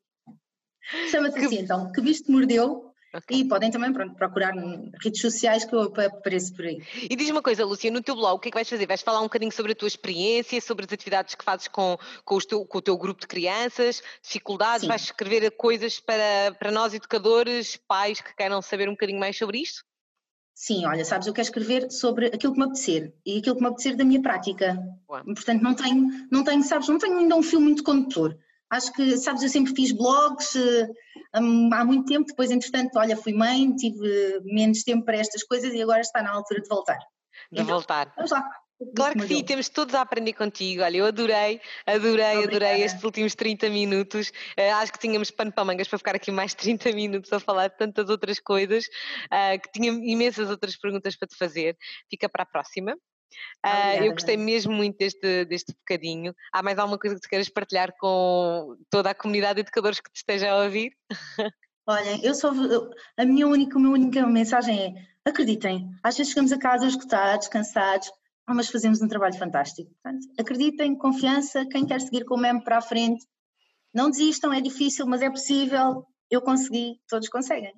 Chama-se 1.12 1.38
que... 1.38 1.46
assim 1.46 1.60
então, 1.60 1.92
Que 1.92 2.02
Bicho 2.02 2.24
Te 2.24 2.32
Mordeu 2.32 2.87
Okay. 3.14 3.40
E 3.40 3.48
podem 3.48 3.72
também 3.72 3.92
pronto, 3.94 4.16
procurar 4.16 4.54
redes 5.02 5.22
sociais 5.22 5.64
que 5.64 5.74
eu 5.74 5.82
apareço 5.82 6.54
por 6.54 6.66
aí. 6.66 6.82
E 7.10 7.16
diz 7.16 7.30
uma 7.30 7.42
coisa, 7.42 7.66
Lúcia, 7.66 7.90
no 7.90 8.02
teu 8.02 8.16
blog, 8.16 8.36
o 8.36 8.40
que 8.40 8.50
é 8.50 8.52
que 8.52 8.58
vais 8.58 8.70
fazer? 8.70 8.86
Vais 8.86 9.02
falar 9.02 9.20
um 9.20 9.24
bocadinho 9.24 9.52
sobre 9.52 9.72
a 9.72 9.76
tua 9.76 9.88
experiência, 9.88 10.60
sobre 10.60 10.86
as 10.86 10.92
atividades 10.92 11.34
que 11.34 11.44
fazes 11.44 11.68
com, 11.68 11.98
com, 12.26 12.38
teu, 12.40 12.66
com 12.66 12.78
o 12.78 12.82
teu 12.82 12.98
grupo 12.98 13.22
de 13.22 13.28
crianças, 13.28 14.04
dificuldades? 14.22 14.82
Sim. 14.82 14.88
Vais 14.88 15.02
escrever 15.04 15.50
coisas 15.52 16.00
para, 16.00 16.54
para 16.60 16.72
nós, 16.72 16.94
educadores, 16.94 17.78
pais 17.88 18.20
que 18.20 18.36
queiram 18.36 18.62
saber 18.62 18.90
um 18.90 18.94
bocadinho 18.94 19.20
mais 19.20 19.38
sobre 19.38 19.60
isto? 19.60 19.84
Sim, 20.54 20.88
olha, 20.88 21.06
sabes, 21.06 21.28
eu 21.28 21.34
quero 21.34 21.46
escrever 21.46 21.92
sobre 21.92 22.28
aquilo 22.28 22.52
que 22.52 22.60
me 22.60 22.66
apetecer 22.66 23.14
e 23.24 23.38
aquilo 23.38 23.56
que 23.56 23.62
me 23.62 23.68
apetecer 23.68 23.96
da 23.96 24.04
minha 24.04 24.22
prática. 24.22 24.76
Ué. 25.08 25.24
Portanto, 25.24 25.62
não 25.62 25.76
tenho, 25.76 26.08
não 26.32 26.44
tenho, 26.44 26.64
sabes, 26.64 26.90
não 26.90 26.98
tenho 26.98 27.20
ainda 27.20 27.36
um 27.36 27.44
filme 27.44 27.68
muito 27.68 27.84
condutor. 27.84 28.36
Acho 28.70 28.92
que, 28.94 29.18
sabes, 29.18 29.44
eu 29.44 29.50
sempre 29.50 29.74
fiz 29.74 29.92
blogs 29.92 30.56
eh, 30.56 30.88
há 31.34 31.86
muito 31.86 32.06
tempo, 32.06 32.26
depois, 32.26 32.52
entretanto, 32.52 32.98
olha, 32.98 33.16
fui 33.16 33.34
mãe, 33.34 33.74
tive 33.76 34.42
menos 34.44 34.84
tempo 34.84 35.06
para 35.06 35.18
estas 35.18 35.44
coisas 35.44 35.74
e 35.74 35.82
agora 35.82 36.02
está 36.02 36.22
na 36.22 36.32
altura 36.32 36.62
de 36.62 36.68
voltar. 36.68 37.00
De 37.52 37.62
então, 37.62 37.66
voltar. 37.66 38.14
Vamos 38.16 38.32
lá. 38.32 38.44
Claro 38.96 39.20
que 39.20 39.28
sim, 39.28 39.44
temos 39.44 39.70
todos 39.70 39.96
a 39.96 40.02
aprender 40.02 40.34
contigo. 40.34 40.84
Olha, 40.84 40.98
eu 40.98 41.06
adorei, 41.08 41.60
adorei, 41.86 42.38
Obrigada. 42.38 42.44
adorei 42.44 42.84
estes 42.84 43.04
últimos 43.04 43.34
30 43.34 43.70
minutos. 43.70 44.30
Uh, 44.58 44.76
acho 44.76 44.94
que 44.94 45.00
tínhamos 45.00 45.32
pano 45.32 45.52
para 45.52 45.66
mangas 45.66 45.88
para 45.88 45.98
ficar 45.98 46.16
aqui 46.16 46.32
mais 46.32 46.54
30 46.54 46.92
minutos 46.92 47.34
a 47.34 47.40
falar 47.40 47.70
de 47.70 47.78
tantas 47.78 48.08
outras 48.08 48.40
coisas, 48.40 48.86
uh, 48.86 49.60
que 49.60 49.72
tinha 49.72 49.92
imensas 49.92 50.50
outras 50.50 50.78
perguntas 50.78 51.16
para 51.16 51.28
te 51.28 51.36
fazer. 51.36 51.76
Fica 52.08 52.30
para 52.30 52.44
a 52.44 52.46
próxima. 52.46 52.96
Uh, 53.66 54.04
eu 54.04 54.12
gostei 54.14 54.38
mesmo 54.38 54.74
muito 54.74 54.98
deste, 54.98 55.46
deste 55.46 55.74
bocadinho. 55.74 56.34
Há 56.52 56.64
mais 56.64 56.78
alguma 56.78 56.98
coisa 56.98 57.16
que 57.16 57.22
tu 57.22 57.30
queiras 57.30 57.50
partilhar 57.50 57.94
com 58.00 58.78
toda 58.90 59.10
a 59.10 59.16
comunidade 59.16 59.56
de 59.56 59.62
educadores 59.62 60.00
que 60.00 60.12
te 60.12 60.18
esteja 60.18 60.52
a 60.52 60.64
ouvir? 60.64 60.92
Olhem, 61.88 62.24
eu 62.24 62.36
só 62.36 62.52
a 63.18 63.26
minha 63.26 63.48
única, 63.48 63.78
a 63.78 63.80
minha 63.80 63.94
única 63.94 64.28
mensagem 64.28 64.98
é 64.98 65.30
acreditem. 65.30 65.90
Às 66.04 66.18
vezes 66.18 66.32
chegamos 66.32 66.52
a 66.52 66.58
casa 66.58 66.88
esgotados, 66.88 67.48
cansados, 67.48 68.12
mas 68.48 68.70
fazemos 68.70 69.02
um 69.02 69.08
trabalho 69.08 69.38
fantástico. 69.38 69.92
Portanto, 70.02 70.28
acreditem, 70.40 70.98
confiança, 70.98 71.66
quem 71.66 71.86
quer 71.86 72.02
seguir 72.02 72.26
com 72.26 72.36
o 72.36 72.40
meme 72.40 72.64
para 72.64 72.78
a 72.78 72.82
frente, 72.82 73.26
não 73.94 74.10
desistam, 74.10 74.54
é 74.54 74.62
difícil, 74.62 75.06
mas 75.06 75.22
é 75.22 75.30
possível. 75.30 76.06
Eu 76.30 76.42
consegui, 76.42 77.00
todos 77.08 77.30
conseguem. 77.30 77.74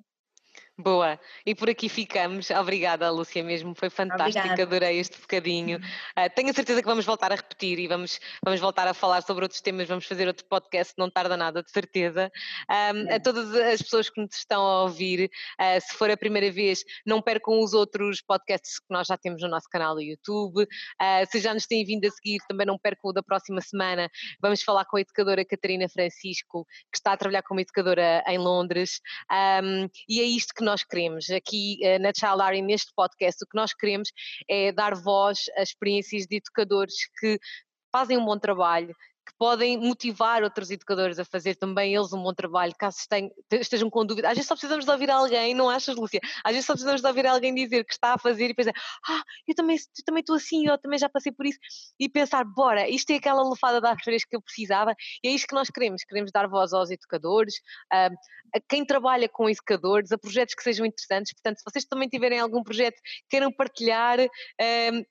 Boa, 0.80 1.20
e 1.44 1.54
por 1.54 1.68
aqui 1.68 1.90
ficamos. 1.90 2.48
Obrigada, 2.50 3.10
Lúcia, 3.10 3.44
mesmo 3.44 3.74
foi 3.74 3.90
fantástico, 3.90 4.38
Obrigada. 4.38 4.62
adorei 4.62 4.98
este 4.98 5.20
bocadinho. 5.20 5.78
Uh, 5.78 6.34
tenho 6.34 6.48
a 6.48 6.54
certeza 6.54 6.80
que 6.80 6.88
vamos 6.88 7.04
voltar 7.04 7.30
a 7.32 7.34
repetir 7.34 7.78
e 7.78 7.86
vamos, 7.86 8.18
vamos 8.42 8.60
voltar 8.60 8.88
a 8.88 8.94
falar 8.94 9.20
sobre 9.22 9.44
outros 9.44 9.60
temas, 9.60 9.88
vamos 9.88 10.06
fazer 10.06 10.26
outro 10.26 10.46
podcast, 10.46 10.94
não 10.96 11.10
tarda 11.10 11.36
nada, 11.36 11.62
de 11.62 11.70
certeza. 11.70 12.32
Um, 12.70 13.14
a 13.14 13.20
todas 13.20 13.54
as 13.54 13.82
pessoas 13.82 14.08
que 14.08 14.22
nos 14.22 14.34
estão 14.34 14.62
a 14.62 14.84
ouvir, 14.84 15.30
uh, 15.60 15.80
se 15.80 15.94
for 15.96 16.10
a 16.10 16.16
primeira 16.16 16.50
vez, 16.50 16.82
não 17.04 17.20
percam 17.20 17.60
os 17.60 17.74
outros 17.74 18.22
podcasts 18.22 18.78
que 18.78 18.86
nós 18.88 19.06
já 19.06 19.18
temos 19.18 19.42
no 19.42 19.48
nosso 19.48 19.68
canal 19.68 19.94
do 19.94 20.00
YouTube. 20.00 20.62
Uh, 20.62 21.30
se 21.30 21.40
já 21.40 21.52
nos 21.52 21.66
têm 21.66 21.84
vindo 21.84 22.06
a 22.06 22.10
seguir, 22.10 22.38
também 22.48 22.66
não 22.66 22.78
percam 22.78 23.10
o 23.10 23.12
da 23.12 23.22
próxima 23.22 23.60
semana. 23.60 24.08
Vamos 24.40 24.62
falar 24.62 24.86
com 24.86 24.96
a 24.96 25.00
educadora 25.02 25.44
Catarina 25.44 25.88
Francisco, 25.90 26.64
que 26.90 26.96
está 26.96 27.12
a 27.12 27.16
trabalhar 27.18 27.42
como 27.42 27.60
educadora 27.60 28.24
em 28.26 28.38
Londres. 28.38 29.00
Um, 29.30 29.90
e 30.08 30.20
é 30.20 30.24
isto 30.24 30.54
que 30.54 30.64
nós 30.64 30.69
nós 30.70 30.84
queremos. 30.84 31.28
Aqui 31.30 31.80
uh, 31.82 31.98
na 32.00 32.12
Child 32.14 32.62
neste 32.62 32.92
podcast, 32.94 33.42
o 33.42 33.46
que 33.46 33.56
nós 33.56 33.74
queremos 33.74 34.08
é 34.48 34.70
dar 34.70 34.94
voz 34.94 35.46
a 35.56 35.62
experiências 35.62 36.26
de 36.26 36.36
educadores 36.36 36.94
que 37.18 37.40
fazem 37.90 38.16
um 38.16 38.24
bom 38.24 38.38
trabalho, 38.38 38.94
que 39.30 39.36
podem 39.38 39.78
motivar 39.78 40.42
outros 40.42 40.70
educadores 40.70 41.18
a 41.18 41.24
fazer 41.24 41.54
também 41.54 41.94
eles 41.94 42.12
um 42.12 42.22
bom 42.22 42.34
trabalho, 42.34 42.74
caso 42.78 42.98
estejam 43.52 43.88
com 43.88 44.04
dúvida. 44.04 44.28
Às 44.28 44.34
vezes 44.34 44.48
só 44.48 44.54
precisamos 44.54 44.84
de 44.84 44.90
ouvir 44.90 45.10
alguém, 45.10 45.54
não 45.54 45.70
achas, 45.70 45.96
Lúcia? 45.96 46.20
Às 46.44 46.52
vezes 46.52 46.66
só 46.66 46.72
precisamos 46.72 47.00
de 47.00 47.06
ouvir 47.06 47.26
alguém 47.26 47.54
dizer 47.54 47.84
que 47.84 47.92
está 47.92 48.14
a 48.14 48.18
fazer 48.18 48.50
e 48.50 48.54
pensar, 48.54 48.72
ah, 49.08 49.22
eu 49.46 49.54
também, 49.54 49.76
eu 49.76 50.04
também 50.04 50.20
estou 50.20 50.36
assim, 50.36 50.66
eu 50.66 50.78
também 50.78 50.98
já 50.98 51.08
passei 51.08 51.32
por 51.32 51.46
isso, 51.46 51.58
e 51.98 52.08
pensar, 52.08 52.44
bora, 52.44 52.88
isto 52.88 53.10
é 53.10 53.16
aquela 53.16 53.42
lufada 53.42 53.80
de 53.80 53.86
ar 53.86 53.96
fresco 54.02 54.30
que 54.30 54.36
eu 54.36 54.42
precisava, 54.42 54.94
e 55.22 55.28
é 55.28 55.30
isto 55.30 55.46
que 55.46 55.54
nós 55.54 55.68
queremos, 55.70 56.02
queremos 56.04 56.32
dar 56.32 56.48
voz 56.48 56.72
aos 56.72 56.90
educadores, 56.90 57.54
a, 57.92 58.06
a 58.06 58.60
quem 58.68 58.84
trabalha 58.84 59.28
com 59.28 59.48
educadores, 59.48 60.12
a 60.12 60.18
projetos 60.18 60.54
que 60.54 60.62
sejam 60.62 60.84
interessantes, 60.84 61.32
portanto, 61.32 61.58
se 61.58 61.64
vocês 61.70 61.84
também 61.84 62.08
tiverem 62.08 62.40
algum 62.40 62.62
projeto 62.62 63.00
queiram 63.28 63.52
partilhar, 63.52 64.18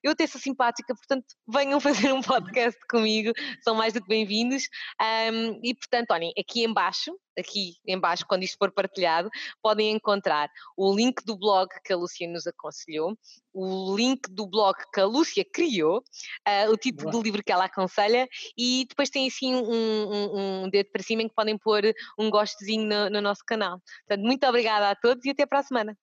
eu 0.03 0.11
até 0.11 0.27
sou 0.27 0.39
simpática, 0.41 0.93
portanto, 0.93 1.25
venham 1.47 1.79
fazer 2.09 2.11
um 2.13 2.21
podcast 2.21 2.79
comigo, 2.89 3.31
são 3.63 3.75
mais 3.75 3.93
que 3.93 4.07
bem-vindos. 4.09 4.63
Um, 4.99 5.59
e 5.63 5.73
portanto, 5.75 6.11
olhem, 6.11 6.33
aqui 6.37 6.63
embaixo, 6.65 7.15
aqui 7.37 7.75
embaixo, 7.87 8.25
quando 8.27 8.43
isto 8.43 8.57
for 8.57 8.71
partilhado, 8.71 9.29
podem 9.61 9.91
encontrar 9.91 10.49
o 10.75 10.93
link 10.93 11.23
do 11.23 11.37
blog 11.37 11.69
que 11.85 11.93
a 11.93 11.95
Lúcia 11.95 12.27
nos 12.27 12.47
aconselhou, 12.47 13.15
o 13.53 13.95
link 13.95 14.21
do 14.29 14.47
blog 14.47 14.75
que 14.91 14.99
a 14.99 15.05
Lúcia 15.05 15.45
criou, 15.53 15.99
uh, 15.99 16.71
o 16.71 16.75
título 16.75 17.11
do 17.11 17.21
livro 17.21 17.43
que 17.43 17.51
ela 17.51 17.65
aconselha 17.65 18.27
e 18.57 18.85
depois 18.89 19.09
tem 19.09 19.27
assim 19.27 19.53
um, 19.53 19.63
um, 19.63 20.63
um, 20.63 20.69
dedo 20.69 20.89
para 20.91 21.03
cima 21.03 21.21
em 21.21 21.29
que 21.29 21.35
podem 21.35 21.57
pôr 21.57 21.83
um 22.17 22.29
gostezinho 22.29 22.87
no, 22.87 23.09
no 23.09 23.21
nosso 23.21 23.43
canal. 23.45 23.79
Portanto, 24.07 24.25
muito 24.25 24.45
obrigada 24.45 24.89
a 24.89 24.95
todos 24.95 25.23
e 25.23 25.29
até 25.29 25.45
para 25.45 25.59
a 25.59 25.63
semana. 25.63 25.97